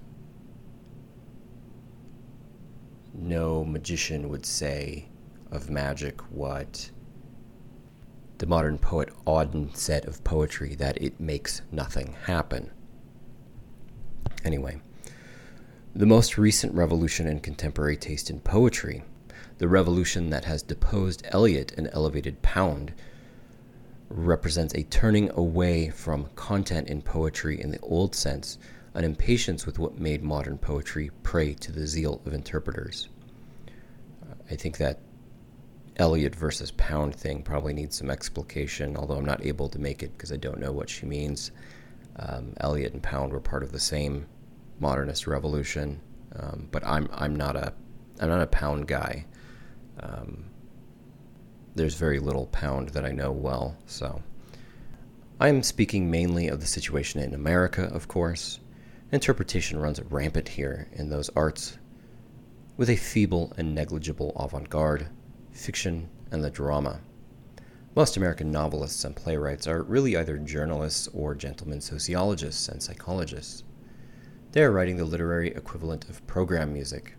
No 3.14 3.66
magician 3.66 4.30
would 4.30 4.46
say 4.46 5.10
of 5.52 5.72
magic 5.72 6.22
what 6.32 6.92
the 8.38 8.46
modern 8.46 8.78
poet 8.78 9.10
Auden 9.26 9.76
said 9.76 10.06
of 10.06 10.24
poetry 10.24 10.76
that 10.76 11.02
it 11.02 11.20
makes 11.20 11.64
nothing 11.72 12.16
happen. 12.26 12.70
Anyway, 14.46 14.82
the 15.96 16.06
most 16.06 16.38
recent 16.38 16.74
revolution 16.76 17.28
in 17.28 17.40
contemporary 17.40 17.98
taste 17.98 18.30
in 18.30 18.40
poetry, 18.40 19.04
the 19.60 19.68
revolution 19.68 20.30
that 20.32 20.46
has 20.46 20.64
deposed 20.64 21.22
Eliot 21.26 21.74
and 21.78 21.90
elevated 21.94 22.42
Pound, 22.42 22.94
represents 24.10 24.74
a 24.74 24.84
turning 24.84 25.30
away 25.32 25.90
from 25.90 26.30
content 26.36 26.88
in 26.88 27.02
poetry 27.02 27.62
in 27.62 27.70
the 27.70 27.80
old 27.82 28.16
sense, 28.16 28.58
an 28.96 29.04
impatience 29.04 29.66
with 29.66 29.78
what 29.78 30.00
made 30.00 30.24
modern 30.24 30.58
poetry 30.58 31.12
prey 31.22 31.54
to 31.54 31.72
the 31.72 31.86
zeal 31.86 32.22
of 32.26 32.34
interpreters. 32.34 33.10
I 34.50 34.56
think 34.56 34.78
that 34.78 35.00
Eliot 35.98 36.36
versus 36.36 36.72
Pound 36.72 37.14
thing 37.14 37.44
probably 37.44 37.74
needs 37.74 37.98
some 37.98 38.10
explication, 38.10 38.96
although 38.98 39.18
I'm 39.18 39.26
not 39.26 39.46
able 39.46 39.70
to 39.70 39.80
make 39.80 40.02
it 40.02 40.12
because 40.18 40.32
I 40.32 40.38
don't 40.38 40.60
know 40.60 40.72
what 40.72 40.90
she 40.90 41.06
means. 41.06 41.52
Um, 42.16 42.54
Eliot 42.62 42.94
and 42.94 43.04
Pound 43.04 43.32
were 43.32 43.40
part 43.40 43.64
of 43.64 43.72
the 43.72 43.80
same 43.80 44.26
modernist 44.80 45.28
revolution, 45.28 46.00
um, 46.36 46.68
but 46.72 46.86
I'm 46.86 47.10
I'm 47.12 47.36
not 47.36 47.56
a 47.56 47.74
I'm 48.20 48.30
not 48.30 48.42
a 48.42 48.48
Pound 48.48 48.88
guy. 48.88 49.26
Um, 50.02 50.46
there's 51.76 51.96
very 51.96 52.20
little 52.20 52.48
Pound 52.48 52.90
that 52.90 53.06
I 53.06 53.12
know 53.12 53.32
well, 53.32 53.78
so 53.86 54.22
I'm 55.40 55.64
speaking 55.64 56.12
mainly 56.12 56.48
of 56.48 56.60
the 56.60 56.66
situation 56.66 57.22
in 57.22 57.34
America, 57.34 57.84
of 57.94 58.08
course. 58.08 58.60
Interpretation 59.12 59.80
runs 59.80 60.02
rampant 60.02 60.50
here 60.50 60.88
in 60.92 61.10
those 61.10 61.30
arts, 61.36 61.78
with 62.78 62.90
a 62.90 62.96
feeble 62.96 63.54
and 63.58 63.74
negligible 63.74 64.34
avant-garde 64.36 65.08
fiction, 65.52 66.10
and 66.32 66.44
the 66.44 66.50
drama. 66.50 67.02
Most 67.96 68.18
American 68.18 68.52
novelists 68.52 69.04
and 69.04 69.16
playwrights 69.16 69.68
are 69.68 69.84
really 69.84 70.16
either 70.16 70.38
journalists 70.38 71.10
or 71.14 71.34
gentlemen 71.36 71.82
sociologists 71.82 72.70
and 72.70 72.82
psychologists. 72.82 73.64
They 74.52 74.64
are 74.64 74.72
writing 74.72 74.98
the 74.98 75.06
literary 75.06 75.50
equivalent 75.50 76.08
of 76.10 76.26
program 76.28 76.72
music. 76.72 77.16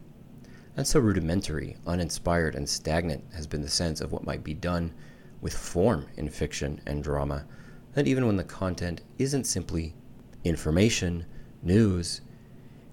And 0.80 0.86
so 0.86 0.98
rudimentary, 0.98 1.76
uninspired, 1.86 2.54
and 2.54 2.66
stagnant 2.66 3.22
has 3.34 3.46
been 3.46 3.60
the 3.60 3.68
sense 3.68 4.00
of 4.00 4.12
what 4.12 4.24
might 4.24 4.42
be 4.42 4.54
done 4.54 4.94
with 5.42 5.52
form 5.52 6.06
in 6.16 6.30
fiction 6.30 6.80
and 6.86 7.04
drama 7.04 7.44
that 7.92 8.08
even 8.08 8.26
when 8.26 8.38
the 8.38 8.44
content 8.44 9.02
isn't 9.18 9.44
simply 9.44 9.94
information, 10.42 11.26
news, 11.62 12.22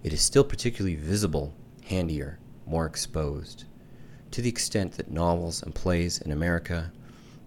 it 0.03 0.11
is 0.11 0.19
still 0.19 0.43
particularly 0.43 0.97
visible, 0.97 1.53
handier, 1.85 2.39
more 2.65 2.85
exposed. 2.85 3.63
To 4.31 4.41
the 4.41 4.49
extent 4.49 4.91
that 4.97 5.09
novels 5.09 5.63
and 5.63 5.73
plays 5.73 6.19
in 6.19 6.33
America, 6.33 6.91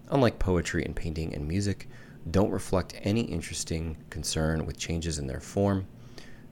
unlike 0.09 0.39
poetry 0.39 0.83
and 0.83 0.95
painting 0.95 1.35
and 1.35 1.47
music, 1.47 1.87
don't 2.31 2.49
reflect 2.49 2.99
any 3.03 3.21
interesting 3.21 3.95
concern 4.09 4.65
with 4.65 4.79
changes 4.79 5.19
in 5.19 5.27
their 5.27 5.39
form, 5.39 5.85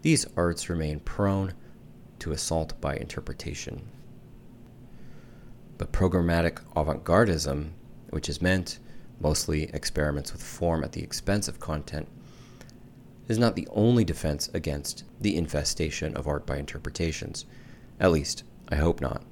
these 0.03 0.27
arts 0.37 0.69
remain 0.69 0.99
prone 0.99 1.55
to 2.19 2.31
assault 2.31 2.79
by 2.81 2.95
interpretation. 2.95 3.87
But 5.77 5.91
programmatic 5.91 6.59
avant 6.75 7.03
gardism, 7.03 7.71
which 8.09 8.29
is 8.29 8.41
meant 8.41 8.79
mostly 9.19 9.63
experiments 9.73 10.31
with 10.31 10.43
form 10.43 10.83
at 10.83 10.91
the 10.91 11.03
expense 11.03 11.47
of 11.47 11.59
content, 11.59 12.07
is 13.27 13.37
not 13.37 13.55
the 13.55 13.67
only 13.71 14.03
defense 14.03 14.49
against 14.53 15.03
the 15.21 15.37
infestation 15.37 16.15
of 16.15 16.27
art 16.27 16.45
by 16.45 16.57
interpretations. 16.57 17.45
At 17.99 18.11
least, 18.11 18.43
I 18.69 18.75
hope 18.75 19.01
not 19.01 19.23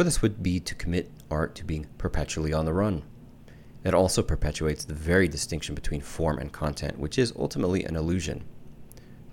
for 0.00 0.04
this 0.04 0.22
would 0.22 0.42
be 0.42 0.58
to 0.60 0.74
commit 0.74 1.10
art 1.30 1.54
to 1.56 1.62
being 1.62 1.86
perpetually 1.98 2.54
on 2.54 2.64
the 2.64 2.72
run. 2.72 3.02
It 3.84 3.92
also 3.92 4.22
perpetuates 4.22 4.82
the 4.82 4.94
very 4.94 5.28
distinction 5.28 5.74
between 5.74 6.00
form 6.00 6.38
and 6.38 6.50
content, 6.50 6.98
which 6.98 7.18
is 7.18 7.34
ultimately 7.36 7.84
an 7.84 7.96
illusion. 7.96 8.44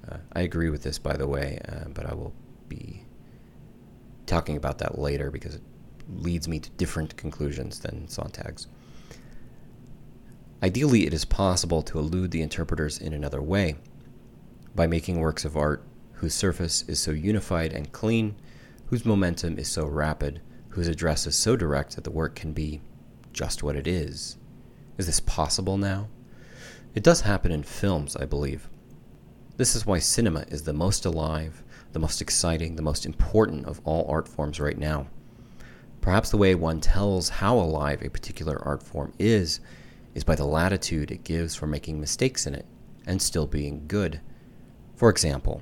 Uh, 0.05 0.17
I 0.33 0.41
agree 0.41 0.69
with 0.69 0.83
this, 0.83 0.99
by 0.99 1.15
the 1.15 1.25
way, 1.25 1.61
uh, 1.69 1.89
but 1.93 2.05
I 2.05 2.13
will 2.13 2.33
be 2.69 3.03
talking 4.25 4.57
about 4.57 4.77
that 4.79 4.99
later 4.99 5.31
because 5.31 5.55
it 5.55 5.61
leads 6.09 6.47
me 6.47 6.59
to 6.59 6.69
different 6.71 7.15
conclusions 7.17 7.79
than 7.79 8.07
Sontag's. 8.07 8.67
Ideally, 10.61 11.05
it 11.05 11.13
is 11.13 11.25
possible 11.25 11.81
to 11.83 11.99
elude 11.99 12.31
the 12.31 12.41
interpreters 12.41 12.97
in 12.97 13.13
another 13.13 13.41
way 13.41 13.75
by 14.75 14.87
making 14.87 15.19
works 15.19 15.45
of 15.45 15.55
art 15.55 15.83
whose 16.13 16.33
surface 16.33 16.83
is 16.87 16.99
so 16.99 17.11
unified 17.11 17.71
and 17.73 17.91
clean, 17.91 18.35
whose 18.87 19.05
momentum 19.05 19.59
is 19.59 19.67
so 19.67 19.85
rapid, 19.85 20.41
whose 20.69 20.87
address 20.87 21.27
is 21.27 21.35
so 21.35 21.55
direct 21.55 21.95
that 21.95 22.03
the 22.03 22.11
work 22.11 22.35
can 22.35 22.53
be 22.53 22.81
just 23.33 23.61
what 23.61 23.75
it 23.75 23.87
is. 23.87 24.37
Is 24.97 25.05
this 25.05 25.19
possible 25.19 25.77
now? 25.77 26.07
It 26.95 27.03
does 27.03 27.21
happen 27.21 27.51
in 27.51 27.61
films, 27.61 28.15
I 28.15 28.25
believe. 28.25 28.67
This 29.57 29.75
is 29.75 29.85
why 29.85 29.99
cinema 29.99 30.45
is 30.47 30.63
the 30.63 30.73
most 30.73 31.05
alive, 31.05 31.63
the 31.93 31.99
most 31.99 32.21
exciting, 32.21 32.75
the 32.75 32.81
most 32.81 33.05
important 33.05 33.65
of 33.65 33.81
all 33.83 34.05
art 34.09 34.27
forms 34.27 34.59
right 34.59 34.77
now. 34.77 35.07
Perhaps 36.01 36.29
the 36.29 36.37
way 36.37 36.55
one 36.55 36.79
tells 36.79 37.29
how 37.29 37.57
alive 37.57 38.01
a 38.01 38.09
particular 38.09 38.61
art 38.65 38.83
form 38.83 39.13
is, 39.19 39.59
is 40.13 40.23
by 40.23 40.35
the 40.35 40.45
latitude 40.45 41.11
it 41.11 41.23
gives 41.23 41.55
for 41.55 41.67
making 41.67 41.99
mistakes 41.99 42.45
in 42.47 42.55
it 42.55 42.65
and 43.05 43.21
still 43.21 43.47
being 43.47 43.85
good. 43.87 44.21
For 44.95 45.09
example, 45.09 45.61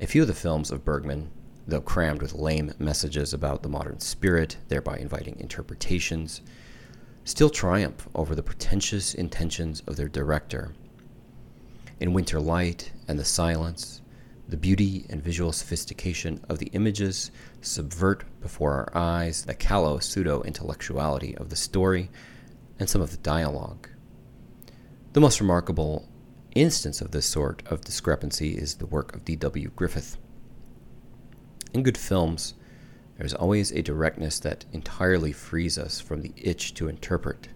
a 0.00 0.06
few 0.06 0.22
of 0.22 0.28
the 0.28 0.34
films 0.34 0.70
of 0.70 0.84
Bergman 0.84 1.30
though 1.66 1.80
crammed 1.80 2.22
with 2.22 2.34
lame 2.34 2.72
messages 2.78 3.34
about 3.34 3.62
the 3.62 3.68
modern 3.68 3.98
spirit, 3.98 4.56
thereby 4.68 4.96
inviting 4.98 5.38
interpretations, 5.40 6.40
still 7.24 7.50
triumph 7.50 8.08
over 8.14 8.34
the 8.34 8.42
pretentious 8.42 9.14
intentions 9.14 9.82
of 9.86 9.96
their 9.96 10.08
director. 10.08 10.74
In 11.98 12.12
Winter 12.12 12.38
Light 12.38 12.92
and 13.08 13.18
The 13.18 13.24
Silence, 13.24 14.00
the 14.48 14.56
beauty 14.56 15.06
and 15.10 15.22
visual 15.22 15.52
sophistication 15.52 16.40
of 16.48 16.58
the 16.58 16.66
images 16.66 17.30
subvert 17.60 18.24
before 18.40 18.72
our 18.72 18.90
eyes 18.94 19.44
the 19.44 19.54
callow 19.54 19.98
pseudo 19.98 20.42
intellectuality 20.42 21.36
of 21.36 21.50
the 21.50 21.56
story 21.56 22.10
and 22.78 22.88
some 22.88 23.00
of 23.00 23.10
the 23.10 23.16
dialogue. 23.18 23.88
The 25.14 25.20
most 25.20 25.40
remarkable 25.40 26.08
instance 26.54 27.00
of 27.00 27.10
this 27.10 27.26
sort 27.26 27.62
of 27.66 27.80
discrepancy 27.80 28.56
is 28.56 28.76
the 28.76 28.86
work 28.86 29.14
of 29.14 29.24
D.W. 29.24 29.70
Griffith. 29.74 30.16
In 31.72 31.82
good 31.82 31.98
films, 31.98 32.54
there's 33.18 33.34
always 33.34 33.72
a 33.72 33.82
directness 33.82 34.38
that 34.40 34.64
entirely 34.72 35.32
frees 35.32 35.78
us 35.78 36.00
from 36.00 36.22
the 36.22 36.32
itch 36.36 36.74
to 36.74 36.88
interpret. 36.88 37.48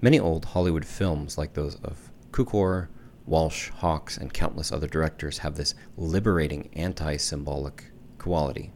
Many 0.00 0.18
old 0.18 0.46
Hollywood 0.46 0.84
films, 0.84 1.38
like 1.38 1.54
those 1.54 1.76
of 1.76 2.10
Cukor, 2.32 2.88
Walsh, 3.26 3.70
Hawks, 3.70 4.16
and 4.16 4.32
countless 4.32 4.72
other 4.72 4.88
directors, 4.88 5.38
have 5.38 5.56
this 5.56 5.74
liberating 5.96 6.68
anti 6.72 7.16
symbolic 7.16 7.92
quality. 8.18 8.72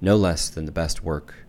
No 0.00 0.16
less 0.16 0.48
than 0.48 0.64
the 0.64 0.72
best 0.72 1.04
work 1.04 1.46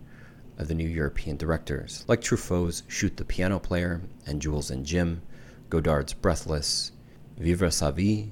of 0.58 0.68
the 0.68 0.74
new 0.74 0.88
European 0.88 1.36
directors, 1.36 2.04
like 2.06 2.20
Truffaut's 2.20 2.82
Shoot 2.86 3.16
the 3.16 3.24
Piano 3.24 3.58
Player 3.58 4.02
and 4.26 4.40
Jules 4.40 4.70
and 4.70 4.86
Jim, 4.86 5.22
Godard's 5.70 6.12
Breathless, 6.12 6.92
Vivre 7.38 7.70
sa 7.70 7.90
vie, 7.90 8.30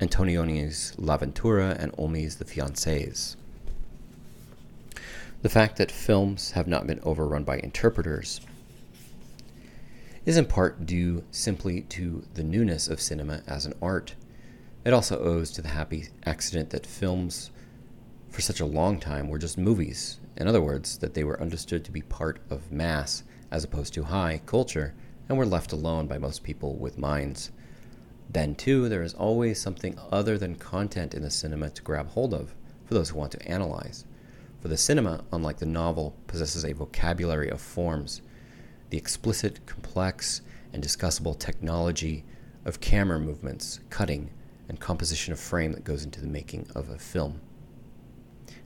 Antonioni's 0.00 0.94
L'Avventura, 0.96 1.76
and 1.78 1.92
Olmi's 1.98 2.36
The 2.36 2.44
Fiancés. 2.44 3.36
The 5.42 5.48
fact 5.48 5.76
that 5.76 5.90
films 5.90 6.52
have 6.52 6.66
not 6.66 6.86
been 6.86 7.00
overrun 7.02 7.44
by 7.44 7.58
interpreters 7.58 8.40
is 10.28 10.36
in 10.36 10.44
part 10.44 10.84
due 10.84 11.24
simply 11.30 11.80
to 11.80 12.22
the 12.34 12.42
newness 12.44 12.86
of 12.86 13.00
cinema 13.00 13.42
as 13.46 13.64
an 13.64 13.72
art. 13.80 14.14
It 14.84 14.92
also 14.92 15.18
owes 15.18 15.50
to 15.52 15.62
the 15.62 15.68
happy 15.68 16.08
accident 16.26 16.68
that 16.68 16.84
films, 16.84 17.50
for 18.28 18.42
such 18.42 18.60
a 18.60 18.66
long 18.66 19.00
time, 19.00 19.28
were 19.28 19.38
just 19.38 19.56
movies. 19.56 20.20
In 20.36 20.46
other 20.46 20.60
words, 20.60 20.98
that 20.98 21.14
they 21.14 21.24
were 21.24 21.40
understood 21.40 21.82
to 21.86 21.90
be 21.90 22.02
part 22.02 22.40
of 22.50 22.70
mass 22.70 23.22
as 23.50 23.64
opposed 23.64 23.94
to 23.94 24.04
high 24.04 24.42
culture 24.44 24.94
and 25.30 25.38
were 25.38 25.46
left 25.46 25.72
alone 25.72 26.06
by 26.06 26.18
most 26.18 26.42
people 26.42 26.76
with 26.76 26.98
minds 26.98 27.50
Then, 28.30 28.54
too, 28.54 28.90
there 28.90 29.02
is 29.02 29.14
always 29.14 29.58
something 29.58 29.98
other 30.12 30.36
than 30.36 30.56
content 30.56 31.14
in 31.14 31.22
the 31.22 31.30
cinema 31.30 31.70
to 31.70 31.82
grab 31.82 32.08
hold 32.08 32.34
of 32.34 32.54
for 32.84 32.92
those 32.92 33.08
who 33.08 33.18
want 33.18 33.32
to 33.32 33.48
analyze. 33.48 34.04
For 34.60 34.68
the 34.68 34.76
cinema, 34.76 35.24
unlike 35.32 35.56
the 35.56 35.64
novel, 35.64 36.14
possesses 36.26 36.66
a 36.66 36.74
vocabulary 36.74 37.48
of 37.48 37.62
forms. 37.62 38.20
The 38.90 38.98
explicit, 38.98 39.64
complex, 39.66 40.42
and 40.72 40.82
discussable 40.82 41.38
technology 41.38 42.24
of 42.64 42.80
camera 42.80 43.18
movements, 43.18 43.80
cutting, 43.90 44.30
and 44.68 44.78
composition 44.78 45.32
of 45.32 45.40
frame 45.40 45.72
that 45.72 45.84
goes 45.84 46.04
into 46.04 46.20
the 46.20 46.26
making 46.26 46.66
of 46.74 46.90
a 46.90 46.98
film. 46.98 47.40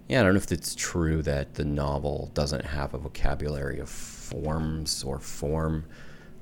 Yeah, 0.08 0.20
I 0.20 0.22
don't 0.24 0.34
know 0.34 0.38
if 0.38 0.50
it's 0.50 0.74
true 0.74 1.22
that 1.22 1.54
the 1.54 1.64
novel 1.64 2.30
doesn't 2.34 2.64
have 2.64 2.92
a 2.92 2.98
vocabulary 2.98 3.78
of 3.78 3.88
forms 3.88 5.04
or 5.04 5.18
form. 5.18 5.86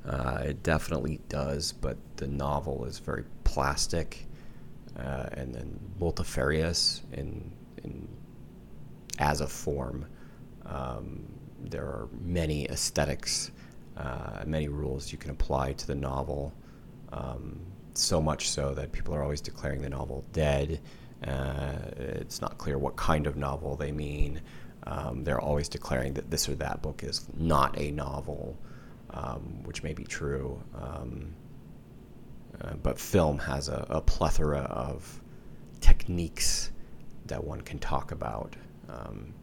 Uh, 0.05 0.43
it 0.47 0.63
definitely 0.63 1.21
does, 1.29 1.73
but 1.73 1.99
the 2.17 2.27
novel 2.27 2.85
is 2.87 2.99
very 2.99 3.25
plastic 3.45 4.27
uh, 4.99 5.29
and 5.33 5.55
then 5.55 5.79
multifarious 5.99 7.03
in, 7.13 7.53
in 7.85 8.09
as 9.19 9.41
a 9.41 9.47
form. 9.47 10.07
Um, 10.65 11.27
there 11.63 11.85
are 11.85 12.09
many 12.23 12.65
aesthetics, 12.67 13.51
uh, 14.01 14.45
many 14.47 14.69
rules 14.69 15.13
you 15.13 15.19
can 15.19 15.31
apply 15.31 15.73
to 15.75 15.87
the 15.87 15.95
novel. 15.95 16.53
Um, 17.13 17.61
so 17.95 18.21
much 18.23 18.49
so 18.49 18.73
that 18.75 18.93
people 18.93 19.15
are 19.15 19.23
always 19.23 19.41
declaring 19.41 19.83
the 19.83 19.91
novel 19.91 20.25
dead. 20.33 20.81
Uh, 21.27 21.75
it's 21.97 22.41
not 22.41 22.57
clear 22.57 22.79
what 22.79 22.97
kind 22.97 23.27
of 23.27 23.37
novel 23.37 23.77
they 23.77 23.93
mean. 23.93 24.41
Um, 24.85 25.25
they're 25.25 25.41
always 25.41 25.69
declaring 25.69 26.15
that 26.15 26.31
this 26.31 26.49
or 26.49 26.55
that 26.57 26.81
book 26.81 27.03
is 27.05 27.27
not 27.37 27.79
a 27.79 27.91
novel, 27.91 28.57
um, 29.11 29.63
which 29.65 29.83
may 29.83 29.93
be 29.93 30.05
true. 30.05 30.63
Um, 30.75 31.35
uh, 32.61 32.75
but 32.83 32.99
film 32.99 33.39
has 33.39 33.69
a, 33.69 33.87
a, 33.91 34.01
plethora 34.01 34.61
of 34.61 35.21
techniques 35.81 36.71
that 37.27 37.43
one 37.43 37.61
can 37.61 37.79
talk 37.79 38.13
about. 38.13 38.57
Um, 38.89 39.35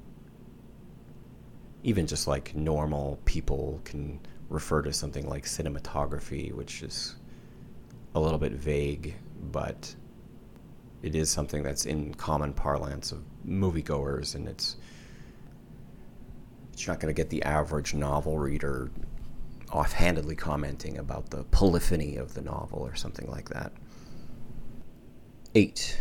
even 1.83 2.05
just 2.07 2.27
like 2.27 2.55
normal 2.55 3.19
people 3.25 3.81
can 3.85 4.19
refer 4.49 4.81
to 4.81 4.93
something 4.93 5.27
like 5.27 5.45
cinematography, 5.45 6.53
which 6.53 6.83
is 6.83 7.15
a 8.15 8.19
little 8.19 8.39
bit 8.39 8.53
vague, 8.53 9.15
but 9.51 9.95
it 11.01 11.15
is 11.15 11.29
something 11.29 11.63
that's 11.63 11.85
in 11.85 12.13
common 12.13 12.53
parlance 12.53 13.11
of 13.11 13.23
moviegoers, 13.45 14.35
and 14.35 14.47
it's 14.47 14.77
you're 16.77 16.93
not 16.93 16.99
going 16.99 17.13
to 17.13 17.19
get 17.19 17.29
the 17.29 17.41
average 17.43 17.93
novel 17.93 18.37
reader 18.37 18.91
offhandedly 19.71 20.35
commenting 20.35 20.97
about 20.97 21.29
the 21.29 21.43
polyphony 21.45 22.17
of 22.17 22.33
the 22.33 22.41
novel 22.41 22.79
or 22.79 22.95
something 22.95 23.29
like 23.29 23.49
that. 23.49 23.71
8. 25.55 25.99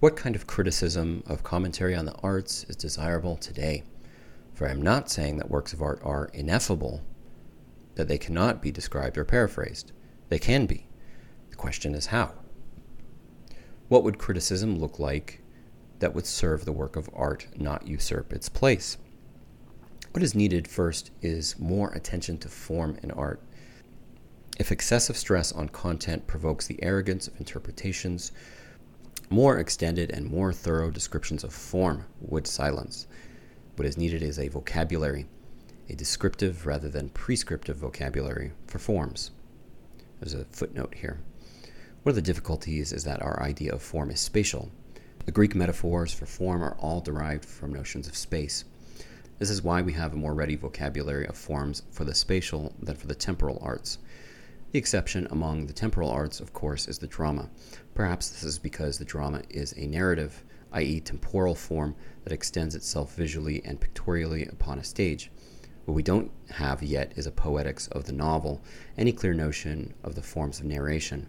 What 0.00 0.16
kind 0.16 0.36
of 0.36 0.46
criticism 0.46 1.22
of 1.26 1.42
commentary 1.42 1.94
on 1.96 2.04
the 2.04 2.14
arts 2.22 2.64
is 2.68 2.76
desirable 2.76 3.36
today? 3.36 3.82
For 4.52 4.68
I 4.68 4.70
am 4.70 4.82
not 4.82 5.10
saying 5.10 5.38
that 5.38 5.50
works 5.50 5.72
of 5.72 5.82
art 5.82 6.00
are 6.04 6.30
ineffable, 6.34 7.02
that 7.98 8.06
they 8.06 8.16
cannot 8.16 8.62
be 8.62 8.70
described 8.70 9.18
or 9.18 9.24
paraphrased. 9.24 9.90
They 10.28 10.38
can 10.38 10.66
be. 10.66 10.86
The 11.50 11.56
question 11.56 11.96
is 11.96 12.06
how. 12.06 12.32
What 13.88 14.04
would 14.04 14.18
criticism 14.18 14.78
look 14.78 15.00
like 15.00 15.42
that 15.98 16.14
would 16.14 16.24
serve 16.24 16.64
the 16.64 16.70
work 16.70 16.94
of 16.94 17.10
art, 17.12 17.48
not 17.56 17.88
usurp 17.88 18.32
its 18.32 18.48
place? 18.48 18.98
What 20.12 20.22
is 20.22 20.32
needed 20.32 20.68
first 20.68 21.10
is 21.22 21.58
more 21.58 21.90
attention 21.90 22.38
to 22.38 22.48
form 22.48 22.96
in 23.02 23.10
art. 23.10 23.42
If 24.60 24.70
excessive 24.70 25.16
stress 25.16 25.50
on 25.50 25.68
content 25.68 26.28
provokes 26.28 26.68
the 26.68 26.80
arrogance 26.80 27.26
of 27.26 27.40
interpretations, 27.40 28.30
more 29.28 29.58
extended 29.58 30.12
and 30.12 30.24
more 30.24 30.52
thorough 30.52 30.92
descriptions 30.92 31.42
of 31.42 31.52
form 31.52 32.04
would 32.20 32.46
silence. 32.46 33.08
What 33.74 33.86
is 33.86 33.98
needed 33.98 34.22
is 34.22 34.38
a 34.38 34.46
vocabulary, 34.46 35.26
a 35.88 35.94
descriptive 35.94 36.66
rather 36.66 36.88
than 36.88 37.08
prescriptive 37.08 37.76
vocabulary 37.76 38.52
for 38.66 38.78
forms. 38.78 39.30
There's 40.20 40.34
a 40.34 40.44
footnote 40.46 40.94
here. 40.94 41.20
One 42.02 42.10
of 42.10 42.16
the 42.16 42.22
difficulties 42.22 42.92
is 42.92 43.04
that 43.04 43.22
our 43.22 43.42
idea 43.42 43.72
of 43.72 43.82
form 43.82 44.10
is 44.10 44.20
spatial. 44.20 44.70
The 45.24 45.32
Greek 45.32 45.54
metaphors 45.54 46.12
for 46.12 46.26
form 46.26 46.62
are 46.62 46.76
all 46.78 47.00
derived 47.00 47.44
from 47.44 47.72
notions 47.72 48.08
of 48.08 48.16
space. 48.16 48.64
This 49.38 49.50
is 49.50 49.62
why 49.62 49.82
we 49.82 49.92
have 49.92 50.12
a 50.12 50.16
more 50.16 50.34
ready 50.34 50.56
vocabulary 50.56 51.26
of 51.26 51.36
forms 51.36 51.82
for 51.90 52.04
the 52.04 52.14
spatial 52.14 52.74
than 52.82 52.96
for 52.96 53.06
the 53.06 53.14
temporal 53.14 53.58
arts. 53.62 53.98
The 54.72 54.78
exception 54.78 55.26
among 55.30 55.66
the 55.66 55.72
temporal 55.72 56.10
arts, 56.10 56.40
of 56.40 56.52
course, 56.52 56.88
is 56.88 56.98
the 56.98 57.06
drama. 57.06 57.48
Perhaps 57.94 58.30
this 58.30 58.42
is 58.42 58.58
because 58.58 58.98
the 58.98 59.04
drama 59.04 59.42
is 59.48 59.72
a 59.76 59.86
narrative, 59.86 60.44
i.e., 60.72 61.00
temporal 61.00 61.54
form 61.54 61.94
that 62.24 62.32
extends 62.32 62.74
itself 62.74 63.14
visually 63.14 63.62
and 63.64 63.80
pictorially 63.80 64.44
upon 64.46 64.78
a 64.78 64.84
stage. 64.84 65.30
What 65.88 65.94
we 65.94 66.02
don't 66.02 66.30
have 66.50 66.82
yet 66.82 67.14
is 67.16 67.26
a 67.26 67.30
poetics 67.30 67.86
of 67.86 68.04
the 68.04 68.12
novel, 68.12 68.60
any 68.98 69.10
clear 69.10 69.32
notion 69.32 69.94
of 70.04 70.14
the 70.14 70.20
forms 70.20 70.60
of 70.60 70.66
narration. 70.66 71.26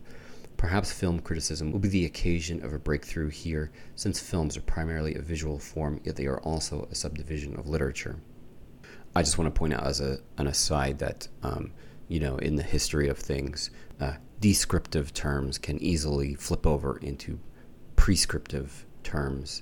Perhaps 0.58 0.92
film 0.92 1.20
criticism 1.20 1.72
will 1.72 1.80
be 1.80 1.88
the 1.88 2.04
occasion 2.04 2.62
of 2.66 2.74
a 2.74 2.78
breakthrough 2.78 3.30
here, 3.30 3.72
since 3.96 4.20
films 4.20 4.58
are 4.58 4.62
primarily 4.62 5.16
a 5.16 5.22
visual 5.22 5.60
form, 5.60 6.02
yet 6.04 6.18
they 6.18 6.26
are 6.26 6.42
also 6.42 6.90
a 6.92 6.96
subdivision 6.96 7.56
of 7.56 7.70
literature. 7.70 8.20
I 9.16 9.24
just 9.24 9.38
want 9.38 9.48
to 9.48 9.58
point 9.58 9.76
out 9.76 9.88
as 9.88 10.02
a, 10.02 10.20
an 10.38 10.48
aside 10.48 11.00
that, 11.00 11.30
um, 11.42 11.72
you 12.10 12.20
know, 12.20 12.36
in 12.36 12.58
the 12.58 12.62
history 12.62 13.08
of 13.08 13.18
things, 13.18 13.70
uh, 14.02 14.16
descriptive 14.42 15.14
terms 15.14 15.58
can 15.58 15.82
easily 15.82 16.36
flip 16.36 16.68
over 16.68 16.98
into 16.98 17.40
prescriptive 17.96 18.86
terms, 19.04 19.62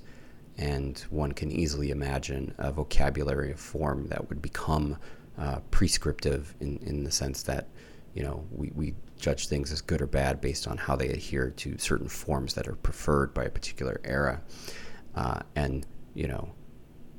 and 0.58 0.98
one 1.10 1.32
can 1.32 1.50
easily 1.50 1.90
imagine 1.90 2.52
a 2.58 2.72
vocabulary 2.72 3.52
of 3.52 3.60
form 3.60 4.08
that 4.08 4.28
would 4.28 4.42
become 4.42 4.98
uh, 5.38 5.60
prescriptive 5.70 6.54
in, 6.60 6.78
in 6.78 7.04
the 7.04 7.12
sense 7.12 7.44
that, 7.44 7.68
you 8.12 8.24
know, 8.24 8.44
we, 8.50 8.72
we 8.74 8.94
judge 9.18 9.46
things 9.46 9.70
as 9.70 9.80
good 9.80 10.02
or 10.02 10.06
bad 10.06 10.40
based 10.40 10.66
on 10.66 10.76
how 10.76 10.96
they 10.96 11.08
adhere 11.08 11.50
to 11.50 11.78
certain 11.78 12.08
forms 12.08 12.54
that 12.54 12.66
are 12.66 12.74
preferred 12.74 13.32
by 13.32 13.44
a 13.44 13.50
particular 13.50 14.00
era. 14.04 14.42
Uh, 15.14 15.40
and, 15.54 15.86
you 16.14 16.26
know, 16.26 16.50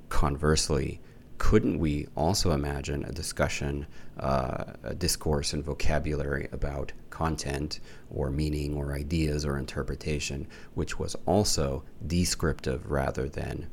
conversely, 0.09 1.01
couldn't 1.37 1.79
we 1.79 2.07
also 2.15 2.51
imagine 2.51 3.05
a 3.05 3.11
discussion, 3.13 3.87
uh, 4.19 4.93
discourse 4.97 5.53
and 5.53 5.63
vocabulary 5.63 6.49
about 6.51 6.91
content 7.09 7.79
or 8.09 8.29
meaning 8.29 8.75
or 8.75 8.93
ideas 8.93 9.45
or 9.45 9.57
interpretation, 9.57 10.47
which 10.73 10.99
was 10.99 11.15
also 11.25 11.83
descriptive 12.05 12.89
rather 12.89 13.27
than 13.27 13.67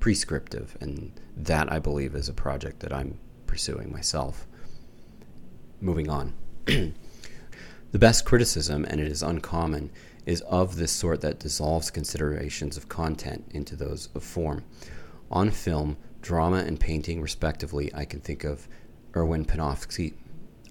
prescriptive? 0.00 0.76
And 0.80 1.12
that, 1.36 1.72
I 1.72 1.78
believe, 1.78 2.14
is 2.14 2.28
a 2.28 2.34
project 2.34 2.80
that 2.80 2.92
I'm 2.92 3.18
pursuing 3.46 3.92
myself. 3.92 4.46
Moving 5.80 6.08
on. 6.08 6.34
The 7.92 7.98
best 7.98 8.24
criticism, 8.24 8.86
and 8.88 9.02
it 9.02 9.06
is 9.06 9.22
uncommon, 9.22 9.90
is 10.24 10.40
of 10.42 10.76
this 10.76 10.92
sort 10.92 11.20
that 11.20 11.38
dissolves 11.38 11.90
considerations 11.90 12.78
of 12.78 12.88
content 12.88 13.44
into 13.50 13.76
those 13.76 14.08
of 14.14 14.24
form. 14.24 14.64
On 15.30 15.50
film, 15.50 15.98
drama, 16.22 16.64
and 16.66 16.80
painting, 16.80 17.20
respectively, 17.20 17.94
I 17.94 18.06
can 18.06 18.20
think 18.20 18.44
of 18.44 18.66
Erwin 19.14 19.44
Panofsky, 19.44 20.14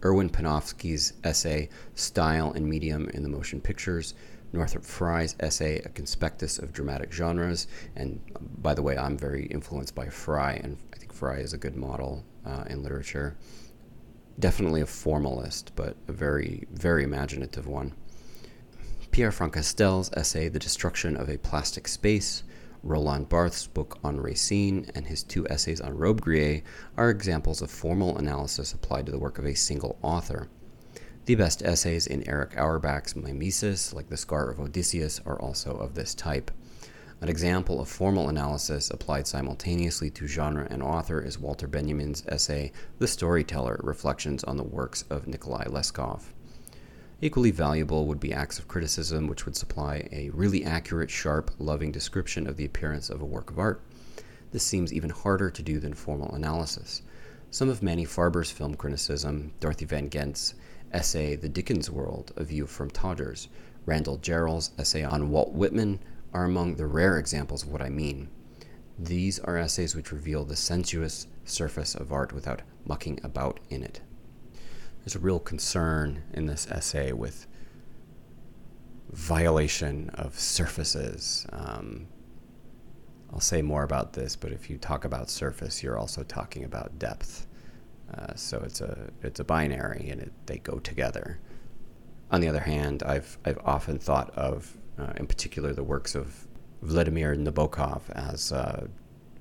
Erwin 0.04 0.30
Panofsky's 0.30 1.14
essay 1.24 1.70
Style 1.96 2.52
and 2.54 2.68
Medium 2.68 3.10
in 3.10 3.24
the 3.24 3.30
Motion 3.30 3.62
Pictures, 3.62 4.14
Northrop 4.54 4.84
Frye's 4.84 5.36
essay 5.40 5.80
A 5.80 5.90
Conspectus 5.90 6.60
of 6.60 6.74
Dramatic 6.74 7.12
Genres, 7.14 7.68
and 7.96 8.20
by 8.62 8.74
the 8.74 8.82
way, 8.82 8.98
I'm 8.98 9.18
very 9.18 9.46
influenced 9.46 9.96
by 9.96 10.10
Frye, 10.10 10.60
and 10.64 10.78
I 10.94 10.98
think 10.98 11.14
Frye 11.14 11.38
is 11.38 11.54
a 11.54 11.58
good 11.58 11.76
model 11.76 12.26
uh, 12.46 12.66
in 12.68 12.84
literature 12.84 13.38
definitely 14.40 14.82
a 14.82 14.86
formalist, 14.86 15.72
but 15.76 15.96
a 16.08 16.12
very, 16.12 16.68
very 16.72 17.04
imaginative 17.04 17.68
one. 17.68 17.94
Pierre 19.12 19.32
Francastel's 19.32 20.10
essay, 20.14 20.50
The 20.50 20.60
Destruction 20.60 21.18
of 21.18 21.30
a 21.30 21.38
Plastic 21.38 21.88
Space, 21.88 22.44
Roland 22.84 23.30
Barthes' 23.30 23.68
book 23.68 24.00
on 24.04 24.20
Racine, 24.20 24.90
and 24.96 25.06
his 25.06 25.24
two 25.24 25.48
essays 25.48 25.80
on 25.80 25.98
Robbe-Grillet 25.98 26.64
are 26.98 27.10
examples 27.10 27.62
of 27.62 27.70
formal 27.70 28.18
analysis 28.18 28.74
applied 28.74 29.06
to 29.06 29.12
the 29.12 29.20
work 29.20 29.38
of 29.38 29.46
a 29.46 29.54
single 29.54 30.00
author. 30.02 30.50
The 31.26 31.36
best 31.36 31.62
essays 31.62 32.08
in 32.08 32.28
Erich 32.28 32.58
Auerbach's 32.58 33.16
Mimesis, 33.16 33.94
like 33.94 34.10
The 34.10 34.18
Scar 34.18 34.50
of 34.50 34.60
Odysseus, 34.60 35.22
are 35.26 35.40
also 35.40 35.78
of 35.78 35.94
this 35.94 36.16
type. 36.16 36.50
An 37.22 37.30
example 37.30 37.80
of 37.80 37.88
formal 37.88 38.30
analysis 38.30 38.90
applied 38.90 39.28
simultaneously 39.28 40.10
to 40.10 40.26
genre 40.26 40.68
and 40.72 40.82
author 40.82 41.22
is 41.22 41.38
Walter 41.38 41.68
Benjamin's 41.68 42.24
essay, 42.28 42.72
The 42.98 43.08
Storyteller 43.08 43.80
Reflections 43.84 44.44
on 44.44 44.58
the 44.58 44.64
Works 44.64 45.04
of 45.12 45.28
Nikolai 45.28 45.66
Leskov. 45.66 46.22
Equally 47.24 47.52
valuable 47.52 48.08
would 48.08 48.20
be 48.20 48.34
acts 48.34 48.58
of 48.58 48.68
criticism, 48.68 49.28
which 49.28 49.46
would 49.46 49.56
supply 49.56 50.10
a 50.12 50.32
really 50.32 50.66
accurate, 50.66 51.12
sharp, 51.12 51.52
loving 51.60 51.92
description 51.92 52.48
of 52.48 52.58
the 52.58 52.66
appearance 52.66 53.12
of 53.12 53.22
a 53.22 53.26
work 53.26 53.52
of 53.52 53.60
art. 53.60 53.80
This 54.52 54.64
seems 54.64 54.92
even 54.92 55.12
harder 55.12 55.52
to 55.52 55.62
do 55.62 55.80
than 55.80 55.94
formal 55.94 56.34
analysis. 56.34 57.04
Some 57.52 57.70
of 57.70 57.84
Manny 57.84 58.06
Farber's 58.06 58.50
film 58.50 58.74
criticism, 58.74 59.54
Dorothy 59.60 59.86
Van 59.86 60.08
Ghent's 60.08 60.56
essay 60.92 61.36
The 61.36 61.48
Dickens 61.48 61.92
World, 61.92 62.34
A 62.38 62.44
View 62.44 62.66
from 62.66 62.90
Todgers, 62.90 63.50
Randall 63.86 64.18
Jarrell's 64.18 64.72
essay 64.80 65.04
on 65.04 65.30
Walt 65.30 65.54
Whitman 65.54 66.00
are 66.34 66.46
among 66.46 66.76
the 66.76 66.88
rare 66.88 67.20
examples 67.20 67.62
of 67.62 67.70
what 67.70 67.84
I 67.84 67.90
mean. 67.90 68.30
These 68.98 69.38
are 69.40 69.58
essays 69.58 69.96
which 69.96 70.12
reveal 70.12 70.44
the 70.44 70.56
sensuous 70.56 71.28
surface 71.46 71.94
of 71.94 72.12
art 72.12 72.34
without 72.34 72.64
mucking 72.84 73.20
about 73.24 73.60
in 73.70 73.84
it. 73.84 74.02
There's 75.04 75.16
a 75.16 75.20
real 75.20 75.40
concern 75.40 76.24
in 76.34 76.46
this 76.46 76.68
essay 76.68 77.12
with 77.12 77.48
violation 79.12 80.10
of 80.14 80.40
surfaces. 80.40 81.48
Um, 81.52 82.08
I'll 83.34 83.40
say 83.40 83.62
more 83.62 83.84
about 83.84 84.14
this, 84.14 84.36
but 84.36 84.52
if 84.52 84.70
you 84.70 84.78
talk 84.78 85.06
about 85.06 85.30
surface, 85.30 85.82
you're 85.82 85.98
also 85.98 86.24
talking 86.24 86.64
about 86.64 87.00
depth. 87.00 87.48
Uh, 88.14 88.36
so 88.36 88.62
it's 88.66 88.82
a 88.82 89.10
it's 89.24 89.40
a 89.40 89.44
binary, 89.44 90.10
and 90.10 90.22
it, 90.22 90.34
they 90.46 90.58
go 90.58 90.80
together. 90.80 91.40
On 92.30 92.42
the 92.42 92.48
other 92.48 92.60
hand, 92.60 93.04
I've 93.04 93.38
I've 93.46 93.60
often 93.66 94.00
thought 94.00 94.30
of, 94.32 94.78
uh, 95.00 95.14
in 95.16 95.28
particular, 95.28 95.74
the 95.74 95.84
works 95.84 96.14
of 96.14 96.48
Vladimir 96.82 97.36
Nabokov 97.36 98.02
as 98.12 98.52
uh, 98.52 98.88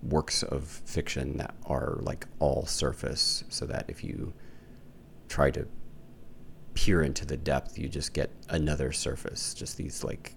works 0.02 0.42
of 0.42 0.64
fiction 0.64 1.36
that 1.38 1.54
are 1.66 1.98
like 2.00 2.26
all 2.38 2.64
surface, 2.64 3.44
so 3.48 3.66
that 3.66 3.86
if 3.88 4.04
you 4.04 4.32
try 5.30 5.50
to 5.52 5.66
peer 6.74 7.02
into 7.02 7.24
the 7.24 7.36
depth, 7.36 7.78
you 7.78 7.88
just 7.88 8.12
get 8.12 8.30
another 8.50 8.92
surface, 8.92 9.54
just 9.54 9.76
these 9.76 10.04
like 10.04 10.34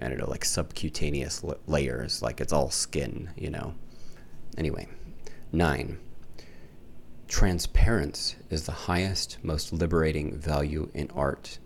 I 0.00 0.08
don't 0.08 0.18
know, 0.18 0.28
like 0.28 0.44
subcutaneous 0.44 1.42
layers, 1.66 2.20
like 2.20 2.40
it's 2.40 2.52
all 2.52 2.70
skin, 2.70 3.30
you 3.36 3.50
know. 3.50 3.74
Anyway, 4.58 4.88
nine. 5.52 5.98
Transparence 7.28 8.36
is 8.50 8.66
the 8.66 8.72
highest, 8.72 9.38
most 9.42 9.72
liberating 9.72 10.36
value 10.36 10.90
in 10.92 11.10
art. 11.14 11.58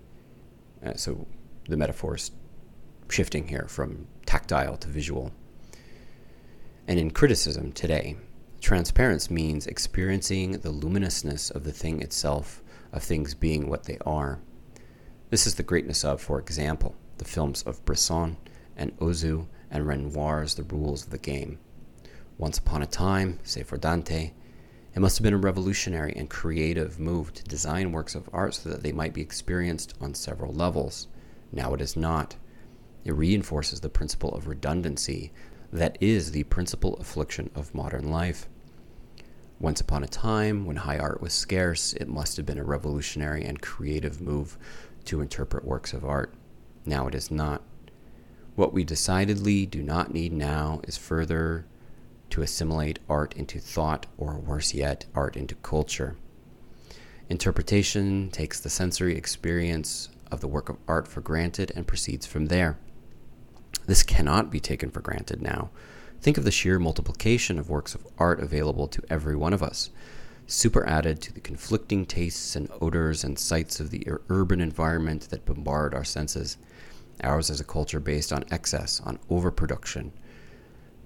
Uh, 0.85 0.95
so 0.95 1.27
the 1.69 1.77
metaphor's 1.77 2.31
shifting 3.09 3.49
here 3.49 3.67
from 3.69 4.07
tactile 4.27 4.77
to 4.77 4.89
visual. 4.89 5.33
And 6.87 6.99
in 7.01 7.11
criticism 7.11 7.73
today, 7.73 8.17
transparence 8.61 9.31
means 9.31 9.67
experiencing 9.67 10.53
the 10.53 10.71
luminousness 10.71 11.51
of 11.51 11.65
the 11.65 11.73
thing 11.73 12.01
itself, 12.03 12.63
of 12.93 13.03
things 13.03 13.35
being 13.35 13.69
what 13.69 13.85
they 13.85 13.99
are. 14.07 14.41
This 15.31 15.47
is 15.47 15.55
the 15.55 15.63
greatness 15.63 16.05
of, 16.05 16.21
for 16.21 16.39
example, 16.39 16.95
the 17.19 17.25
films 17.25 17.63
of 17.63 17.85
Bresson 17.85 18.37
and 18.77 18.97
Ozu 18.99 19.47
and 19.71 19.87
Renoir's 19.87 20.55
The 20.55 20.63
Rules 20.63 21.05
of 21.05 21.11
the 21.11 21.19
Game. 21.19 21.59
Once 22.39 22.59
upon 22.59 22.83
a 22.83 22.87
time, 22.87 23.39
say 23.43 23.63
for 23.63 23.77
Dante, 23.77 24.33
it 24.95 25.01
must 25.01 25.19
have 25.19 25.23
been 25.23 25.35
a 25.35 25.39
revolutionary 25.39 26.13
and 26.17 26.29
creative 26.29 26.99
move 26.99 27.33
to 27.35 27.45
design 27.45 27.93
works 27.93 28.15
of 28.15 28.29
art 28.33 28.55
so 28.55 28.71
that 28.71 28.83
they 28.83 28.93
might 28.93 29.15
be 29.15 29.21
experienced 29.21 29.95
on 30.01 30.15
several 30.15 30.53
levels. 30.53 31.07
Now 31.53 31.75
it 31.75 31.81
is 31.81 31.97
not. 31.97 32.37
It 33.05 33.13
reinforces 33.13 33.81
the 33.81 33.89
principle 33.89 34.35
of 34.35 34.49
redundancy 34.49 35.33
that 35.73 35.97
is 36.01 36.33
the 36.33 36.45
principal 36.45 36.95
affliction 36.97 37.51
of 37.55 37.75
modern 37.75 38.11
life. 38.11 38.49
Once 39.61 39.81
upon 39.81 40.03
a 40.03 40.09
time, 40.09 40.65
when 40.65 40.77
high 40.77 40.99
art 40.99 41.21
was 41.21 41.33
scarce, 41.33 41.93
it 41.95 42.09
must 42.09 42.37
have 42.37 42.47
been 42.47 42.59
a 42.59 42.65
revolutionary 42.65 43.45
and 43.45 43.61
creative 43.61 44.21
move 44.21 44.57
to 45.05 45.21
interpret 45.21 45.65
works 45.65 45.93
of 45.93 46.05
art. 46.05 46.33
Now 46.87 47.07
it 47.07 47.15
is 47.15 47.31
not. 47.31 47.63
What 48.57 48.73
we 48.73 48.85
decidedly 48.85 49.67
do 49.67 49.83
not 49.83 50.13
need 50.13 50.33
now 50.33 50.81
is 50.85 50.97
further 50.97 51.67
to 52.31 52.43
assimilate 52.43 52.99
art 53.09 53.35
into 53.37 53.59
thought, 53.59 54.07
or 54.17 54.39
worse 54.39 54.73
yet, 54.73 55.07
art 55.15 55.37
into 55.37 55.55
culture. 55.57 56.17
Interpretation 57.29 58.31
takes 58.31 58.61
the 58.61 58.71
sensory 58.71 59.17
experience 59.17 60.09
of 60.31 60.41
the 60.41 60.49
work 60.49 60.69
of 60.69 60.79
art 60.89 61.07
for 61.07 61.21
granted 61.21 61.73
and 61.77 61.87
proceeds 61.87 62.27
from 62.27 62.47
there. 62.47 62.79
This 63.91 64.05
cannot 64.05 64.53
be 64.53 64.61
taken 64.61 64.93
for 64.93 65.01
granted 65.01 65.43
now. 65.43 65.71
Think 66.21 66.39
of 66.39 66.45
the 66.45 66.53
sheer 66.53 66.79
multiplication 66.79 67.59
of 67.59 67.69
works 67.69 67.93
of 67.93 68.07
art 68.19 68.39
available 68.39 68.87
to 68.87 69.03
every 69.11 69.35
one 69.35 69.53
of 69.53 69.65
us, 69.65 69.91
superadded 70.47 71.21
to 71.23 71.33
the 71.33 71.41
conflicting 71.41 72.07
tastes 72.07 72.55
and 72.55 72.71
odors 72.81 73.25
and 73.25 73.37
sights 73.37 73.81
of 73.81 73.91
the 73.91 74.07
urban 74.29 74.61
environment 74.61 75.23
that 75.31 75.45
bombard 75.45 75.93
our 75.93 76.05
senses. 76.05 76.57
Ours 77.25 77.51
is 77.51 77.59
a 77.59 77.65
culture 77.65 77.99
based 77.99 78.33
on 78.33 78.45
excess, 78.53 79.01
on 79.01 79.19
overproduction. 79.29 80.13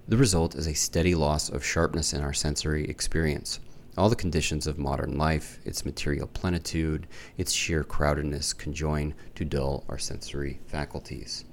The 0.06 0.18
result 0.18 0.54
is 0.54 0.66
a 0.66 0.74
steady 0.74 1.14
loss 1.14 1.48
of 1.48 1.64
sharpness 1.64 2.12
in 2.12 2.20
our 2.20 2.34
sensory 2.34 2.84
experience. 2.84 3.60
All 3.96 4.10
the 4.10 4.14
conditions 4.14 4.66
of 4.66 4.76
modern 4.76 5.16
life, 5.16 5.58
its 5.64 5.86
material 5.86 6.26
plenitude, 6.26 7.06
its 7.38 7.52
sheer 7.54 7.82
crowdedness, 7.82 8.54
conjoin 8.54 9.14
to 9.36 9.46
dull 9.46 9.84
our 9.88 9.96
sensory 9.96 10.60
faculties. 10.66 11.46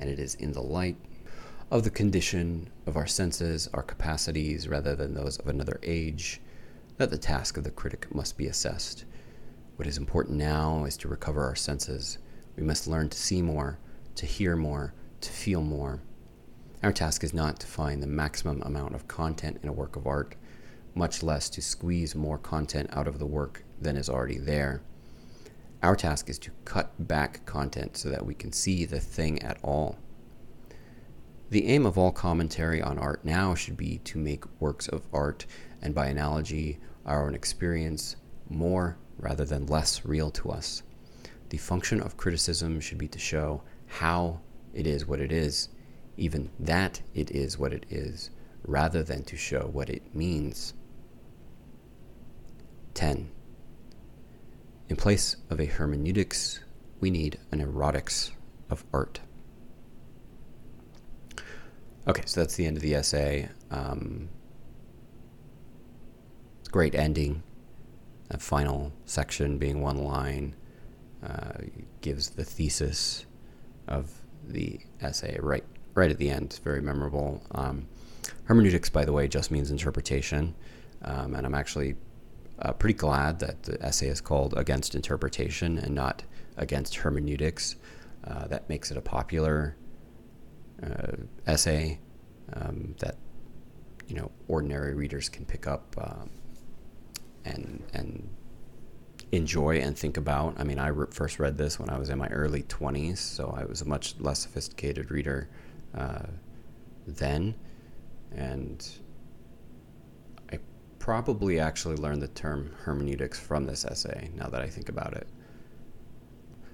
And 0.00 0.10
it 0.10 0.18
is 0.18 0.34
in 0.34 0.52
the 0.52 0.62
light 0.62 0.96
of 1.70 1.82
the 1.82 1.90
condition 1.90 2.70
of 2.86 2.96
our 2.96 3.06
senses, 3.06 3.68
our 3.74 3.82
capacities, 3.82 4.68
rather 4.68 4.94
than 4.94 5.14
those 5.14 5.38
of 5.38 5.48
another 5.48 5.80
age, 5.82 6.40
that 6.96 7.10
the 7.10 7.18
task 7.18 7.56
of 7.56 7.64
the 7.64 7.70
critic 7.70 8.14
must 8.14 8.36
be 8.36 8.46
assessed. 8.46 9.04
What 9.76 9.88
is 9.88 9.98
important 9.98 10.38
now 10.38 10.84
is 10.84 10.96
to 10.98 11.08
recover 11.08 11.44
our 11.44 11.56
senses. 11.56 12.18
We 12.56 12.62
must 12.62 12.86
learn 12.86 13.08
to 13.10 13.18
see 13.18 13.42
more, 13.42 13.78
to 14.14 14.26
hear 14.26 14.56
more, 14.56 14.94
to 15.20 15.30
feel 15.30 15.60
more. 15.60 16.00
Our 16.82 16.92
task 16.92 17.24
is 17.24 17.34
not 17.34 17.58
to 17.60 17.66
find 17.66 18.02
the 18.02 18.06
maximum 18.06 18.62
amount 18.62 18.94
of 18.94 19.08
content 19.08 19.58
in 19.62 19.68
a 19.68 19.72
work 19.72 19.96
of 19.96 20.06
art, 20.06 20.36
much 20.94 21.22
less 21.22 21.50
to 21.50 21.60
squeeze 21.60 22.14
more 22.14 22.38
content 22.38 22.88
out 22.92 23.08
of 23.08 23.18
the 23.18 23.26
work 23.26 23.64
than 23.80 23.96
is 23.96 24.08
already 24.08 24.38
there. 24.38 24.82
Our 25.82 25.96
task 25.96 26.30
is 26.30 26.38
to 26.40 26.50
cut 26.64 26.92
back 27.06 27.44
content 27.46 27.96
so 27.96 28.08
that 28.08 28.24
we 28.24 28.34
can 28.34 28.52
see 28.52 28.84
the 28.84 29.00
thing 29.00 29.42
at 29.42 29.58
all. 29.62 29.98
The 31.50 31.68
aim 31.68 31.86
of 31.86 31.96
all 31.96 32.10
commentary 32.10 32.82
on 32.82 32.98
art 32.98 33.24
now 33.24 33.54
should 33.54 33.76
be 33.76 33.98
to 33.98 34.18
make 34.18 34.60
works 34.60 34.88
of 34.88 35.06
art, 35.12 35.46
and 35.80 35.94
by 35.94 36.06
analogy, 36.06 36.80
our 37.04 37.24
own 37.26 37.34
experience, 37.34 38.16
more 38.48 38.98
rather 39.18 39.44
than 39.44 39.66
less 39.66 40.04
real 40.04 40.30
to 40.32 40.50
us. 40.50 40.82
The 41.50 41.58
function 41.58 42.00
of 42.00 42.16
criticism 42.16 42.80
should 42.80 42.98
be 42.98 43.08
to 43.08 43.18
show 43.18 43.62
how 43.86 44.40
it 44.74 44.86
is 44.86 45.06
what 45.06 45.20
it 45.20 45.30
is, 45.30 45.68
even 46.16 46.50
that 46.58 47.00
it 47.14 47.30
is 47.30 47.58
what 47.58 47.72
it 47.72 47.86
is, 47.88 48.30
rather 48.64 49.02
than 49.04 49.22
to 49.24 49.36
show 49.36 49.68
what 49.72 49.88
it 49.88 50.14
means. 50.14 50.74
10. 52.94 53.30
In 54.88 54.96
place 54.96 55.36
of 55.50 55.60
a 55.60 55.66
hermeneutics, 55.66 56.60
we 57.00 57.10
need 57.10 57.38
an 57.50 57.60
erotics 57.60 58.30
of 58.70 58.84
art. 58.92 59.20
Okay, 62.06 62.22
so 62.24 62.40
that's 62.40 62.54
the 62.54 62.66
end 62.66 62.76
of 62.76 62.82
the 62.82 62.94
essay. 62.94 63.48
Um, 63.70 64.28
great 66.70 66.94
ending. 66.94 67.42
That 68.28 68.40
final 68.40 68.92
section 69.04 69.58
being 69.58 69.80
one 69.80 70.04
line 70.04 70.54
uh, 71.24 71.62
gives 72.00 72.30
the 72.30 72.44
thesis 72.44 73.26
of 73.88 74.10
the 74.44 74.80
essay 75.00 75.38
right 75.40 75.64
right 75.94 76.10
at 76.10 76.18
the 76.18 76.30
end. 76.30 76.46
It's 76.46 76.58
very 76.58 76.80
memorable. 76.80 77.42
Um, 77.52 77.88
hermeneutics, 78.44 78.90
by 78.90 79.04
the 79.04 79.12
way, 79.12 79.26
just 79.26 79.50
means 79.50 79.70
interpretation, 79.70 80.54
um, 81.02 81.34
and 81.34 81.46
I'm 81.46 81.54
actually 81.54 81.96
uh, 82.60 82.72
pretty 82.72 82.98
glad 82.98 83.38
that 83.40 83.64
the 83.64 83.82
essay 83.82 84.08
is 84.08 84.20
called 84.20 84.54
Against 84.56 84.94
Interpretation 84.94 85.78
and 85.78 85.94
not 85.94 86.22
Against 86.56 86.96
Hermeneutics. 86.96 87.76
Uh, 88.24 88.46
that 88.48 88.68
makes 88.68 88.90
it 88.90 88.96
a 88.96 89.00
popular 89.02 89.76
uh, 90.82 91.16
essay 91.46 92.00
um, 92.54 92.94
that 92.98 93.16
you 94.08 94.16
know 94.16 94.30
ordinary 94.48 94.94
readers 94.94 95.28
can 95.28 95.44
pick 95.44 95.66
up 95.66 95.94
um, 96.00 96.30
and 97.44 97.82
and 97.92 98.28
enjoy 99.32 99.78
and 99.78 99.96
think 99.98 100.16
about. 100.16 100.54
I 100.58 100.64
mean, 100.64 100.78
I 100.78 100.88
re- 100.88 101.06
first 101.10 101.38
read 101.38 101.58
this 101.58 101.78
when 101.78 101.90
I 101.90 101.98
was 101.98 102.10
in 102.10 102.18
my 102.18 102.28
early 102.28 102.62
20s, 102.62 103.18
so 103.18 103.54
I 103.56 103.64
was 103.64 103.82
a 103.82 103.84
much 103.84 104.14
less 104.18 104.40
sophisticated 104.40 105.10
reader 105.10 105.48
uh, 105.96 106.26
then, 107.06 107.54
and 108.32 108.86
probably 111.06 111.60
actually 111.60 111.94
learned 111.94 112.20
the 112.20 112.26
term 112.26 112.68
hermeneutics 112.82 113.38
from 113.38 113.64
this 113.64 113.84
essay. 113.84 114.28
Now 114.34 114.48
that 114.48 114.60
I 114.60 114.66
think 114.66 114.88
about 114.88 115.14
it. 115.14 115.28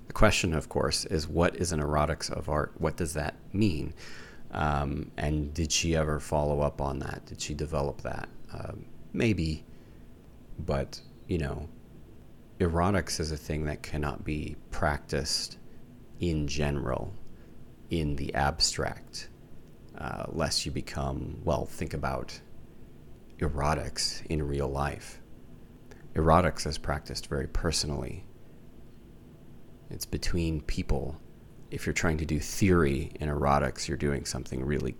The 0.06 0.14
question, 0.14 0.54
of 0.54 0.70
course, 0.70 1.04
is 1.04 1.28
what 1.28 1.54
is 1.56 1.70
an 1.70 1.80
erotics 1.80 2.30
of 2.30 2.48
art? 2.48 2.72
What 2.78 2.96
does 2.96 3.12
that 3.12 3.34
mean? 3.52 3.92
Um, 4.52 5.10
and 5.18 5.52
did 5.52 5.70
she 5.70 5.94
ever 5.94 6.18
follow 6.18 6.62
up 6.62 6.80
on 6.80 6.98
that? 7.00 7.26
Did 7.26 7.42
she 7.42 7.52
develop 7.52 8.00
that? 8.00 8.26
Um, 8.54 8.86
maybe, 9.12 9.66
but 10.60 10.98
you 11.28 11.36
know, 11.36 11.68
erotics 12.58 13.20
is 13.20 13.32
a 13.32 13.36
thing 13.36 13.66
that 13.66 13.82
cannot 13.82 14.24
be 14.24 14.56
practiced 14.70 15.58
in 16.20 16.48
general, 16.48 17.12
in 17.90 18.16
the 18.16 18.32
abstract, 18.32 19.28
uh, 19.98 20.24
lest 20.28 20.64
you 20.64 20.72
become, 20.72 21.36
well, 21.44 21.66
think 21.66 21.92
about 21.92 22.40
erotics 23.38 24.24
in 24.26 24.42
real 24.42 24.68
life. 24.68 25.20
Erotics 26.14 26.66
is 26.66 26.78
practiced 26.78 27.28
very 27.28 27.46
personally 27.48 28.26
It's 29.90 30.06
between 30.06 30.62
people. 30.62 31.20
If 31.70 31.86
you're 31.86 31.92
trying 31.94 32.18
to 32.18 32.26
do 32.26 32.40
theory 32.40 33.12
in 33.20 33.28
erotics, 33.28 33.88
you're 33.88 33.96
doing 33.96 34.24
something 34.24 34.64
really, 34.64 34.94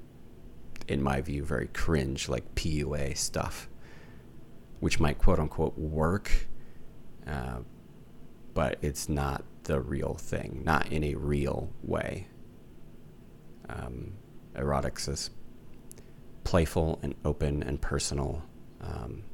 in 0.88 1.02
my 1.02 1.20
view, 1.20 1.44
very 1.44 1.68
cringe, 1.68 2.28
like 2.28 2.54
PUA 2.54 3.16
stuff, 3.16 3.68
which 4.80 5.00
might 5.00 5.18
quote 5.18 5.38
unquote 5.38 5.78
work, 5.78 6.48
uh, 7.26 7.60
but 8.54 8.78
it's 8.82 9.08
not 9.08 9.44
the 9.64 9.80
real 9.80 10.14
thing, 10.14 10.62
not 10.64 10.90
in 10.92 11.04
a 11.04 11.14
real 11.14 11.72
way. 11.82 12.28
Um, 13.68 14.14
erotics 14.54 15.08
is 15.08 15.30
playful 16.44 16.98
and 17.02 17.14
open 17.24 17.62
and 17.62 17.80
personal, 17.80 18.42
um, 18.80 19.24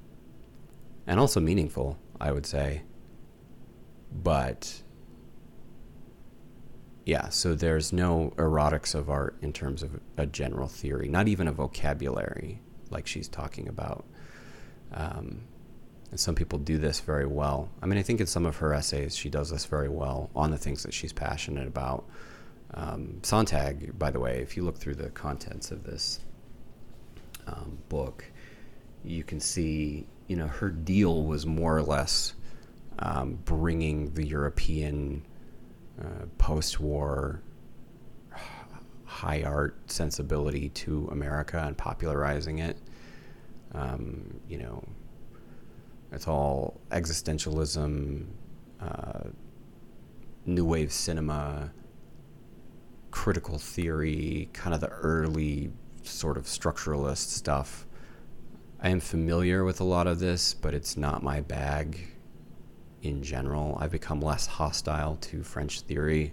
and 1.06 1.18
also 1.18 1.40
meaningful, 1.40 1.98
I 2.20 2.32
would 2.32 2.46
say. 2.46 2.82
But 4.12 4.82
yeah, 7.04 7.28
so 7.30 7.54
there's 7.54 7.92
no 7.92 8.32
erotics 8.36 8.94
of 8.94 9.08
art 9.08 9.36
in 9.40 9.52
terms 9.52 9.82
of 9.82 10.00
a 10.16 10.26
general 10.26 10.68
theory, 10.68 11.08
not 11.08 11.28
even 11.28 11.48
a 11.48 11.52
vocabulary 11.52 12.60
like 12.90 13.06
she's 13.06 13.28
talking 13.28 13.68
about. 13.68 14.04
Um, 14.92 15.42
and 16.10 16.18
some 16.18 16.34
people 16.34 16.58
do 16.58 16.78
this 16.78 17.00
very 17.00 17.26
well. 17.26 17.70
I 17.82 17.86
mean, 17.86 17.98
I 17.98 18.02
think 18.02 18.20
in 18.20 18.26
some 18.26 18.46
of 18.46 18.56
her 18.58 18.72
essays, 18.72 19.16
she 19.16 19.28
does 19.28 19.50
this 19.50 19.66
very 19.66 19.88
well 19.88 20.30
on 20.34 20.50
the 20.50 20.58
things 20.58 20.82
that 20.82 20.94
she's 20.94 21.12
passionate 21.12 21.66
about. 21.66 22.06
Um, 22.74 23.20
Sontag, 23.22 23.98
by 23.98 24.10
the 24.10 24.20
way, 24.20 24.40
if 24.40 24.56
you 24.56 24.62
look 24.62 24.78
through 24.78 24.96
the 24.96 25.10
contents 25.10 25.70
of 25.70 25.84
this 25.84 26.20
um, 27.48 27.78
book, 27.88 28.24
you 29.04 29.24
can 29.24 29.40
see, 29.40 30.06
you 30.26 30.36
know, 30.36 30.46
her 30.46 30.70
deal 30.70 31.24
was 31.24 31.46
more 31.46 31.76
or 31.76 31.82
less 31.82 32.34
um, 32.98 33.38
bringing 33.44 34.12
the 34.14 34.26
European 34.26 35.24
uh, 36.00 36.26
post 36.38 36.80
war 36.80 37.42
high 39.04 39.42
art 39.42 39.76
sensibility 39.90 40.68
to 40.70 41.08
America 41.10 41.62
and 41.64 41.76
popularizing 41.76 42.58
it. 42.58 42.76
Um, 43.72 44.40
you 44.48 44.58
know, 44.58 44.82
it's 46.12 46.26
all 46.26 46.80
existentialism, 46.90 48.26
uh, 48.80 49.20
new 50.46 50.64
wave 50.64 50.92
cinema, 50.92 51.70
critical 53.10 53.58
theory, 53.58 54.48
kind 54.52 54.74
of 54.74 54.80
the 54.80 54.88
early 54.88 55.70
sort 56.08 56.36
of 56.36 56.44
structuralist 56.44 57.28
stuff. 57.28 57.86
I 58.80 58.90
am 58.90 59.00
familiar 59.00 59.64
with 59.64 59.80
a 59.80 59.84
lot 59.84 60.06
of 60.06 60.20
this, 60.20 60.54
but 60.54 60.74
it's 60.74 60.96
not 60.96 61.22
my 61.22 61.40
bag 61.40 61.98
in 63.02 63.22
general. 63.22 63.76
I've 63.80 63.90
become 63.90 64.20
less 64.20 64.46
hostile 64.46 65.16
to 65.16 65.42
French 65.42 65.80
theory 65.82 66.32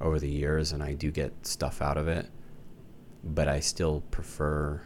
over 0.00 0.18
the 0.18 0.28
years, 0.28 0.72
and 0.72 0.82
I 0.82 0.94
do 0.94 1.10
get 1.10 1.46
stuff 1.46 1.82
out 1.82 1.96
of 1.96 2.08
it, 2.08 2.30
but 3.24 3.48
I 3.48 3.60
still 3.60 4.02
prefer 4.10 4.82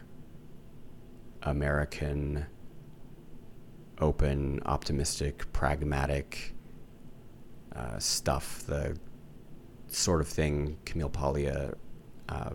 American, 1.43 2.45
open, 3.99 4.61
optimistic, 4.65 5.51
pragmatic 5.53 6.55
uh, 7.75 7.99
stuff. 7.99 8.63
The 8.65 8.97
sort 9.87 10.21
of 10.21 10.27
thing 10.27 10.77
Camille 10.85 11.09
Paglia 11.09 11.73
uh, 12.29 12.51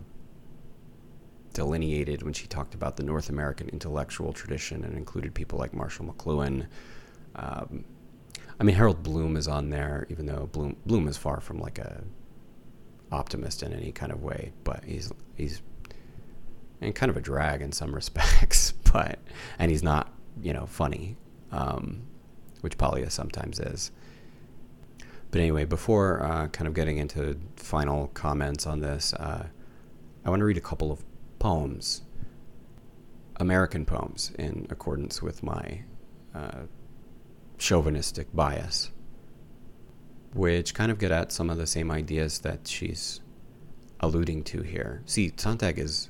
delineated 1.53 2.23
when 2.23 2.33
she 2.33 2.47
talked 2.47 2.73
about 2.73 2.97
the 2.97 3.03
North 3.03 3.29
American 3.29 3.69
intellectual 3.69 4.33
tradition 4.33 4.83
and 4.83 4.97
included 4.97 5.33
people 5.33 5.57
like 5.59 5.73
Marshall 5.73 6.05
McLuhan. 6.05 6.67
Um, 7.35 7.85
I 8.59 8.63
mean, 8.63 8.75
Harold 8.75 9.03
Bloom 9.03 9.37
is 9.37 9.47
on 9.47 9.69
there, 9.69 10.07
even 10.09 10.25
though 10.25 10.47
Bloom 10.51 10.75
Bloom 10.85 11.07
is 11.07 11.17
far 11.17 11.39
from 11.39 11.59
like 11.59 11.79
a 11.79 12.03
optimist 13.11 13.63
in 13.63 13.73
any 13.73 13.91
kind 13.91 14.11
of 14.11 14.23
way, 14.23 14.53
but 14.63 14.83
he's 14.83 15.11
he's 15.35 15.61
and 16.81 16.93
kind 16.93 17.09
of 17.09 17.17
a 17.17 17.21
drag 17.21 17.61
in 17.61 17.71
some 17.71 17.93
respects, 18.01 18.73
but 18.91 19.19
and 19.59 19.71
he's 19.71 19.83
not 19.83 20.13
you 20.41 20.53
know 20.53 20.65
funny, 20.65 21.17
um, 21.51 22.03
which 22.61 22.77
Paglia 22.77 23.09
sometimes 23.09 23.59
is. 23.59 23.91
But 25.29 25.41
anyway, 25.41 25.65
before 25.65 26.23
uh, 26.23 26.47
kind 26.47 26.67
of 26.67 26.73
getting 26.73 26.97
into 26.97 27.37
final 27.57 28.07
comments 28.13 28.65
on 28.65 28.79
this, 28.79 29.13
uh, 29.13 29.47
I 30.25 30.29
want 30.29 30.39
to 30.39 30.45
read 30.45 30.57
a 30.57 30.61
couple 30.61 30.91
of 30.91 31.03
poems, 31.39 32.01
American 33.37 33.85
poems, 33.85 34.31
in 34.37 34.67
accordance 34.69 35.21
with 35.21 35.43
my 35.43 35.83
uh, 36.33 36.61
chauvinistic 37.57 38.33
bias, 38.35 38.91
which 40.33 40.73
kind 40.73 40.91
of 40.91 40.99
get 40.99 41.11
at 41.11 41.31
some 41.31 41.49
of 41.49 41.57
the 41.57 41.67
same 41.67 41.91
ideas 41.91 42.39
that 42.39 42.67
she's 42.67 43.21
alluding 43.99 44.43
to 44.43 44.61
here. 44.61 45.01
See, 45.05 45.33
Sontag 45.35 45.79
is, 45.79 46.09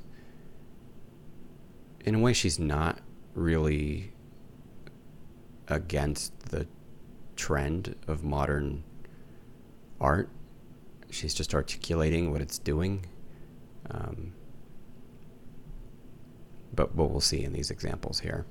in 2.06 2.16
a 2.16 2.20
way, 2.20 2.34
she's 2.34 2.60
not 2.60 3.00
really 3.34 4.12
against 5.68 6.38
the 6.50 6.68
trend 7.36 7.96
of 8.08 8.24
modern 8.24 8.84
art. 10.00 10.30
She's 11.10 11.34
just 11.34 11.54
articulating 11.54 12.32
what 12.32 12.42
it's 12.42 12.58
doing. 12.58 13.06
Um, 13.90 14.34
but 16.74 16.96
what 16.96 17.10
we'll 17.12 17.22
see 17.22 17.44
in 17.44 17.54
these 17.54 17.72
examples 17.72 18.20
here. 18.20 18.46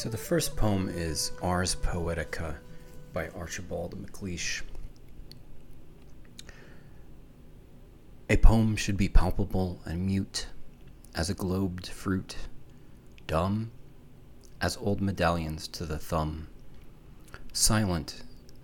So 0.00 0.08
the 0.08 0.16
first 0.16 0.56
poem 0.56 0.88
is 0.88 1.32
Ars 1.42 1.74
Poetica 1.76 2.56
by 3.12 3.28
Archibald 3.36 4.00
MacLeish. 4.00 4.62
A 8.30 8.38
poem 8.38 8.76
should 8.76 8.96
be 8.96 9.10
palpable 9.10 9.78
and 9.84 10.06
mute 10.06 10.46
as 11.14 11.28
a 11.28 11.34
globed 11.34 11.86
fruit, 11.86 12.34
dumb 13.26 13.72
as 14.58 14.78
old 14.78 15.02
medallions 15.02 15.68
to 15.68 15.84
the 15.84 15.98
thumb, 15.98 16.48
silent 17.52 18.22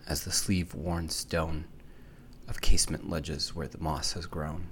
as 0.08 0.24
the 0.24 0.32
sleeve 0.32 0.74
worn 0.74 1.10
stone 1.10 1.66
of 2.48 2.62
casement 2.62 3.10
ledges 3.10 3.54
where 3.54 3.68
the 3.68 3.76
moss 3.76 4.14
has 4.14 4.24
grown. 4.24 4.68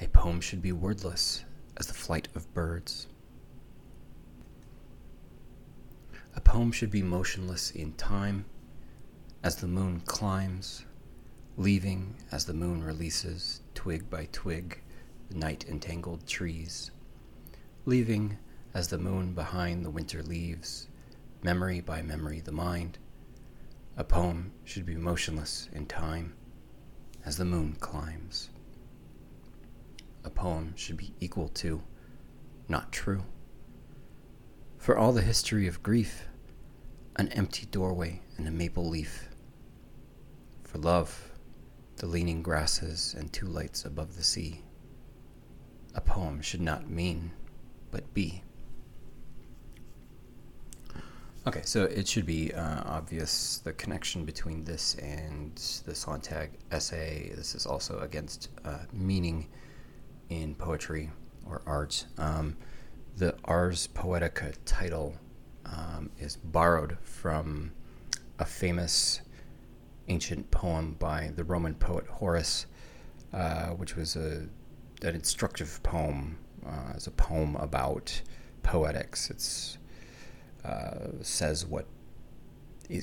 A 0.00 0.08
poem 0.08 0.40
should 0.40 0.60
be 0.60 0.72
wordless 0.72 1.44
as 1.76 1.86
the 1.86 1.94
flight 1.94 2.26
of 2.34 2.52
birds 2.52 3.06
A 6.34 6.40
poem 6.40 6.72
should 6.72 6.90
be 6.90 7.02
motionless 7.02 7.70
in 7.70 7.92
time 7.94 8.46
as 9.42 9.56
the 9.56 9.66
moon 9.66 10.00
climbs, 10.00 10.84
leaving 11.56 12.16
as 12.30 12.46
the 12.46 12.54
moon 12.54 12.82
releases, 12.82 13.60
twig 13.74 14.08
by 14.08 14.28
twig, 14.32 14.80
the 15.28 15.36
night 15.36 15.66
entangled 15.68 16.26
trees, 16.26 16.90
leaving 17.84 18.38
as 18.72 18.88
the 18.88 18.98
moon 18.98 19.34
behind 19.34 19.84
the 19.84 19.90
winter 19.90 20.22
leaves, 20.22 20.88
memory 21.42 21.80
by 21.80 22.00
memory 22.00 22.40
the 22.40 22.52
mind. 22.52 22.98
A 23.96 24.04
poem 24.04 24.52
should 24.64 24.86
be 24.86 24.96
motionless 24.96 25.68
in 25.72 25.86
time 25.86 26.34
as 27.26 27.36
the 27.36 27.44
moon 27.44 27.76
climbs. 27.78 28.48
A 30.24 30.30
poem 30.30 30.74
should 30.76 30.96
be 30.96 31.12
equal 31.20 31.48
to, 31.48 31.82
not 32.68 32.90
true. 32.90 33.24
For 34.82 34.98
all 34.98 35.12
the 35.12 35.22
history 35.22 35.68
of 35.68 35.80
grief, 35.84 36.24
an 37.14 37.28
empty 37.28 37.66
doorway 37.66 38.20
and 38.36 38.48
a 38.48 38.50
maple 38.50 38.88
leaf. 38.88 39.28
For 40.64 40.78
love, 40.78 41.30
the 41.98 42.08
leaning 42.08 42.42
grasses 42.42 43.14
and 43.16 43.32
two 43.32 43.46
lights 43.46 43.84
above 43.84 44.16
the 44.16 44.24
sea. 44.24 44.64
A 45.94 46.00
poem 46.00 46.42
should 46.42 46.60
not 46.60 46.90
mean, 46.90 47.30
but 47.92 48.12
be. 48.12 48.42
Okay, 51.46 51.62
so 51.62 51.84
it 51.84 52.08
should 52.08 52.26
be 52.26 52.52
uh, 52.52 52.82
obvious 52.84 53.58
the 53.58 53.74
connection 53.74 54.24
between 54.24 54.64
this 54.64 54.96
and 54.96 55.54
the 55.86 55.94
Sontag 55.94 56.50
essay. 56.72 57.30
This 57.36 57.54
is 57.54 57.66
also 57.66 58.00
against 58.00 58.48
uh, 58.64 58.78
meaning 58.92 59.46
in 60.28 60.56
poetry 60.56 61.12
or 61.46 61.62
art. 61.66 62.04
Um, 62.18 62.56
the 63.16 63.34
Ars 63.44 63.88
Poetica 63.94 64.54
title 64.64 65.14
um, 65.66 66.10
is 66.18 66.36
borrowed 66.36 66.98
from 67.02 67.72
a 68.38 68.44
famous 68.44 69.20
ancient 70.08 70.50
poem 70.50 70.96
by 70.98 71.32
the 71.36 71.44
Roman 71.44 71.74
poet 71.74 72.06
Horace, 72.06 72.66
uh, 73.32 73.68
which 73.68 73.96
was 73.96 74.16
a, 74.16 74.46
an 75.02 75.14
instructive 75.14 75.82
poem. 75.82 76.38
Uh, 76.66 76.92
it's 76.94 77.06
a 77.06 77.12
poem 77.12 77.56
about 77.56 78.20
poetics. 78.62 79.30
It 79.30 80.68
uh, 80.68 81.22
says 81.22 81.66
what 81.66 81.86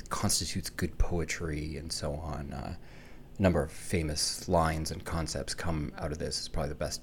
constitutes 0.09 0.69
good 0.69 0.97
poetry 0.97 1.77
and 1.77 1.91
so 1.91 2.13
on. 2.13 2.53
Uh, 2.53 2.75
a 3.37 3.41
number 3.41 3.63
of 3.63 3.71
famous 3.71 4.49
lines 4.49 4.91
and 4.91 5.03
concepts 5.05 5.53
come 5.53 5.91
out 5.97 6.11
of 6.11 6.17
this. 6.17 6.39
It's 6.39 6.47
probably 6.47 6.69
the 6.69 6.75
best 6.75 7.01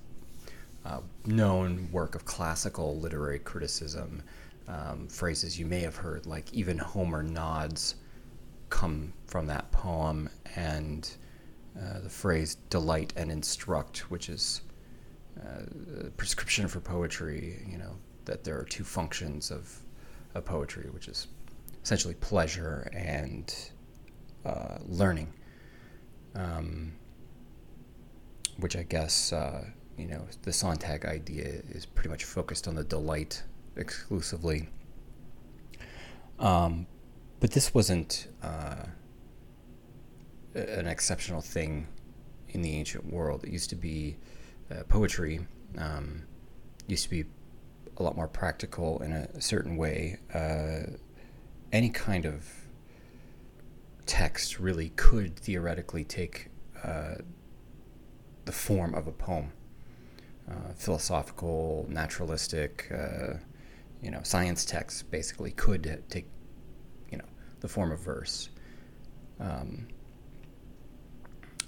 uh, 0.86 1.00
known 1.24 1.88
work 1.90 2.14
of 2.14 2.24
classical 2.24 2.98
literary 3.00 3.38
criticism. 3.40 4.22
Um, 4.68 5.06
phrases 5.08 5.58
you 5.58 5.66
may 5.66 5.80
have 5.80 5.94
heard, 5.94 6.26
like 6.26 6.52
even 6.52 6.76
Homer 6.78 7.22
nods, 7.22 7.96
come 8.68 9.12
from 9.26 9.46
that 9.46 9.70
poem, 9.70 10.28
and 10.56 11.08
uh, 11.78 12.00
the 12.00 12.08
phrase 12.08 12.56
delight 12.68 13.12
and 13.16 13.30
instruct, 13.30 14.10
which 14.10 14.28
is 14.28 14.62
uh, 15.40 16.06
a 16.06 16.10
prescription 16.10 16.66
for 16.66 16.80
poetry, 16.80 17.64
you 17.70 17.78
know, 17.78 17.96
that 18.24 18.42
there 18.42 18.58
are 18.58 18.64
two 18.64 18.84
functions 18.84 19.50
of 19.50 19.72
of 20.34 20.44
poetry, 20.44 20.90
which 20.90 21.08
is 21.08 21.28
essentially 21.82 22.14
pleasure 22.14 22.90
and 22.92 23.70
uh, 24.44 24.78
learning, 24.86 25.32
um, 26.34 26.92
which 28.58 28.76
I 28.76 28.82
guess 28.82 29.32
uh, 29.32 29.64
you 29.96 30.06
know 30.06 30.26
the 30.42 30.52
Sontag 30.52 31.04
idea 31.04 31.62
is 31.70 31.86
pretty 31.86 32.08
much 32.08 32.24
focused 32.24 32.68
on 32.68 32.74
the 32.74 32.84
delight 32.84 33.42
exclusively. 33.76 34.68
Um, 36.38 36.86
but 37.40 37.52
this 37.52 37.72
wasn't 37.74 38.28
uh, 38.42 38.84
an 40.54 40.86
exceptional 40.86 41.40
thing 41.40 41.86
in 42.50 42.62
the 42.62 42.74
ancient 42.76 43.10
world. 43.12 43.44
It 43.44 43.50
used 43.50 43.70
to 43.70 43.76
be 43.76 44.16
uh, 44.70 44.82
poetry. 44.88 45.46
Um, 45.78 46.22
used 46.86 47.04
to 47.04 47.10
be 47.10 47.24
a 47.98 48.02
lot 48.02 48.16
more 48.16 48.28
practical 48.28 49.02
in 49.02 49.12
a 49.12 49.40
certain 49.40 49.76
way. 49.76 50.18
Uh, 50.32 50.96
any 51.72 51.88
kind 51.88 52.24
of 52.24 52.44
text 54.06 54.58
really 54.58 54.90
could 54.90 55.36
theoretically 55.36 56.04
take 56.04 56.48
uh, 56.84 57.16
the 58.44 58.52
form 58.52 58.94
of 58.94 59.06
a 59.06 59.12
poem. 59.12 59.52
Uh, 60.48 60.72
philosophical, 60.76 61.86
naturalistic, 61.88 62.88
uh, 62.92 63.34
you 64.00 64.12
know, 64.12 64.20
science 64.22 64.64
texts 64.64 65.02
basically 65.02 65.50
could 65.50 66.04
take, 66.08 66.28
you 67.10 67.18
know, 67.18 67.24
the 67.58 67.66
form 67.66 67.90
of 67.90 67.98
verse. 67.98 68.50
Um, 69.40 69.88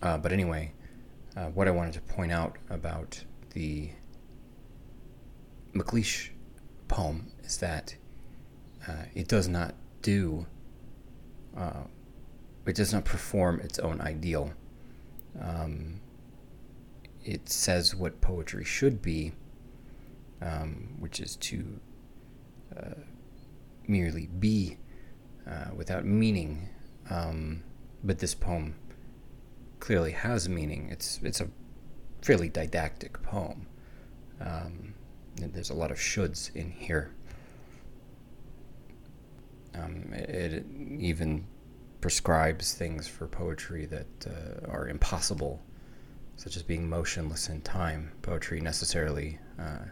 uh, 0.01 0.17
but 0.19 0.31
anyway, 0.31 0.73
uh, 1.37 1.47
what 1.47 1.67
I 1.67 1.73
wanted 1.73 1.95
to 1.95 2.01
point 2.03 2.31
out 2.31 2.57
about 2.71 3.25
the 3.51 3.91
MacLeish 5.75 6.31
poem 6.87 7.33
is 7.43 7.59
that 7.59 7.97
uh, 8.87 9.07
it 9.13 9.27
does 9.27 9.49
not 9.49 9.75
do, 10.03 10.47
it 12.65 12.77
does 12.77 12.93
not 12.93 13.05
perform 13.05 13.59
its 13.59 13.81
own 13.81 14.01
ideal. 14.01 14.53
Um, 15.41 16.01
it 17.29 17.47
says 17.51 17.95
what 17.95 18.23
poetry 18.23 18.65
should 18.65 19.03
be, 19.03 19.33
um, 20.41 20.97
which 20.99 21.21
is 21.21 21.37
to 21.37 21.79
uh, 22.75 23.03
merely 23.87 24.29
be 24.39 24.79
uh, 25.47 25.75
without 25.77 26.07
meaning. 26.07 26.71
Um, 27.11 27.63
but 28.03 28.19
this 28.19 28.35
poem 28.35 28.77
clearly 29.79 30.13
has 30.13 30.49
meaning. 30.49 30.89
It's 30.91 31.21
it's 31.23 31.43
a 31.43 31.49
fairly 32.23 32.49
didactic 32.49 33.23
poem. 33.23 33.67
Um, 34.41 34.95
there's 35.37 35.71
a 35.71 35.75
lot 35.75 35.91
of 35.91 35.99
shoulds 35.99 36.55
in 36.57 36.71
here. 36.71 37.11
Um, 39.75 40.15
it, 40.15 40.53
it, 40.55 40.67
even 40.99 41.47
prescribes 42.01 42.73
things 42.73 43.07
for 43.07 43.27
poetry 43.27 43.85
that 43.87 44.27
uh, 44.27 44.71
are 44.71 44.89
impossible, 44.89 45.61
such 46.39 46.57
as 46.57 46.63
being 46.63 46.89
motionless 46.89 47.51
in 47.51 47.61
time. 47.61 48.11
Poetry 48.23 48.61
necessarily 48.61 49.39
uh, 49.59 49.85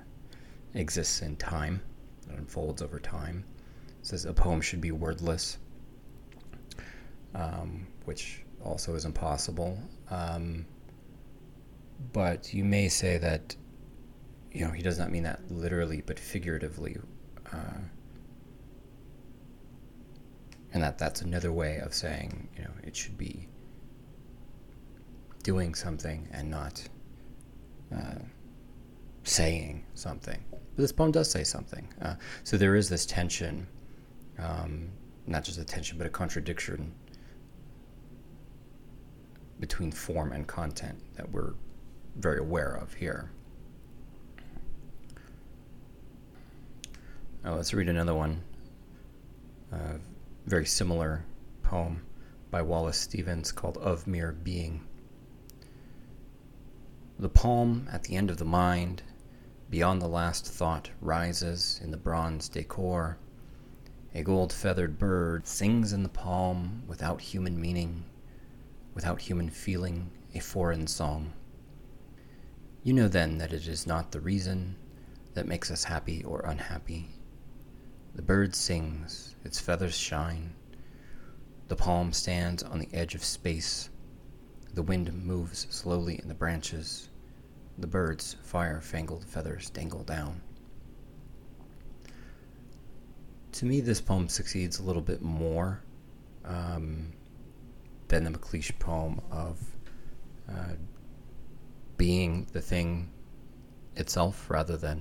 exists 0.75 1.21
in 1.21 1.37
time, 1.37 1.83
it 2.31 2.39
unfolds 2.39 2.81
over 2.81 2.99
time. 2.99 3.45
It 4.01 4.07
says 4.07 4.25
a 4.25 4.33
poem 4.33 4.63
should 4.63 4.81
be 4.81 4.93
wordless, 4.93 5.59
um, 7.35 7.87
which 8.07 8.43
also 8.65 8.95
is 8.95 9.05
impossible. 9.05 9.79
Um, 10.09 10.65
but 12.13 12.55
you 12.55 12.65
may 12.65 12.89
say 12.89 13.19
that 13.19 13.57
you 14.57 14.65
know, 14.65 14.71
he 14.71 14.83
does 14.83 14.99
not 14.99 15.11
mean 15.11 15.25
that 15.25 15.41
literally, 15.51 16.03
but 16.07 16.19
figuratively. 16.19 16.97
Uh, 17.53 17.81
and 20.73 20.83
that 20.83 20.97
that's 20.97 21.21
another 21.21 21.53
way 21.53 21.79
of 21.79 21.93
saying, 21.93 22.49
you 22.57 22.65
know, 22.65 22.71
it 22.83 22.97
should 22.97 23.19
be 23.19 23.49
doing 25.47 25.77
something 25.77 26.29
and 26.33 26.51
not 26.51 26.83
uh, 27.95 28.19
saying 29.23 29.85
something. 29.95 30.43
But 30.51 30.83
this 30.83 30.91
poem 30.91 31.13
does 31.13 31.31
say 31.31 31.45
something. 31.45 31.87
Uh, 32.03 32.17
so 32.43 32.57
there 32.57 32.75
is 32.75 32.89
this 32.89 33.07
tension, 33.07 33.69
um, 34.41 34.91
not 35.29 35.45
just 35.45 35.61
a 35.61 35.65
tension, 35.65 35.99
but 35.99 36.07
a 36.09 36.11
contradiction 36.11 36.93
between 39.61 39.93
form 39.93 40.33
and 40.33 40.49
content 40.49 41.01
that 41.15 41.31
we're 41.31 41.55
very 42.17 42.39
aware 42.41 42.75
of 42.83 42.93
here. 42.95 43.31
Oh, 47.45 47.55
let's 47.55 47.73
read 47.73 47.89
another 47.89 48.15
one. 48.15 48.43
Very 50.47 50.67
similar 50.67 51.25
poem 51.63 52.05
by 52.51 52.63
Wallace 52.63 52.99
Stevens 52.99 53.53
called 53.53 53.77
Of 53.79 54.09
Mere 54.09 54.33
Being. 54.33 54.86
The 57.19 57.29
palm 57.29 57.89
at 57.91 58.05
the 58.05 58.17
end 58.17 58.31
of 58.31 58.37
the 58.37 58.45
mind, 58.45 59.03
beyond 59.71 60.01
the 60.01 60.09
last 60.09 60.47
thought, 60.47 60.91
rises 61.01 61.81
in 61.83 61.91
the 61.91 61.97
bronze 61.97 62.49
decor. 62.49 63.19
A 64.15 64.23
gold 64.23 64.53
feathered 64.53 64.99
bird 64.99 65.47
sings 65.47 65.93
in 65.93 66.03
the 66.03 66.09
palm 66.09 66.83
without 66.87 67.21
human 67.21 67.61
meaning, 67.61 68.05
without 68.95 69.21
human 69.21 69.51
feeling, 69.51 70.11
a 70.35 70.41
foreign 70.41 70.87
song. 70.87 71.33
You 72.83 72.93
know 72.93 73.09
then 73.09 73.39
that 73.39 73.53
it 73.53 73.67
is 73.67 73.87
not 73.87 74.13
the 74.13 74.21
reason 74.21 74.77
that 75.35 75.47
makes 75.47 75.71
us 75.71 75.85
happy 75.85 76.23
or 76.25 76.41
unhappy 76.41 77.17
the 78.17 78.23
bird 78.23 78.55
sings, 78.55 79.37
its 79.45 79.61
feathers 79.61 79.95
shine. 79.95 80.55
The 81.69 81.77
palm 81.77 82.15
stands 82.15 82.63
on 82.63 82.79
the 82.79 82.89
edge 82.91 83.15
of 83.15 83.23
space. 83.23 83.91
The 84.77 84.83
wind 84.83 85.11
moves 85.25 85.67
slowly 85.71 86.21
in 86.21 86.29
the 86.29 86.35
branches. 86.35 87.09
The 87.79 87.87
bird's 87.87 88.37
fire 88.43 88.83
fangled 88.83 89.25
feathers 89.25 89.71
dangle 89.71 90.03
down. 90.03 90.43
To 93.53 93.65
me, 93.65 93.81
this 93.81 94.03
poem 94.03 94.29
succeeds 94.29 94.79
a 94.79 94.83
little 94.83 95.01
bit 95.01 95.23
more 95.23 95.81
um, 96.45 97.11
than 98.09 98.25
the 98.25 98.31
MacLeish 98.31 98.79
poem 98.79 99.23
of 99.31 99.59
uh, 100.47 100.75
being 101.97 102.47
the 102.53 102.61
thing 102.61 103.11
itself 103.97 104.51
rather 104.51 104.77
than 104.77 105.01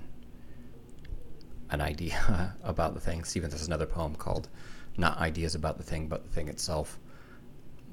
an 1.71 1.81
idea 1.81 2.55
about 2.63 2.93
the 2.93 3.01
thing. 3.01 3.25
Stevens 3.25 3.51
has 3.51 3.67
another 3.67 3.85
poem 3.85 4.15
called 4.15 4.47
"Not 4.95 5.17
Ideas 5.17 5.53
About 5.53 5.77
the 5.77 5.83
Thing, 5.83 6.07
but 6.07 6.23
the 6.23 6.29
Thing 6.29 6.47
Itself." 6.47 6.97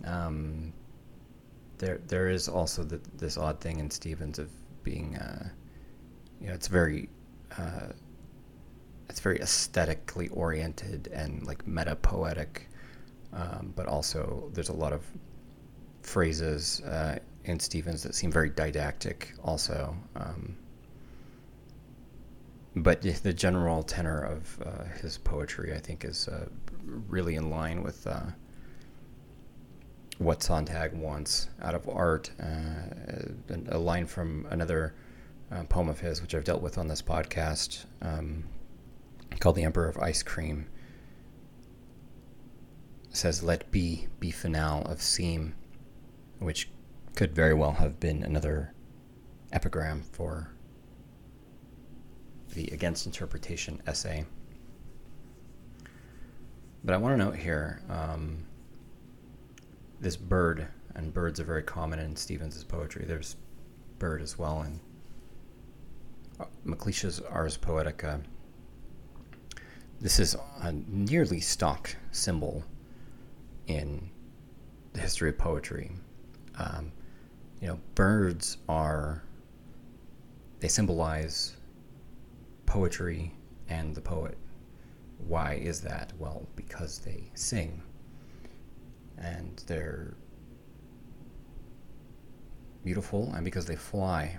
Um, 0.04 0.74
there, 1.82 1.98
there 2.06 2.28
is 2.28 2.48
also 2.48 2.84
the, 2.84 3.00
this 3.18 3.36
odd 3.36 3.60
thing 3.60 3.80
in 3.80 3.90
Stevens 3.90 4.38
of 4.38 4.48
being, 4.84 5.16
uh, 5.16 5.48
you 6.40 6.46
know, 6.46 6.54
it's 6.54 6.68
very, 6.68 7.08
uh, 7.58 7.88
it's 9.08 9.18
very 9.18 9.40
aesthetically 9.40 10.28
oriented 10.28 11.08
and 11.12 11.44
like 11.44 11.66
meta 11.66 11.96
poetic, 11.96 12.68
um, 13.32 13.72
but 13.74 13.86
also 13.86 14.48
there's 14.54 14.68
a 14.68 14.72
lot 14.72 14.92
of 14.92 15.04
phrases 16.02 16.80
uh, 16.82 17.18
in 17.44 17.58
Stevens 17.58 18.04
that 18.04 18.14
seem 18.14 18.30
very 18.30 18.48
didactic. 18.48 19.34
Also, 19.42 19.96
um, 20.14 20.56
but 22.76 23.02
the 23.02 23.32
general 23.32 23.82
tenor 23.82 24.22
of 24.22 24.58
uh, 24.64 24.84
his 25.00 25.18
poetry, 25.18 25.74
I 25.74 25.78
think, 25.78 26.04
is 26.04 26.28
uh, 26.28 26.46
really 26.84 27.34
in 27.34 27.50
line 27.50 27.82
with 27.82 28.06
uh, 28.06 28.26
what 30.18 30.42
Sontag 30.42 30.92
wants 30.92 31.48
out 31.60 31.74
of 31.74 31.88
art. 31.88 32.30
Uh, 32.40 33.54
a 33.68 33.78
line 33.78 34.06
from 34.06 34.46
another 34.50 34.94
uh, 35.50 35.64
poem 35.64 35.88
of 35.88 36.00
his, 36.00 36.22
which 36.22 36.34
I've 36.34 36.44
dealt 36.44 36.62
with 36.62 36.78
on 36.78 36.88
this 36.88 37.02
podcast, 37.02 37.84
um, 38.00 38.44
called 39.40 39.56
"The 39.56 39.64
Emperor 39.64 39.88
of 39.88 39.98
Ice 39.98 40.22
Cream," 40.22 40.66
says, 43.10 43.42
"Let 43.42 43.70
be 43.70 44.08
be 44.20 44.30
finale 44.30 44.84
of 44.86 45.02
seem," 45.02 45.54
which 46.38 46.70
could 47.14 47.34
very 47.34 47.54
well 47.54 47.72
have 47.72 48.00
been 48.00 48.22
another 48.22 48.74
epigram 49.52 50.02
for 50.02 50.52
the 52.54 52.68
Against 52.68 53.06
Interpretation 53.06 53.82
essay. 53.86 54.24
But 56.84 56.94
I 56.94 56.96
want 56.98 57.12
to 57.12 57.24
note 57.24 57.36
here 57.36 57.80
um, 57.88 58.44
this 60.02 60.16
bird, 60.16 60.66
and 60.96 61.14
birds 61.14 61.38
are 61.38 61.44
very 61.44 61.62
common 61.62 62.00
in 62.00 62.16
Stevens' 62.16 62.64
poetry. 62.64 63.04
There's 63.06 63.36
bird 64.00 64.20
as 64.20 64.36
well 64.36 64.62
in 64.62 64.80
uh, 66.40 66.46
MacLeish's 66.64 67.20
Ars 67.20 67.56
Poetica. 67.56 68.20
This 70.00 70.18
is 70.18 70.36
a 70.60 70.72
nearly 70.72 71.38
stock 71.38 71.94
symbol 72.10 72.64
in 73.68 74.10
the 74.92 75.00
history 75.00 75.30
of 75.30 75.38
poetry. 75.38 75.92
Um, 76.58 76.90
you 77.60 77.68
know, 77.68 77.78
birds 77.94 78.58
are, 78.68 79.22
they 80.58 80.66
symbolize 80.66 81.56
poetry 82.66 83.32
and 83.68 83.94
the 83.94 84.00
poet. 84.00 84.36
Why 85.28 85.54
is 85.54 85.80
that? 85.82 86.12
Well, 86.18 86.48
because 86.56 86.98
they 86.98 87.30
sing 87.34 87.80
and 89.22 89.62
they're 89.66 90.14
beautiful 92.84 93.32
and 93.34 93.44
because 93.44 93.66
they 93.66 93.76
fly. 93.76 94.38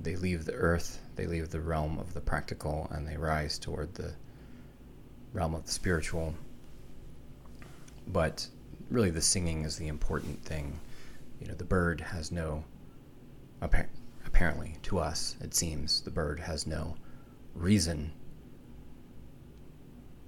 They 0.00 0.16
leave 0.16 0.44
the 0.44 0.52
earth, 0.52 1.00
they 1.16 1.26
leave 1.26 1.50
the 1.50 1.60
realm 1.60 1.98
of 1.98 2.14
the 2.14 2.20
practical, 2.20 2.88
and 2.92 3.06
they 3.06 3.16
rise 3.16 3.58
toward 3.58 3.94
the 3.94 4.12
realm 5.32 5.54
of 5.54 5.64
the 5.64 5.72
spiritual. 5.72 6.34
But 8.06 8.46
really, 8.90 9.10
the 9.10 9.22
singing 9.22 9.64
is 9.64 9.76
the 9.76 9.88
important 9.88 10.42
thing. 10.44 10.78
You 11.40 11.48
know, 11.48 11.54
the 11.54 11.64
bird 11.64 12.00
has 12.00 12.30
no, 12.30 12.64
apparently, 13.60 14.76
to 14.82 14.98
us, 14.98 15.36
it 15.40 15.54
seems, 15.54 16.02
the 16.02 16.10
bird 16.10 16.38
has 16.40 16.66
no 16.66 16.94
reason 17.54 18.12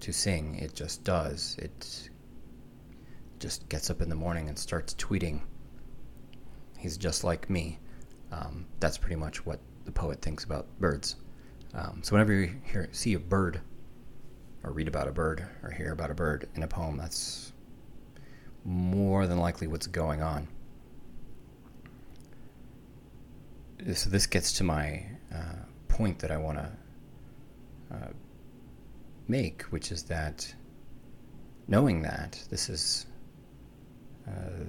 to 0.00 0.12
sing. 0.12 0.56
It 0.56 0.74
just 0.74 1.04
does. 1.04 1.56
It 1.58 2.10
just 3.38 3.68
gets 3.68 3.90
up 3.90 4.02
in 4.02 4.08
the 4.08 4.14
morning 4.14 4.48
and 4.48 4.58
starts 4.58 4.94
tweeting. 4.94 5.40
He's 6.78 6.96
just 6.96 7.24
like 7.24 7.50
me. 7.50 7.78
Um, 8.32 8.66
that's 8.78 8.98
pretty 8.98 9.16
much 9.16 9.44
what 9.44 9.60
the 9.84 9.92
poet 9.92 10.22
thinks 10.22 10.44
about 10.44 10.66
birds. 10.78 11.16
Um, 11.74 12.00
so 12.02 12.12
whenever 12.12 12.32
you 12.32 12.54
hear, 12.64 12.88
see 12.92 13.14
a 13.14 13.18
bird, 13.18 13.60
or 14.62 14.72
read 14.72 14.88
about 14.88 15.08
a 15.08 15.12
bird, 15.12 15.46
or 15.62 15.70
hear 15.70 15.92
about 15.92 16.10
a 16.10 16.14
bird 16.14 16.48
in 16.54 16.62
a 16.62 16.68
poem, 16.68 16.96
that's 16.96 17.52
more 18.64 19.26
than 19.26 19.38
likely 19.38 19.66
what's 19.66 19.86
going 19.86 20.22
on. 20.22 20.48
So 23.94 24.10
this 24.10 24.26
gets 24.26 24.52
to 24.54 24.64
my 24.64 25.06
uh, 25.34 25.64
point 25.88 26.18
that 26.18 26.30
I 26.30 26.36
want 26.36 26.58
to 26.58 26.70
uh, 27.92 28.08
make, 29.30 29.62
which 29.64 29.92
is 29.92 30.02
that 30.04 30.52
knowing 31.68 32.02
that 32.02 32.42
this 32.50 32.68
is 32.68 33.06
uh, 34.28 34.64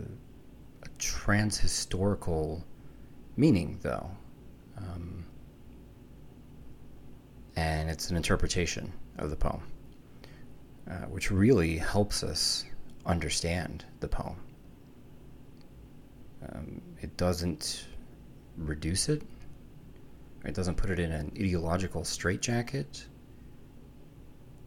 a 0.83 0.89
transhistorical 0.99 2.63
meaning, 3.35 3.79
though, 3.81 4.09
um, 4.77 5.25
and 7.55 7.89
it's 7.89 8.09
an 8.09 8.17
interpretation 8.17 8.91
of 9.17 9.29
the 9.29 9.35
poem, 9.35 9.61
uh, 10.89 11.05
which 11.09 11.31
really 11.31 11.77
helps 11.77 12.23
us 12.23 12.65
understand 13.05 13.85
the 13.99 14.07
poem. 14.07 14.37
Um, 16.49 16.81
it 17.01 17.17
doesn't 17.17 17.87
reduce 18.57 19.09
it. 19.09 19.23
It 20.45 20.55
doesn't 20.55 20.75
put 20.75 20.89
it 20.89 20.99
in 20.99 21.11
an 21.11 21.31
ideological 21.37 22.03
straitjacket. 22.03 23.05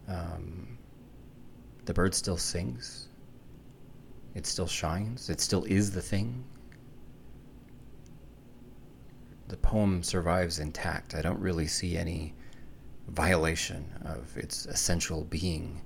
Um, 0.09 0.78
the 1.84 1.94
bird 1.94 2.14
still 2.14 2.36
sings. 2.36 3.09
It 4.34 4.46
still 4.46 4.66
shines. 4.66 5.30
It 5.30 5.40
still 5.40 5.64
is 5.64 5.92
the 5.92 6.02
thing. 6.02 6.44
The 9.48 9.57
poem 9.57 10.02
survives 10.02 10.59
intact. 10.59 11.14
I 11.14 11.22
don't 11.22 11.38
really 11.38 11.66
see 11.66 11.96
any 11.96 12.34
violation 13.09 13.84
of 14.05 14.36
its 14.36 14.66
essential 14.66 15.24
being 15.24 15.82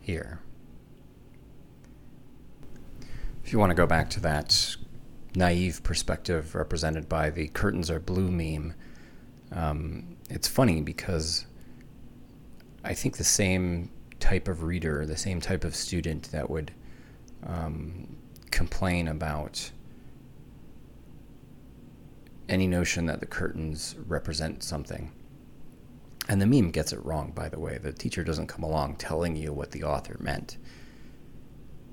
here. 0.00 0.40
If 3.44 3.52
you 3.52 3.58
want 3.58 3.70
to 3.70 3.74
go 3.74 3.86
back 3.86 4.10
to 4.10 4.20
that 4.20 4.76
naive 5.34 5.82
perspective 5.82 6.54
represented 6.54 7.08
by 7.08 7.30
the 7.30 7.48
curtains 7.48 7.90
are 7.90 8.00
blue 8.00 8.30
meme, 8.30 8.74
um, 9.52 10.16
it's 10.28 10.48
funny 10.48 10.82
because 10.82 11.46
I 12.84 12.94
think 12.94 13.16
the 13.16 13.24
same 13.24 13.90
type 14.20 14.48
of 14.48 14.62
reader, 14.62 15.06
the 15.06 15.16
same 15.16 15.40
type 15.40 15.64
of 15.64 15.74
student 15.74 16.30
that 16.32 16.48
would 16.48 16.72
um, 17.46 18.16
complain 18.50 19.08
about 19.08 19.70
any 22.48 22.66
notion 22.66 23.06
that 23.06 23.20
the 23.20 23.26
curtains 23.26 23.94
represent 24.06 24.62
something. 24.62 25.12
And 26.28 26.42
the 26.42 26.46
meme 26.46 26.70
gets 26.70 26.92
it 26.92 27.04
wrong, 27.04 27.32
by 27.32 27.48
the 27.48 27.58
way. 27.58 27.78
The 27.78 27.92
teacher 27.92 28.22
doesn't 28.22 28.48
come 28.48 28.62
along 28.62 28.96
telling 28.96 29.36
you 29.36 29.52
what 29.52 29.70
the 29.70 29.84
author 29.84 30.16
meant, 30.20 30.58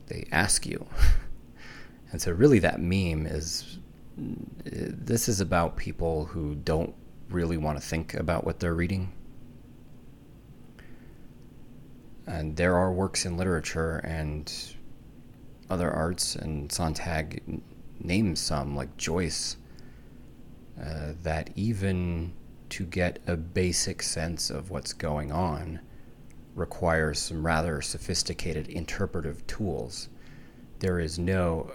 they 0.08 0.28
ask 0.32 0.66
you. 0.66 0.86
and 2.12 2.22
so, 2.22 2.32
really, 2.32 2.60
that 2.60 2.82
meme 2.82 3.26
is 3.26 3.80
this 4.18 5.28
is 5.28 5.42
about 5.42 5.76
people 5.76 6.26
who 6.26 6.56
don't 6.56 6.94
really 7.30 7.58
want 7.58 7.80
to 7.80 7.86
think 7.86 8.14
about 8.14 8.46
what 8.46 8.60
they're 8.60 8.74
reading 8.74 9.12
And 12.28 12.56
there 12.56 12.76
are 12.76 12.92
works 12.92 13.26
in 13.26 13.38
literature 13.38 13.98
and 13.98 14.52
other 15.70 15.92
arts, 15.92 16.36
and 16.36 16.72
Sontag 16.72 17.62
names 18.00 18.40
some, 18.40 18.76
like 18.76 18.98
Joyce, 18.98 19.58
uh, 20.80 21.14
that 21.24 21.50
even 21.56 22.34
to 22.70 22.86
get 22.86 23.20
a 23.28 23.38
basic 23.38 24.02
sense 24.02 24.50
of 24.50 24.70
what's 24.70 24.94
going 24.94 25.32
on 25.32 25.80
requires 26.56 27.20
some 27.20 27.46
rather 27.46 27.82
sophisticated 27.82 28.68
interpretive 28.68 29.46
tools. 29.48 30.10
There 30.80 31.00
is 31.00 31.20
no 31.20 31.74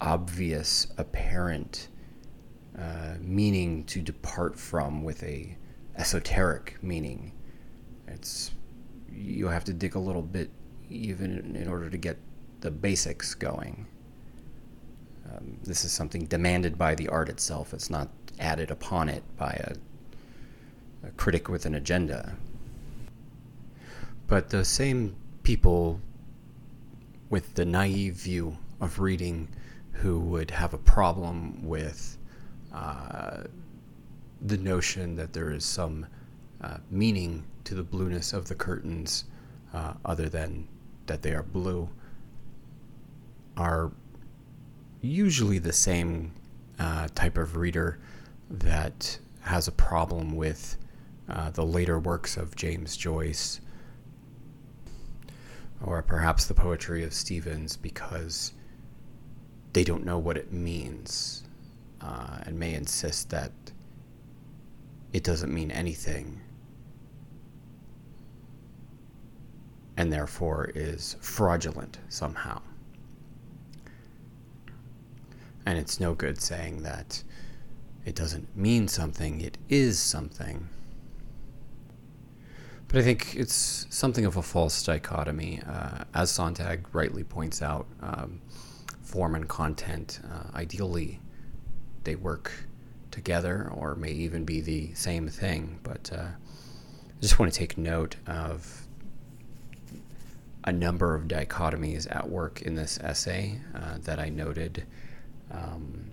obvious, 0.00 0.86
apparent 0.98 1.88
uh, 2.78 3.14
meaning 3.20 3.84
to 3.84 4.02
depart 4.02 4.58
from 4.58 5.04
with 5.04 5.22
a 5.22 5.56
esoteric 5.96 6.82
meaning. 6.82 7.32
It's 8.08 8.50
you 9.14 9.48
have 9.48 9.64
to 9.64 9.72
dig 9.72 9.94
a 9.94 9.98
little 9.98 10.22
bit 10.22 10.50
even 10.90 11.56
in 11.56 11.68
order 11.68 11.88
to 11.88 11.96
get 11.96 12.18
the 12.60 12.70
basics 12.70 13.34
going. 13.34 13.86
Um, 15.30 15.58
this 15.62 15.84
is 15.84 15.92
something 15.92 16.26
demanded 16.26 16.76
by 16.78 16.94
the 16.94 17.08
art 17.08 17.28
itself. 17.28 17.72
It's 17.72 17.90
not 17.90 18.08
added 18.38 18.70
upon 18.70 19.08
it 19.08 19.22
by 19.36 19.52
a, 19.52 21.06
a 21.08 21.10
critic 21.12 21.48
with 21.48 21.66
an 21.66 21.74
agenda. 21.74 22.36
But 24.26 24.50
the 24.50 24.64
same 24.64 25.16
people 25.42 26.00
with 27.30 27.54
the 27.54 27.64
naive 27.64 28.14
view 28.14 28.56
of 28.80 28.98
reading 28.98 29.48
who 29.92 30.18
would 30.20 30.50
have 30.50 30.74
a 30.74 30.78
problem 30.78 31.64
with 31.64 32.18
uh, 32.72 33.44
the 34.42 34.58
notion 34.58 35.16
that 35.16 35.32
there 35.32 35.50
is 35.50 35.64
some 35.64 36.06
uh, 36.60 36.78
meaning 36.90 37.44
to 37.64 37.74
the 37.74 37.82
blueness 37.82 38.32
of 38.32 38.48
the 38.48 38.54
curtains, 38.54 39.24
uh, 39.72 39.94
other 40.04 40.28
than 40.28 40.68
that 41.06 41.22
they 41.22 41.32
are 41.32 41.42
blue, 41.42 41.88
are 43.56 43.92
usually 45.00 45.58
the 45.58 45.72
same 45.72 46.32
uh, 46.78 47.08
type 47.14 47.36
of 47.36 47.56
reader 47.56 47.98
that 48.50 49.18
has 49.40 49.68
a 49.68 49.72
problem 49.72 50.34
with 50.34 50.76
uh, 51.28 51.50
the 51.50 51.64
later 51.64 51.98
works 51.98 52.36
of 52.36 52.56
James 52.56 52.96
Joyce 52.96 53.60
or 55.82 56.02
perhaps 56.02 56.46
the 56.46 56.54
poetry 56.54 57.04
of 57.04 57.12
Stevens 57.12 57.76
because 57.76 58.52
they 59.72 59.84
don't 59.84 60.04
know 60.04 60.18
what 60.18 60.36
it 60.36 60.52
means 60.52 61.44
uh, 62.00 62.38
and 62.42 62.58
may 62.58 62.74
insist 62.74 63.30
that 63.30 63.52
it 65.12 65.24
doesn't 65.24 65.52
mean 65.52 65.70
anything 65.70 66.40
and 69.96 70.12
therefore 70.12 70.70
is 70.74 71.16
fraudulent 71.20 71.98
somehow. 72.08 72.60
And 75.66 75.78
it's 75.78 76.00
no 76.00 76.14
good 76.14 76.40
saying 76.40 76.82
that 76.82 77.22
it 78.04 78.14
doesn't 78.14 78.54
mean 78.56 78.86
something, 78.88 79.40
it 79.40 79.56
is 79.68 79.98
something. 79.98 80.68
But 82.88 82.98
I 82.98 83.02
think 83.02 83.34
it's 83.34 83.86
something 83.90 84.24
of 84.24 84.36
a 84.36 84.42
false 84.42 84.82
dichotomy. 84.84 85.60
Uh, 85.66 86.04
as 86.14 86.30
Sontag 86.30 86.86
rightly 86.94 87.24
points 87.24 87.62
out, 87.62 87.86
um, 88.02 88.40
form 89.02 89.34
and 89.34 89.48
content, 89.48 90.20
uh, 90.32 90.56
ideally, 90.56 91.20
they 92.04 92.14
work 92.14 92.52
together 93.10 93.70
or 93.74 93.94
may 93.94 94.10
even 94.10 94.44
be 94.44 94.60
the 94.60 94.92
same 94.94 95.28
thing. 95.28 95.78
But 95.82 96.10
uh, 96.14 96.26
I 96.26 97.20
just 97.20 97.38
want 97.38 97.52
to 97.52 97.58
take 97.58 97.78
note 97.78 98.16
of 98.26 98.83
a 100.64 100.72
number 100.72 101.14
of 101.14 101.24
dichotomies 101.24 102.06
at 102.14 102.28
work 102.28 102.62
in 102.62 102.74
this 102.74 102.98
essay 102.98 103.58
uh, 103.74 103.98
that 104.00 104.18
I 104.18 104.30
noted. 104.30 104.86
Um, 105.50 106.10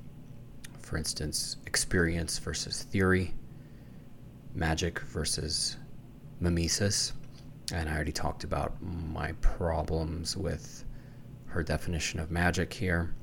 for 0.81 0.97
instance, 0.97 1.55
experience 1.65 2.37
versus 2.37 2.83
theory, 2.83 3.33
magic 4.53 4.99
versus 4.99 5.77
mimesis. 6.41 7.13
And 7.73 7.87
I 7.87 7.95
already 7.95 8.11
talked 8.11 8.43
about 8.43 8.75
my 8.81 9.31
problems 9.39 10.35
with 10.35 10.83
her 11.45 11.63
definition 11.63 12.19
of 12.19 12.29
magic 12.29 12.73
here. 12.73 13.13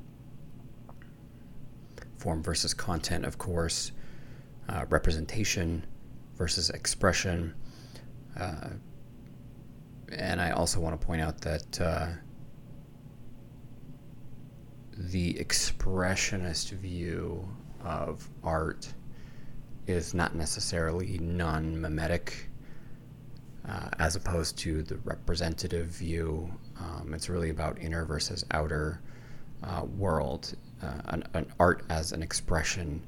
Form 2.17 2.43
versus 2.43 2.73
content, 2.73 3.27
of 3.27 3.37
course, 3.37 3.93
uh, 4.71 4.87
representation 4.89 5.85
versus 6.37 6.71
expression. 6.71 7.55
Uh, 8.39 8.71
and 10.13 10.41
I 10.41 10.51
also 10.51 10.81
want 10.81 11.01
to 11.01 11.07
point 11.07 11.21
out 11.21 11.41
that 11.43 11.81
uh, 11.81 12.09
the 14.97 15.35
expressionist 15.35 16.71
view 16.71 17.49
of 17.85 18.29
art 18.43 18.93
is 19.87 20.15
not 20.15 20.35
necessarily 20.35 21.19
non 21.19 21.81
mimetic, 21.81 22.49
uh, 23.69 23.89
as 23.99 24.17
opposed 24.17 24.59
to 24.59 24.83
the 24.83 24.97
representative 24.99 25.87
view. 25.87 26.51
Um, 26.79 27.15
it's 27.15 27.29
really 27.29 27.51
about 27.51 27.81
inner 27.81 28.05
versus 28.05 28.45
outer 28.51 29.01
uh, 29.63 29.85
world. 29.85 30.55
Uh, 30.83 31.01
an, 31.07 31.25
an, 31.35 31.53
art 31.59 31.83
as 31.91 32.13
an 32.13 32.23
expression 32.23 33.05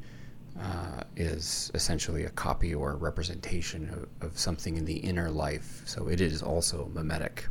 uh, 0.60 1.04
is 1.16 1.70
essentially 1.74 2.24
a 2.24 2.30
copy 2.30 2.74
or 2.74 2.92
a 2.92 2.96
representation 2.96 3.88
of, 4.20 4.28
of, 4.28 4.38
something 4.38 4.76
in 4.76 4.84
the 4.84 4.98
inner 4.98 5.30
life. 5.30 5.82
So 5.86 6.08
it 6.08 6.20
is 6.20 6.42
also 6.42 6.90
mimetic. 6.92 7.46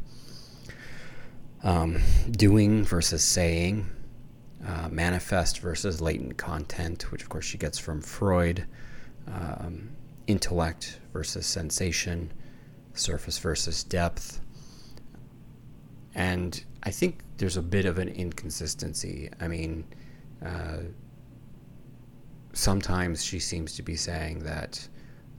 Um, 1.63 1.99
doing 2.29 2.83
versus 2.83 3.23
saying, 3.23 3.87
uh, 4.65 4.89
manifest 4.91 5.59
versus 5.59 6.01
latent 6.01 6.37
content, 6.37 7.11
which 7.11 7.23
of 7.23 7.29
course 7.29 7.45
she 7.45 7.57
gets 7.57 7.79
from 7.79 8.01
Freud, 8.01 8.65
um, 9.27 9.89
intellect 10.27 10.99
versus 11.11 11.45
sensation, 11.45 12.31
surface 12.93 13.39
versus 13.39 13.83
depth. 13.83 14.39
And 16.13 16.63
I 16.83 16.91
think 16.91 17.23
there's 17.37 17.57
a 17.57 17.61
bit 17.61 17.85
of 17.85 17.97
an 17.97 18.09
inconsistency. 18.09 19.29
I 19.39 19.47
mean, 19.47 19.85
uh, 20.45 20.79
sometimes 22.53 23.23
she 23.23 23.39
seems 23.39 23.75
to 23.75 23.83
be 23.83 23.95
saying 23.95 24.39
that 24.39 24.87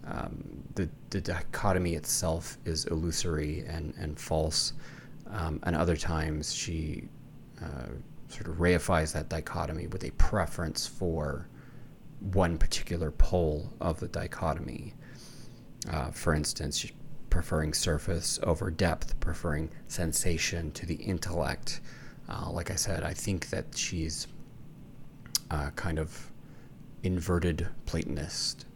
um, 0.07 0.43
the, 0.75 0.89
the 1.11 1.21
dichotomy 1.21 1.95
itself 1.95 2.59
is 2.65 2.87
illusory 2.87 3.65
and, 3.69 3.95
and 3.99 4.19
false, 4.19 4.73
um, 5.29 5.61
and 5.65 5.77
other 5.77 5.97
times 5.97 6.53
she 6.53 7.09
uh, 7.63 7.89
sort 8.29 8.49
of 8.49 8.57
reifies 8.57 9.13
that 9.13 9.29
dichotomy 9.29 9.87
with 9.89 10.05
a 10.05 10.11
preference 10.13 10.87
for 10.87 11.49
one 12.33 12.59
particular 12.59 13.11
pole 13.11 13.73
of 13.81 13.99
the 14.01 14.09
dichotomy. 14.09 14.95
Uh, 15.91 16.11
for 16.11 16.35
instance, 16.35 16.87
preferring 17.31 17.73
surface 17.73 18.39
over 18.43 18.71
depth, 18.71 19.19
preferring 19.21 19.71
sensation 19.89 20.71
to 20.73 20.85
the 20.85 20.97
intellect. 20.97 21.81
Uh, 22.29 22.51
like 22.51 22.71
I 22.71 22.75
said, 22.75 23.03
I 23.03 23.15
think 23.15 23.51
that 23.51 23.77
she's 23.77 24.27
uh, 25.51 25.71
kind 25.71 25.99
of 25.99 26.31
inverted 27.03 27.69
Platonist. 27.87 28.67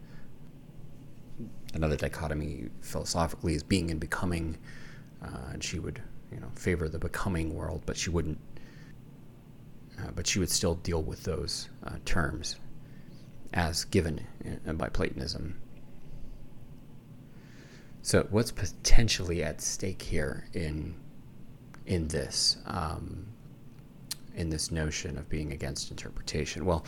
Another 1.73 1.97
dichotomy 1.97 2.69
philosophically 2.81 3.53
is 3.53 3.63
being 3.63 3.91
and 3.91 3.99
becoming, 3.99 4.57
uh, 5.21 5.51
and 5.51 5.63
she 5.63 5.79
would, 5.79 6.01
you 6.31 6.39
know, 6.39 6.49
favor 6.55 6.87
the 6.87 6.99
becoming 6.99 7.53
world, 7.53 7.81
but 7.85 7.97
she 7.97 8.09
wouldn't. 8.09 8.39
Uh, 9.99 10.11
but 10.15 10.27
she 10.27 10.39
would 10.39 10.49
still 10.49 10.75
deal 10.75 11.01
with 11.01 11.23
those 11.23 11.69
uh, 11.85 11.95
terms 12.03 12.57
as 13.53 13.85
given 13.85 14.25
uh, 14.67 14.73
by 14.73 14.89
Platonism. 14.89 15.57
So, 18.01 18.27
what's 18.29 18.51
potentially 18.51 19.43
at 19.43 19.61
stake 19.61 20.01
here 20.01 20.47
in 20.53 20.95
in 21.87 22.07
this 22.07 22.57
um, 22.67 23.25
in 24.35 24.49
this 24.49 24.71
notion 24.71 25.17
of 25.17 25.27
being 25.29 25.51
against 25.51 25.89
interpretation? 25.91 26.65
Well, 26.65 26.85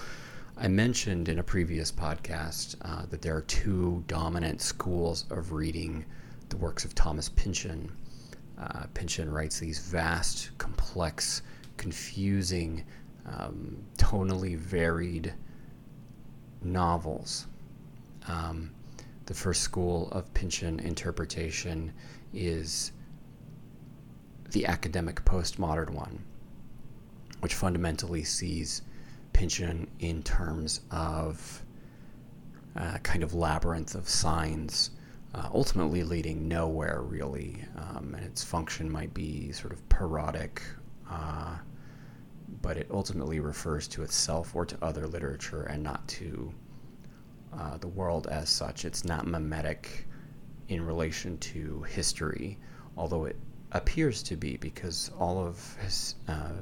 I 0.59 0.67
mentioned 0.67 1.29
in 1.29 1.37
a 1.37 1.43
previous 1.43 1.91
podcast 1.91 2.77
uh, 2.81 3.05
that 3.11 3.21
there 3.21 3.35
are 3.35 3.43
two 3.43 4.03
dominant 4.07 4.59
schools 4.59 5.25
of 5.29 5.51
reading 5.51 6.03
the 6.49 6.57
works 6.57 6.83
of 6.83 6.95
Thomas 6.95 7.29
Pynchon. 7.29 7.91
Uh, 8.59 8.85
Pynchon 8.95 9.31
writes 9.31 9.59
these 9.59 9.77
vast, 9.77 10.49
complex, 10.57 11.43
confusing, 11.77 12.83
um, 13.27 13.77
tonally 13.99 14.57
varied 14.57 15.31
novels. 16.63 17.45
Um, 18.27 18.71
the 19.27 19.35
first 19.35 19.61
school 19.61 20.09
of 20.11 20.33
Pynchon 20.33 20.79
interpretation 20.79 21.93
is 22.33 22.93
the 24.53 24.65
academic 24.65 25.23
postmodern 25.23 25.91
one, 25.91 26.23
which 27.41 27.53
fundamentally 27.53 28.23
sees 28.23 28.81
Pynchon 29.37 29.85
in 29.99 30.23
terms 30.23 30.81
of 30.89 31.61
uh, 32.75 32.97
kind 33.03 33.21
of 33.21 33.35
labyrinth 33.35 33.93
of 33.93 34.09
signs, 34.09 34.89
uh, 35.35 35.47
ultimately 35.53 36.03
leading 36.03 36.47
nowhere 36.47 37.03
really. 37.03 37.63
Um, 37.77 38.15
and 38.17 38.25
its 38.25 38.43
function 38.43 38.91
might 38.91 39.13
be 39.13 39.51
sort 39.51 39.73
of 39.73 39.87
parodic, 39.89 40.63
uh, 41.07 41.55
but 42.63 42.77
it 42.77 42.87
ultimately 42.89 43.39
refers 43.39 43.87
to 43.89 44.01
itself 44.01 44.55
or 44.55 44.65
to 44.65 44.75
other 44.81 45.05
literature 45.05 45.65
and 45.65 45.83
not 45.83 46.07
to 46.07 46.51
uh, 47.53 47.77
the 47.77 47.89
world 47.89 48.25
as 48.25 48.49
such. 48.49 48.85
It's 48.85 49.05
not 49.05 49.27
mimetic 49.27 50.07
in 50.67 50.83
relation 50.83 51.37
to 51.37 51.83
history, 51.83 52.57
although 52.97 53.25
it 53.25 53.35
appears 53.71 54.23
to 54.23 54.35
be 54.35 54.57
because 54.57 55.11
all 55.19 55.37
of 55.45 55.75
his, 55.75 56.15
uh, 56.27 56.53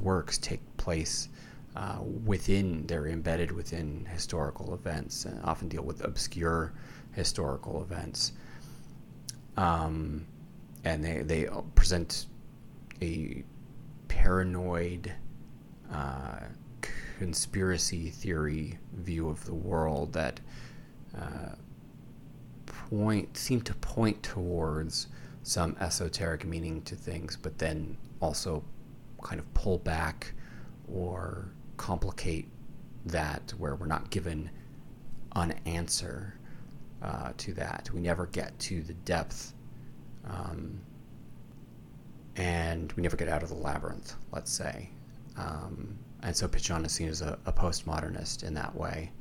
works 0.00 0.38
take 0.38 0.60
place 0.78 1.28
uh, 1.76 1.98
within, 2.24 2.86
they're 2.86 3.06
embedded 3.06 3.52
within 3.52 4.06
historical 4.10 4.72
events 4.72 5.26
and 5.26 5.38
often 5.44 5.68
deal 5.68 5.82
with 5.82 6.02
obscure 6.02 6.72
historical 7.12 7.82
events. 7.82 8.32
Um, 9.58 10.26
and 10.84 11.04
they, 11.04 11.20
they 11.20 11.48
present 11.74 12.26
a 13.02 13.44
paranoid 14.08 15.12
uh, 15.92 16.40
conspiracy 17.18 18.08
theory 18.08 18.78
view 18.94 19.28
of 19.28 19.44
the 19.44 19.54
world 19.54 20.14
that 20.14 20.40
uh, 21.14 21.56
point 22.66 23.36
seem 23.36 23.60
to 23.60 23.74
point 23.74 24.22
towards 24.22 25.08
some 25.42 25.76
esoteric 25.78 26.46
meaning 26.46 26.80
to 26.82 26.94
things, 26.94 27.36
but 27.36 27.58
then 27.58 27.98
also 28.20 28.64
kind 29.22 29.38
of 29.38 29.52
pull 29.52 29.78
back 29.78 30.32
or 30.88 31.50
complicate 31.76 32.48
that 33.06 33.52
where 33.58 33.76
we're 33.76 33.86
not 33.86 34.10
given 34.10 34.50
an 35.34 35.54
answer 35.66 36.34
uh, 37.02 37.32
to 37.36 37.52
that. 37.54 37.90
We 37.92 38.00
never 38.00 38.26
get 38.26 38.58
to 38.60 38.82
the 38.82 38.94
depth, 38.94 39.54
um, 40.28 40.80
and 42.36 42.92
we 42.92 43.02
never 43.02 43.16
get 43.16 43.28
out 43.28 43.42
of 43.42 43.48
the 43.48 43.54
labyrinth, 43.54 44.14
let's 44.32 44.52
say. 44.52 44.90
Um, 45.36 45.98
and 46.22 46.36
so 46.36 46.48
Pynchon 46.48 46.84
is 46.84 46.92
seen 46.92 47.08
as 47.08 47.22
a, 47.22 47.38
a 47.46 47.52
postmodernist 47.52 48.42
in 48.42 48.54
that 48.54 48.74
way. 48.74 49.12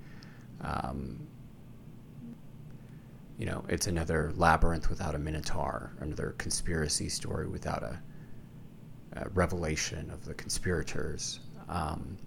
Um, 0.61 1.27
you 3.37 3.45
know, 3.45 3.65
it's 3.67 3.87
another 3.87 4.31
labyrinth 4.37 4.89
without 4.89 5.13
a 5.13 5.19
minotaur, 5.19 5.91
another 5.99 6.35
conspiracy 6.37 7.09
story 7.09 7.47
without 7.47 7.83
a, 7.83 8.01
a 9.13 9.29
revelation 9.29 10.09
of 10.09 10.23
the 10.25 10.33
conspirators. 10.33 11.41
Um, 11.67 12.17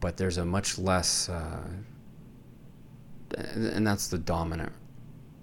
but 0.00 0.16
there's 0.16 0.38
a 0.38 0.44
much 0.44 0.78
less 0.78 1.28
uh, 1.28 1.66
and 3.36 3.86
that's 3.86 4.08
the 4.08 4.18
dominant 4.18 4.72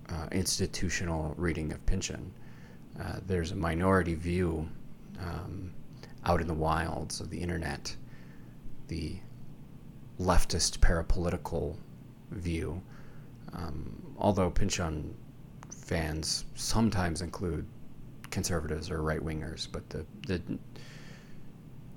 uh, 0.10 0.28
institutional 0.32 1.34
reading 1.38 1.72
of 1.72 1.86
Pynchon. 1.86 2.32
Uh, 3.00 3.18
there's 3.26 3.52
a 3.52 3.56
minority 3.56 4.16
view 4.16 4.68
um, 5.20 5.72
out 6.26 6.42
in 6.42 6.48
the 6.48 6.54
wilds 6.54 7.20
of 7.20 7.30
the 7.30 7.38
internet, 7.38 7.96
the 8.88 9.16
leftist 10.20 10.80
parapolitical 10.80 11.76
view. 12.32 12.82
Um, 13.54 14.16
although 14.18 14.50
Pynchon 14.50 15.14
fans 15.70 16.46
sometimes 16.56 17.22
include 17.22 17.66
conservatives 18.32 18.90
or 18.90 19.02
right 19.02 19.22
wingers, 19.22 19.68
but 19.72 19.88
the, 19.90 20.06
the 20.28 20.42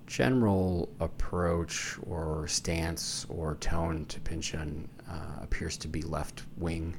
general 0.09 0.89
approach 1.01 1.99
or 2.09 2.49
stance 2.49 3.27
or 3.29 3.57
tone 3.57 4.07
to 4.07 4.19
Pynchon 4.21 4.89
uh, 5.09 5.43
appears 5.43 5.77
to 5.77 5.87
be 5.87 6.01
left 6.01 6.45
wing, 6.57 6.97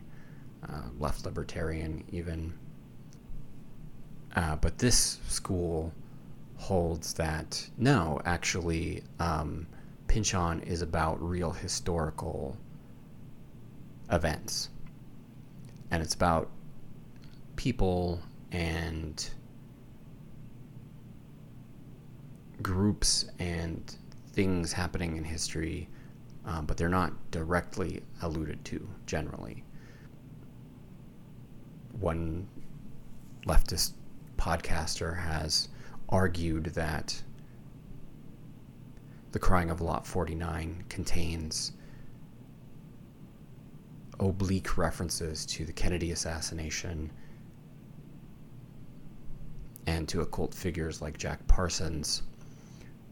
uh, 0.70 0.84
left 1.00 1.26
libertarian, 1.26 2.04
even. 2.12 2.54
Uh, 4.36 4.56
but 4.58 4.78
this 4.78 5.18
school 5.28 5.92
holds 6.56 7.14
that 7.14 7.68
no, 7.78 8.22
actually, 8.26 9.04
um, 9.20 9.66
Pynchon 10.08 10.62
is 10.62 10.84
about 10.84 11.22
real 11.22 11.52
historical 11.52 12.56
events. 14.12 14.70
And 15.90 16.04
it's 16.04 16.14
about 16.14 16.50
people 17.56 18.22
and 18.52 19.28
groups 22.62 23.26
and 23.40 23.96
things 24.32 24.72
happening 24.72 25.18
in 25.18 25.24
history, 25.24 25.90
um, 26.46 26.66
but 26.66 26.78
they're 26.78 26.90
not 26.90 27.14
directly 27.32 28.04
alluded 28.22 28.64
to 28.66 28.88
generally. 29.06 29.64
One 32.00 32.48
leftist 33.46 33.94
podcaster 34.38 35.18
has 35.18 35.70
argued 36.10 36.66
that 36.68 37.22
the 39.32 39.40
Crying 39.40 39.70
of 39.70 39.82
Lot 39.82 40.08
49 40.08 40.86
contains 40.90 41.74
oblique 44.20 44.78
references 44.78 45.46
to 45.46 45.66
the 45.66 45.74
Kennedy 45.74 46.12
assassination 46.12 47.12
and 49.88 50.08
to 50.10 50.22
occult 50.22 50.54
figures 50.54 51.02
like 51.02 51.18
Jack 51.18 51.46
Parsons. 51.48 52.24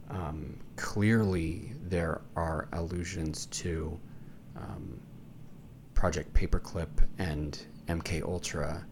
Um, 0.09 0.57
clearly, 0.75 1.73
there 1.83 2.21
are 2.35 2.67
allusions 2.73 3.47
to 3.47 3.99
um, 4.55 4.99
Project 5.93 6.33
Paperclip 6.33 6.89
and 7.17 7.59
MK 7.87 8.23
Ultra. 8.23 8.85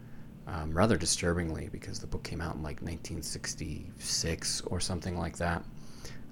Um, 0.47 0.71
rather 0.77 0.95
disturbingly, 0.95 1.69
because 1.71 1.99
the 1.99 2.05
book 2.05 2.23
came 2.23 2.39
out 2.39 2.55
in 2.55 2.61
like 2.61 2.79
1966 2.81 4.61
or 4.61 4.79
something 4.79 5.17
like 5.17 5.37
that 5.37 5.63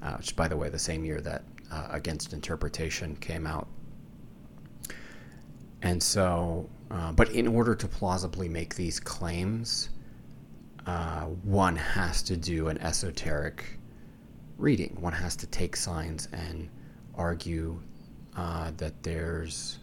uh, 0.04 0.16
which, 0.18 0.36
by 0.36 0.48
the 0.48 0.58
way, 0.58 0.70
the 0.70 0.80
same 0.80 1.06
year 1.06 1.22
that 1.22 1.44
uh, 1.72 1.88
Against 1.92 2.34
Interpretation 2.34 3.16
came 3.16 3.48
out. 3.48 3.68
And 5.82 6.02
so, 6.02 6.70
uh, 6.92 7.12
but 7.14 7.30
in 7.32 7.48
order 7.48 7.74
to 7.76 7.88
plausibly 7.88 8.50
make 8.50 8.76
these 8.76 9.00
claims, 9.00 9.90
uh, 10.86 11.24
one 11.44 11.76
has 11.76 12.22
to 12.24 12.38
do 12.38 12.68
an 12.68 12.78
esoteric 12.80 13.80
reading. 14.58 14.96
One 15.00 15.14
has 15.14 15.36
to 15.38 15.48
take 15.48 15.76
signs 15.76 16.28
and 16.32 16.70
argue 17.16 17.80
uh, 18.36 18.72
that 18.78 19.04
there's 19.04 19.80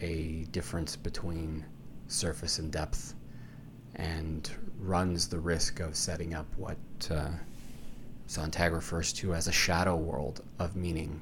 a 0.00 0.46
difference 0.50 0.96
between 0.96 1.64
surface 2.08 2.58
and 2.58 2.70
depth 2.70 3.14
and 3.96 4.50
runs 4.78 5.28
the 5.28 5.38
risk 5.38 5.80
of 5.80 5.96
setting 5.96 6.34
up 6.34 6.46
what 6.56 6.76
uh, 7.10 7.30
Sontag 8.26 8.72
refers 8.72 9.12
to 9.14 9.34
as 9.34 9.48
a 9.48 9.52
shadow 9.52 9.96
world 9.96 10.42
of 10.58 10.76
meaning, 10.76 11.20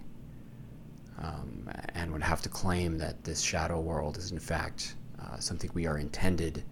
um, 1.20 1.69
and 1.94 2.12
would 2.12 2.23
have 2.23 2.43
to 2.43 2.48
claim 2.48 2.97
that 2.98 3.23
this 3.24 3.40
shadow 3.40 3.81
world 3.81 4.16
is 4.16 4.32
in 4.32 4.39
fact 4.39 4.94
uh, 5.20 5.36
something 5.39 5.70
we 5.74 5.86
are 5.86 5.98
intended 5.98 6.64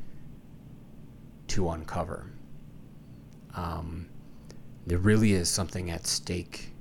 to 1.49 1.69
uncover. 1.71 2.27
Um, 3.55 4.09
there 4.87 4.99
really 4.99 5.33
is 5.33 5.49
something 5.49 5.91
at 5.91 6.07
stake 6.07 6.73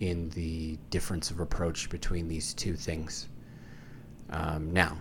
in 0.00 0.30
the 0.30 0.78
difference 0.88 1.30
of 1.30 1.40
approach 1.40 1.90
between 1.90 2.28
these 2.28 2.54
two 2.54 2.74
things. 2.74 3.28
Um, 4.30 4.72
now, 4.72 4.96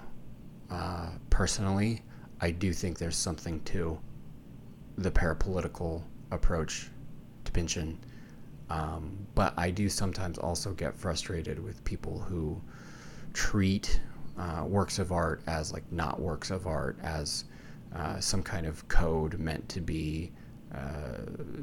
uh, 0.70 1.12
personally, 1.30 2.04
I 2.42 2.52
do 2.52 2.74
think 2.74 2.98
there's 2.98 3.16
something 3.16 3.62
to 3.64 4.00
the 4.98 5.12
parapolitical 5.12 6.04
approach 6.32 6.90
to 7.46 7.52
Um, 8.70 9.26
but 9.34 9.54
I 9.58 9.72
do 9.72 9.90
sometimes 9.90 10.38
also 10.38 10.74
get 10.74 10.96
frustrated 10.96 11.58
with 11.58 11.84
people 11.86 12.20
who 12.20 12.62
treat 13.34 14.00
uh, 14.38 14.64
works 14.66 15.00
of 15.00 15.12
art 15.12 15.42
as 15.48 15.74
like 15.74 15.90
not 15.92 16.20
works 16.20 16.52
of 16.52 16.68
art, 16.68 16.98
as 17.02 17.46
uh, 17.96 18.20
some 18.20 18.44
kind 18.44 18.68
of 18.68 18.88
code 18.88 19.40
meant 19.40 19.68
to 19.70 19.82
be 19.82 20.32
uh, 20.76 21.62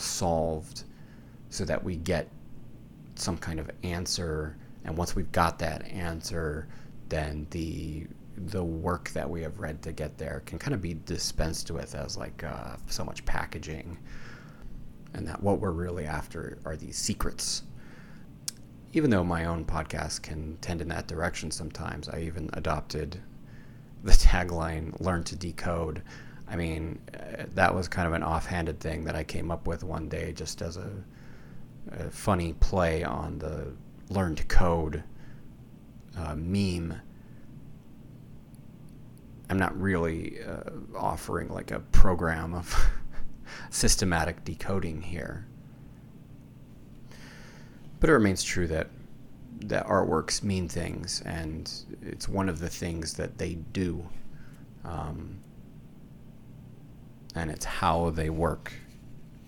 solved 0.00 0.84
so 1.50 1.64
that 1.64 1.82
we 1.82 1.96
get 1.96 2.28
some 3.14 3.36
kind 3.36 3.60
of 3.60 3.70
answer. 3.82 4.56
And 4.84 4.96
once 4.96 5.14
we've 5.14 5.30
got 5.32 5.58
that 5.60 5.86
answer, 5.86 6.68
then 7.08 7.46
the 7.50 8.06
the 8.36 8.64
work 8.64 9.10
that 9.10 9.30
we 9.30 9.42
have 9.42 9.60
read 9.60 9.80
to 9.80 9.92
get 9.92 10.18
there 10.18 10.42
can 10.44 10.58
kind 10.58 10.74
of 10.74 10.82
be 10.82 10.94
dispensed 11.06 11.70
with 11.70 11.94
as 11.94 12.16
like 12.16 12.42
uh, 12.42 12.76
so 12.88 13.04
much 13.04 13.24
packaging, 13.24 13.96
and 15.14 15.26
that 15.28 15.42
what 15.42 15.60
we're 15.60 15.70
really 15.70 16.06
after 16.06 16.58
are 16.64 16.76
these 16.76 16.96
secrets. 16.96 17.62
Even 18.92 19.10
though 19.10 19.24
my 19.24 19.44
own 19.44 19.64
podcast 19.64 20.22
can 20.22 20.56
tend 20.60 20.80
in 20.80 20.88
that 20.88 21.06
direction 21.08 21.50
sometimes, 21.50 22.08
I 22.08 22.20
even 22.20 22.50
adopted 22.52 23.20
the 24.02 24.12
tagline 24.12 25.00
"Learn 25.00 25.22
to 25.24 25.36
Decode." 25.36 26.02
I 26.54 26.56
mean, 26.56 27.00
uh, 27.12 27.46
that 27.54 27.74
was 27.74 27.88
kind 27.88 28.06
of 28.06 28.14
an 28.14 28.22
offhanded 28.22 28.78
thing 28.78 29.04
that 29.04 29.16
I 29.16 29.24
came 29.24 29.50
up 29.50 29.66
with 29.66 29.82
one 29.82 30.08
day 30.08 30.32
just 30.32 30.62
as 30.62 30.76
a, 30.76 30.90
a 31.90 32.10
funny 32.10 32.52
play 32.54 33.02
on 33.02 33.38
the 33.40 33.72
"Learn 34.08 34.36
to 34.36 34.44
Code" 34.44 35.02
uh, 36.16 36.36
meme 36.36 37.00
I'm 39.50 39.58
not 39.58 39.78
really 39.78 40.38
uh, 40.42 40.70
offering 40.96 41.48
like 41.48 41.70
a 41.70 41.80
program 41.80 42.54
of 42.54 42.90
systematic 43.70 44.44
decoding 44.44 45.02
here. 45.02 45.46
But 48.00 48.10
it 48.10 48.12
remains 48.12 48.42
true 48.42 48.66
that 48.68 48.88
that 49.66 49.86
artworks 49.86 50.42
mean 50.42 50.68
things, 50.68 51.22
and 51.24 51.70
it's 52.02 52.28
one 52.28 52.48
of 52.48 52.58
the 52.58 52.68
things 52.68 53.14
that 53.14 53.38
they 53.38 53.54
do. 53.72 54.06
Um, 54.84 55.38
and 57.34 57.50
it's 57.50 57.64
how 57.64 58.10
they 58.10 58.30
work, 58.30 58.72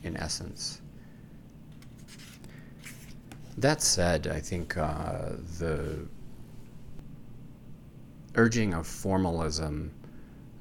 in 0.03 0.17
essence. 0.17 0.81
That 3.59 3.81
said, 3.81 4.27
I 4.27 4.41
think 4.41 4.77
uh, 4.77 5.31
the 5.59 6.07
urging 8.35 8.75
of 8.75 8.87
formalism 8.87 9.93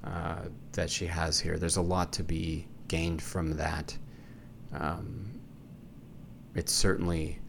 uh, 0.04 0.44
that 0.72 0.90
she 0.90 1.06
has 1.06 1.40
here. 1.40 1.58
There's 1.58 1.78
a 1.78 1.82
lot 1.82 2.14
to 2.14 2.24
be 2.24 2.68
gained 2.88 3.22
from 3.22 3.58
that. 3.58 3.98
Um, 4.74 5.42
it's 6.54 6.72
certainly 6.72 7.40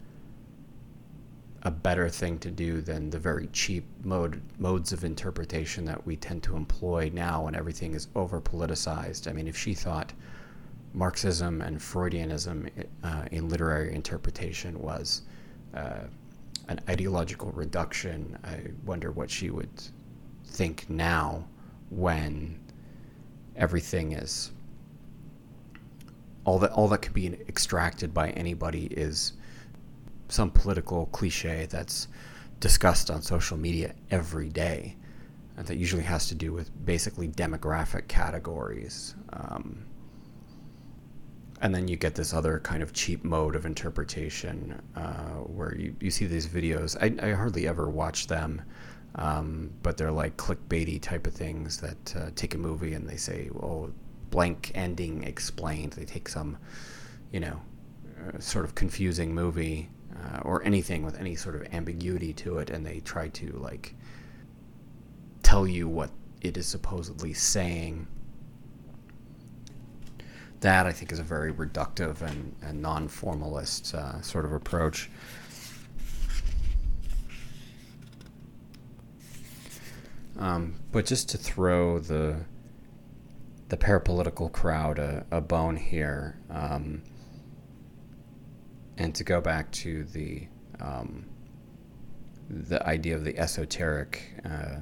a 1.66 1.70
better 1.70 2.08
thing 2.08 2.38
to 2.38 2.48
do 2.48 2.80
than 2.80 3.10
the 3.10 3.18
very 3.18 3.48
cheap 3.48 3.84
mode 4.04 4.40
modes 4.56 4.92
of 4.92 5.02
interpretation 5.02 5.84
that 5.84 6.06
we 6.06 6.14
tend 6.16 6.40
to 6.40 6.54
employ 6.54 7.10
now 7.12 7.42
when 7.42 7.56
everything 7.56 7.92
is 7.94 8.06
over 8.14 8.40
politicized. 8.40 9.28
I 9.28 9.32
mean, 9.32 9.48
if 9.48 9.56
she 9.56 9.74
thought 9.74 10.12
Marxism 10.94 11.60
and 11.62 11.78
Freudianism 11.78 12.70
uh, 13.02 13.24
in 13.32 13.48
literary 13.48 13.92
interpretation 13.92 14.80
was 14.80 15.22
uh, 15.74 16.04
an 16.68 16.80
ideological 16.88 17.50
reduction, 17.50 18.38
I 18.44 18.70
wonder 18.84 19.10
what 19.10 19.28
she 19.28 19.50
would 19.50 19.82
think 20.44 20.88
now 20.88 21.48
when 21.90 22.60
everything 23.56 24.12
is 24.12 24.52
all 26.44 26.60
that 26.60 26.70
all 26.70 26.86
that 26.86 27.02
can 27.02 27.12
be 27.12 27.26
extracted 27.48 28.14
by 28.14 28.30
anybody 28.30 28.86
is 28.86 29.32
some 30.28 30.50
political 30.50 31.06
cliche 31.06 31.66
that's 31.70 32.08
discussed 32.60 33.10
on 33.10 33.22
social 33.22 33.56
media 33.56 33.94
every 34.10 34.48
day 34.48 34.96
and 35.56 35.66
that 35.66 35.76
usually 35.76 36.02
has 36.02 36.28
to 36.28 36.34
do 36.34 36.52
with 36.52 36.70
basically 36.84 37.28
demographic 37.28 38.08
categories 38.08 39.14
um, 39.32 39.84
and 41.62 41.74
then 41.74 41.88
you 41.88 41.96
get 41.96 42.14
this 42.14 42.34
other 42.34 42.58
kind 42.60 42.82
of 42.82 42.92
cheap 42.92 43.24
mode 43.24 43.56
of 43.56 43.64
interpretation 43.64 44.80
uh, 44.94 45.40
where 45.44 45.74
you, 45.74 45.94
you 46.00 46.10
see 46.10 46.26
these 46.26 46.46
videos. 46.46 46.96
I, 47.00 47.26
I 47.26 47.32
hardly 47.32 47.66
ever 47.66 47.88
watch 47.88 48.26
them, 48.26 48.62
um, 49.14 49.72
but 49.82 49.96
they're 49.96 50.12
like 50.12 50.36
clickbaity 50.36 51.00
type 51.00 51.26
of 51.26 51.32
things 51.32 51.80
that 51.80 52.16
uh, 52.16 52.30
take 52.34 52.54
a 52.54 52.58
movie 52.58 52.92
and 52.92 53.08
they 53.08 53.16
say, 53.16 53.48
"Oh, 53.54 53.90
blank 54.30 54.72
ending 54.74 55.24
explained." 55.24 55.94
They 55.94 56.04
take 56.04 56.28
some, 56.28 56.58
you 57.32 57.40
know, 57.40 57.60
uh, 58.20 58.38
sort 58.38 58.66
of 58.66 58.74
confusing 58.74 59.34
movie 59.34 59.88
uh, 60.24 60.38
or 60.42 60.62
anything 60.64 61.04
with 61.04 61.18
any 61.18 61.34
sort 61.34 61.54
of 61.54 61.62
ambiguity 61.74 62.32
to 62.32 62.58
it, 62.58 62.70
and 62.70 62.84
they 62.84 63.00
try 63.00 63.28
to 63.28 63.52
like 63.52 63.94
tell 65.42 65.66
you 65.66 65.88
what 65.88 66.10
it 66.40 66.56
is 66.56 66.66
supposedly 66.66 67.32
saying 67.32 68.06
that 70.60 70.86
I 70.86 70.92
think 70.92 71.12
is 71.12 71.18
a 71.18 71.22
very 71.22 71.52
reductive 71.52 72.22
and, 72.22 72.54
and 72.62 72.80
non 72.80 73.08
formalist 73.08 73.94
uh, 73.94 74.20
sort 74.22 74.44
of 74.44 74.52
approach. 74.52 75.10
Um, 80.38 80.74
but 80.92 81.06
just 81.06 81.28
to 81.30 81.38
throw 81.38 81.98
the 81.98 82.36
the 83.68 83.76
parapolitical 83.76 84.50
crowd 84.52 84.98
a, 84.98 85.26
a 85.30 85.40
bone 85.40 85.76
here, 85.76 86.38
um, 86.50 87.02
and 88.96 89.14
to 89.14 89.24
go 89.24 89.40
back 89.40 89.70
to 89.72 90.04
the 90.04 90.46
um, 90.80 91.26
the 92.48 92.84
idea 92.86 93.16
of 93.16 93.24
the 93.24 93.36
esoteric 93.38 94.34
uh, 94.44 94.76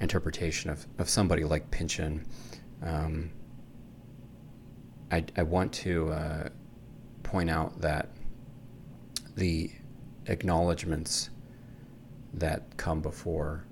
interpretation 0.00 0.70
of, 0.70 0.86
of 0.98 1.08
somebody 1.08 1.44
like 1.44 1.70
Pynchon. 1.70 2.24
Um, 2.82 3.30
I, 5.10 5.24
I 5.36 5.42
want 5.42 5.72
to 5.74 6.10
uh, 6.12 6.48
point 7.22 7.50
out 7.50 7.80
that 7.80 8.10
the 9.36 9.70
acknowledgments 10.26 11.30
that 12.34 12.76
come 12.76 13.00
before 13.00 13.64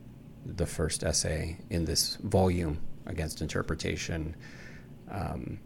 the 0.44 0.66
first 0.66 1.04
essay 1.04 1.58
in 1.70 1.84
this 1.84 2.16
volume 2.16 2.80
against 3.06 3.40
interpretation 3.40 4.34
um, 5.10 5.58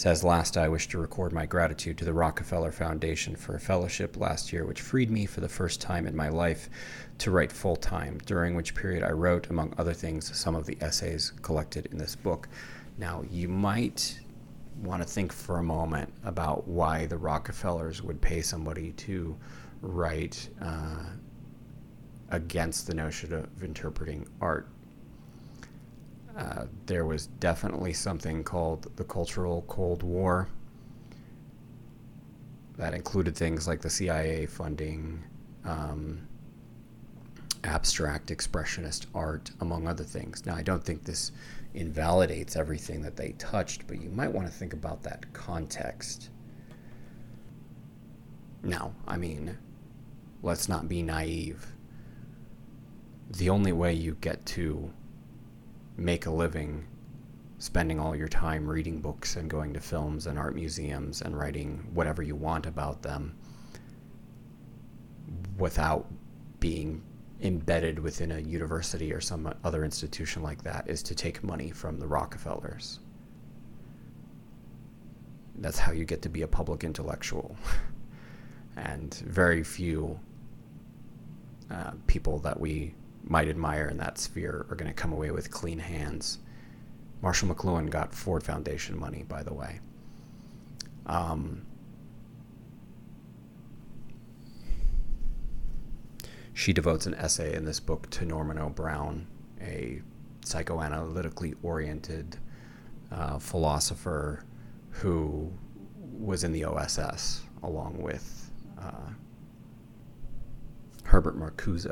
says 0.00 0.24
last 0.24 0.56
i 0.56 0.66
wish 0.66 0.88
to 0.88 0.98
record 0.98 1.30
my 1.30 1.44
gratitude 1.44 1.98
to 1.98 2.06
the 2.06 2.12
rockefeller 2.12 2.72
foundation 2.72 3.36
for 3.36 3.54
a 3.54 3.60
fellowship 3.60 4.16
last 4.16 4.50
year 4.50 4.64
which 4.64 4.80
freed 4.80 5.10
me 5.10 5.26
for 5.26 5.42
the 5.42 5.48
first 5.48 5.78
time 5.78 6.06
in 6.06 6.16
my 6.16 6.30
life 6.30 6.70
to 7.18 7.30
write 7.30 7.52
full 7.52 7.76
time 7.76 8.18
during 8.24 8.54
which 8.54 8.74
period 8.74 9.02
i 9.02 9.10
wrote 9.10 9.50
among 9.50 9.74
other 9.76 9.92
things 9.92 10.34
some 10.34 10.54
of 10.54 10.64
the 10.64 10.78
essays 10.80 11.34
collected 11.42 11.84
in 11.92 11.98
this 11.98 12.16
book 12.16 12.48
now 12.96 13.22
you 13.30 13.46
might 13.46 14.18
want 14.82 15.02
to 15.02 15.08
think 15.08 15.32
for 15.32 15.58
a 15.58 15.62
moment 15.62 16.10
about 16.24 16.66
why 16.66 17.04
the 17.06 17.16
Rockefellers 17.16 18.02
would 18.02 18.20
pay 18.20 18.40
somebody 18.40 18.92
to 18.92 19.36
write 19.82 20.48
uh, 20.62 21.04
against 22.30 22.86
the 22.86 22.94
notion 22.94 23.34
of 23.34 23.62
interpreting 23.62 24.26
art. 24.40 24.68
Uh, 26.36 26.66
there 26.86 27.04
was 27.04 27.26
definitely 27.26 27.92
something 27.92 28.44
called 28.44 28.94
the 28.96 29.04
Cultural 29.04 29.62
Cold 29.68 30.02
War 30.02 30.48
that 32.76 32.94
included 32.94 33.36
things 33.36 33.68
like 33.68 33.80
the 33.80 33.90
CIA 33.90 34.46
funding 34.46 35.22
um, 35.64 36.26
abstract 37.64 38.28
expressionist 38.28 39.06
art, 39.14 39.50
among 39.60 39.86
other 39.86 40.04
things. 40.04 40.46
Now, 40.46 40.54
I 40.54 40.62
don't 40.62 40.82
think 40.82 41.04
this 41.04 41.32
invalidates 41.74 42.56
everything 42.56 43.02
that 43.02 43.16
they 43.16 43.32
touched, 43.32 43.86
but 43.86 44.00
you 44.00 44.08
might 44.10 44.32
want 44.32 44.46
to 44.46 44.52
think 44.52 44.72
about 44.72 45.02
that 45.02 45.30
context. 45.32 46.30
Now, 48.62 48.94
I 49.06 49.16
mean, 49.16 49.56
let's 50.42 50.68
not 50.68 50.88
be 50.88 51.02
naive. 51.02 51.66
The 53.30 53.50
only 53.50 53.72
way 53.72 53.92
you 53.92 54.16
get 54.20 54.44
to 54.46 54.90
make 56.00 56.26
a 56.26 56.30
living 56.30 56.86
spending 57.58 58.00
all 58.00 58.16
your 58.16 58.26
time 58.26 58.66
reading 58.66 59.00
books 59.00 59.36
and 59.36 59.50
going 59.50 59.74
to 59.74 59.80
films 59.80 60.26
and 60.26 60.38
art 60.38 60.54
museums 60.54 61.20
and 61.20 61.38
writing 61.38 61.86
whatever 61.92 62.22
you 62.22 62.34
want 62.34 62.64
about 62.64 63.02
them 63.02 63.36
without 65.58 66.06
being 66.58 67.02
embedded 67.42 67.98
within 67.98 68.32
a 68.32 68.38
university 68.38 69.12
or 69.12 69.20
some 69.20 69.52
other 69.62 69.84
institution 69.84 70.42
like 70.42 70.64
that 70.64 70.88
is 70.88 71.02
to 71.02 71.14
take 71.14 71.44
money 71.44 71.70
from 71.70 71.98
the 71.98 72.06
Rockefellers. 72.06 73.00
That's 75.56 75.78
how 75.78 75.92
you 75.92 76.06
get 76.06 76.22
to 76.22 76.30
be 76.30 76.42
a 76.42 76.48
public 76.48 76.82
intellectual. 76.82 77.56
and 78.76 79.14
very 79.26 79.62
few 79.62 80.18
uh, 81.70 81.92
people 82.06 82.38
that 82.38 82.58
we 82.58 82.94
might 83.24 83.48
admire 83.48 83.88
in 83.88 83.96
that 83.98 84.18
sphere 84.18 84.66
are 84.70 84.76
going 84.76 84.90
to 84.90 84.94
come 84.94 85.12
away 85.12 85.30
with 85.30 85.50
clean 85.50 85.78
hands. 85.78 86.38
Marshall 87.22 87.54
McLuhan 87.54 87.90
got 87.90 88.14
Ford 88.14 88.42
Foundation 88.42 88.98
money, 88.98 89.24
by 89.28 89.42
the 89.42 89.52
way. 89.52 89.80
Um, 91.06 91.66
she 96.52 96.72
devotes 96.72 97.06
an 97.06 97.14
essay 97.14 97.54
in 97.54 97.64
this 97.64 97.80
book 97.80 98.08
to 98.10 98.24
Norman 98.24 98.58
O. 98.58 98.70
Brown, 98.70 99.26
a 99.60 100.00
psychoanalytically 100.42 101.54
oriented 101.62 102.38
uh, 103.12 103.38
philosopher 103.38 104.44
who 104.90 105.52
was 105.96 106.44
in 106.44 106.52
the 106.52 106.64
OSS 106.64 107.42
along 107.62 107.98
with 107.98 108.50
uh, 108.78 109.10
Herbert 111.04 111.38
Marcuse. 111.38 111.86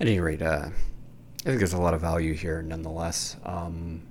At 0.00 0.06
any 0.06 0.18
rate, 0.18 0.40
uh, 0.42 0.70
I 0.70 1.42
think 1.44 1.58
there's 1.58 1.74
a 1.74 1.80
lot 1.80 1.94
of 1.94 2.00
value 2.00 2.32
here 2.32 2.62
nonetheless. 2.62 3.36
Um, 3.44 4.10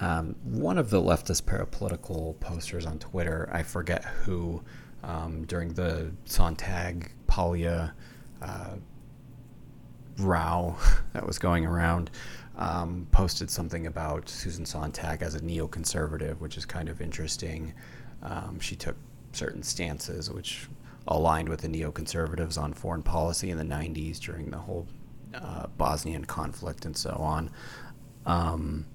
Um, 0.00 0.34
one 0.44 0.78
of 0.78 0.88
the 0.88 1.00
leftist 1.00 1.42
parapolitical 1.42 2.38
posters 2.40 2.86
on 2.86 2.98
Twitter, 2.98 3.48
I 3.52 3.62
forget 3.62 4.02
who, 4.04 4.62
um, 5.02 5.44
during 5.44 5.74
the 5.74 6.10
Sontag 6.24 7.12
Paglia 7.26 7.92
uh, 8.40 8.76
row 10.18 10.76
that 11.12 11.26
was 11.26 11.38
going 11.38 11.66
around, 11.66 12.10
um, 12.56 13.06
posted 13.12 13.50
something 13.50 13.86
about 13.86 14.28
Susan 14.28 14.64
Sontag 14.64 15.22
as 15.22 15.34
a 15.34 15.40
neoconservative, 15.40 16.38
which 16.38 16.56
is 16.56 16.64
kind 16.64 16.88
of 16.88 17.02
interesting. 17.02 17.74
Um, 18.22 18.58
she 18.58 18.76
took 18.76 18.96
certain 19.32 19.62
stances 19.62 20.30
which 20.30 20.66
aligned 21.10 21.48
with 21.48 21.60
the 21.60 21.68
neoconservatives 21.68 22.56
on 22.56 22.72
foreign 22.72 23.02
policy 23.02 23.50
in 23.50 23.58
the 23.58 23.64
90s 23.64 24.18
during 24.18 24.50
the 24.50 24.58
whole 24.58 24.86
uh, 25.34 25.66
Bosnian 25.76 26.24
conflict 26.24 26.84
and 26.84 26.96
so 26.96 27.10
on. 27.10 27.50
Um, 28.26 28.86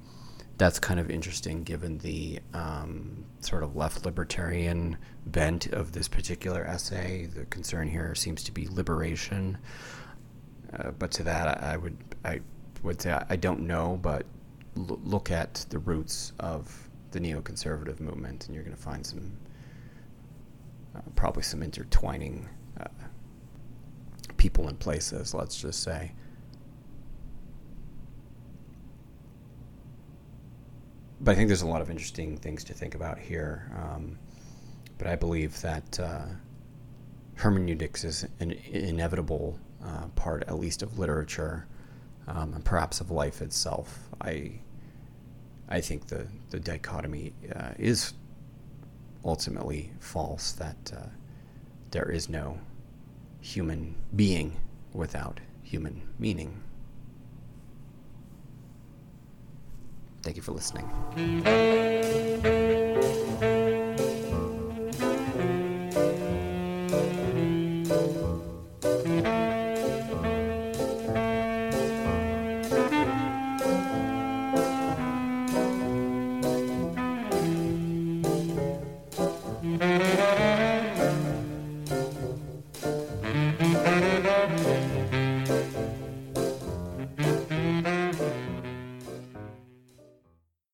that's 0.58 0.80
kind 0.80 1.00
of 1.00 1.10
interesting 1.10 1.64
given 1.64 1.98
the 1.98 2.40
um, 2.54 3.26
sort 3.42 3.64
of 3.64 3.76
left 3.76 4.06
libertarian 4.06 4.98
bent 5.26 5.68
of 5.68 5.92
this 5.92 6.08
particular 6.08 6.64
essay. 6.66 7.26
The 7.26 7.46
concern 7.46 7.90
here 7.90 8.16
seems 8.16 8.44
to 8.44 8.52
be 8.54 8.68
liberation. 8.70 9.58
Uh, 10.78 10.92
but 10.92 11.12
to 11.12 11.24
that, 11.24 11.62
I 11.62 11.76
would 11.76 11.98
I 12.24 12.40
would 12.84 13.02
say 13.02 13.20
I 13.30 13.36
don't 13.36 13.62
know, 13.62 14.00
but 14.02 14.26
l- 14.78 15.00
look 15.04 15.32
at 15.32 15.66
the 15.70 15.80
roots 15.80 16.32
of 16.40 16.90
the 17.12 17.20
neoconservative 17.20 18.00
movement, 18.00 18.46
and 18.46 18.56
you're 18.56 18.64
going 18.64 18.76
to 18.76 18.82
find 18.82 19.06
some 19.06 19.38
uh, 20.96 21.02
probably 21.16 21.44
some 21.44 21.62
intertwining 21.62 22.48
uh, 22.80 22.88
people 24.38 24.68
and 24.68 24.80
places. 24.80 25.34
Let's 25.34 25.60
just 25.60 25.84
say. 25.84 26.14
but 31.26 31.32
I 31.32 31.36
think 31.36 31.48
there's 31.48 31.64
a 31.64 31.68
lot 31.68 31.82
of 31.82 31.90
interesting 31.90 32.38
things 32.38 32.64
to 32.66 32.74
think 32.74 32.94
about 32.94 33.18
here. 33.18 33.72
Um, 33.76 34.18
but 34.98 35.08
I 35.08 35.16
believe 35.16 35.60
that 35.62 36.00
uh, 36.00 36.26
hermeneutics 37.36 38.04
is 38.04 38.28
an 38.40 38.52
inevitable 38.52 39.60
uh, 39.84 40.08
part, 40.16 40.44
at 40.44 40.60
least 40.60 40.84
of 40.84 41.00
literature, 41.00 41.68
um, 42.28 42.54
and 42.54 42.64
perhaps 42.64 43.02
of 43.02 43.12
life 43.12 43.42
itself. 43.42 44.08
I 44.22 44.60
I 45.68 45.82
think 45.82 46.08
the 46.08 46.28
the 46.52 46.60
dichotomy 46.60 47.34
uh, 47.56 47.72
is 47.78 48.14
ultimately 49.26 49.92
false. 50.00 50.54
That 50.54 50.94
uh, 50.96 51.08
there 51.92 52.10
is 52.10 52.30
no 52.30 52.60
human 53.42 53.96
being 54.16 54.56
without 54.94 55.40
human 55.64 56.02
meaning. 56.18 56.62
Thank 60.22 60.38
you 60.38 60.42
for 60.42 60.54
listening. 60.54 60.90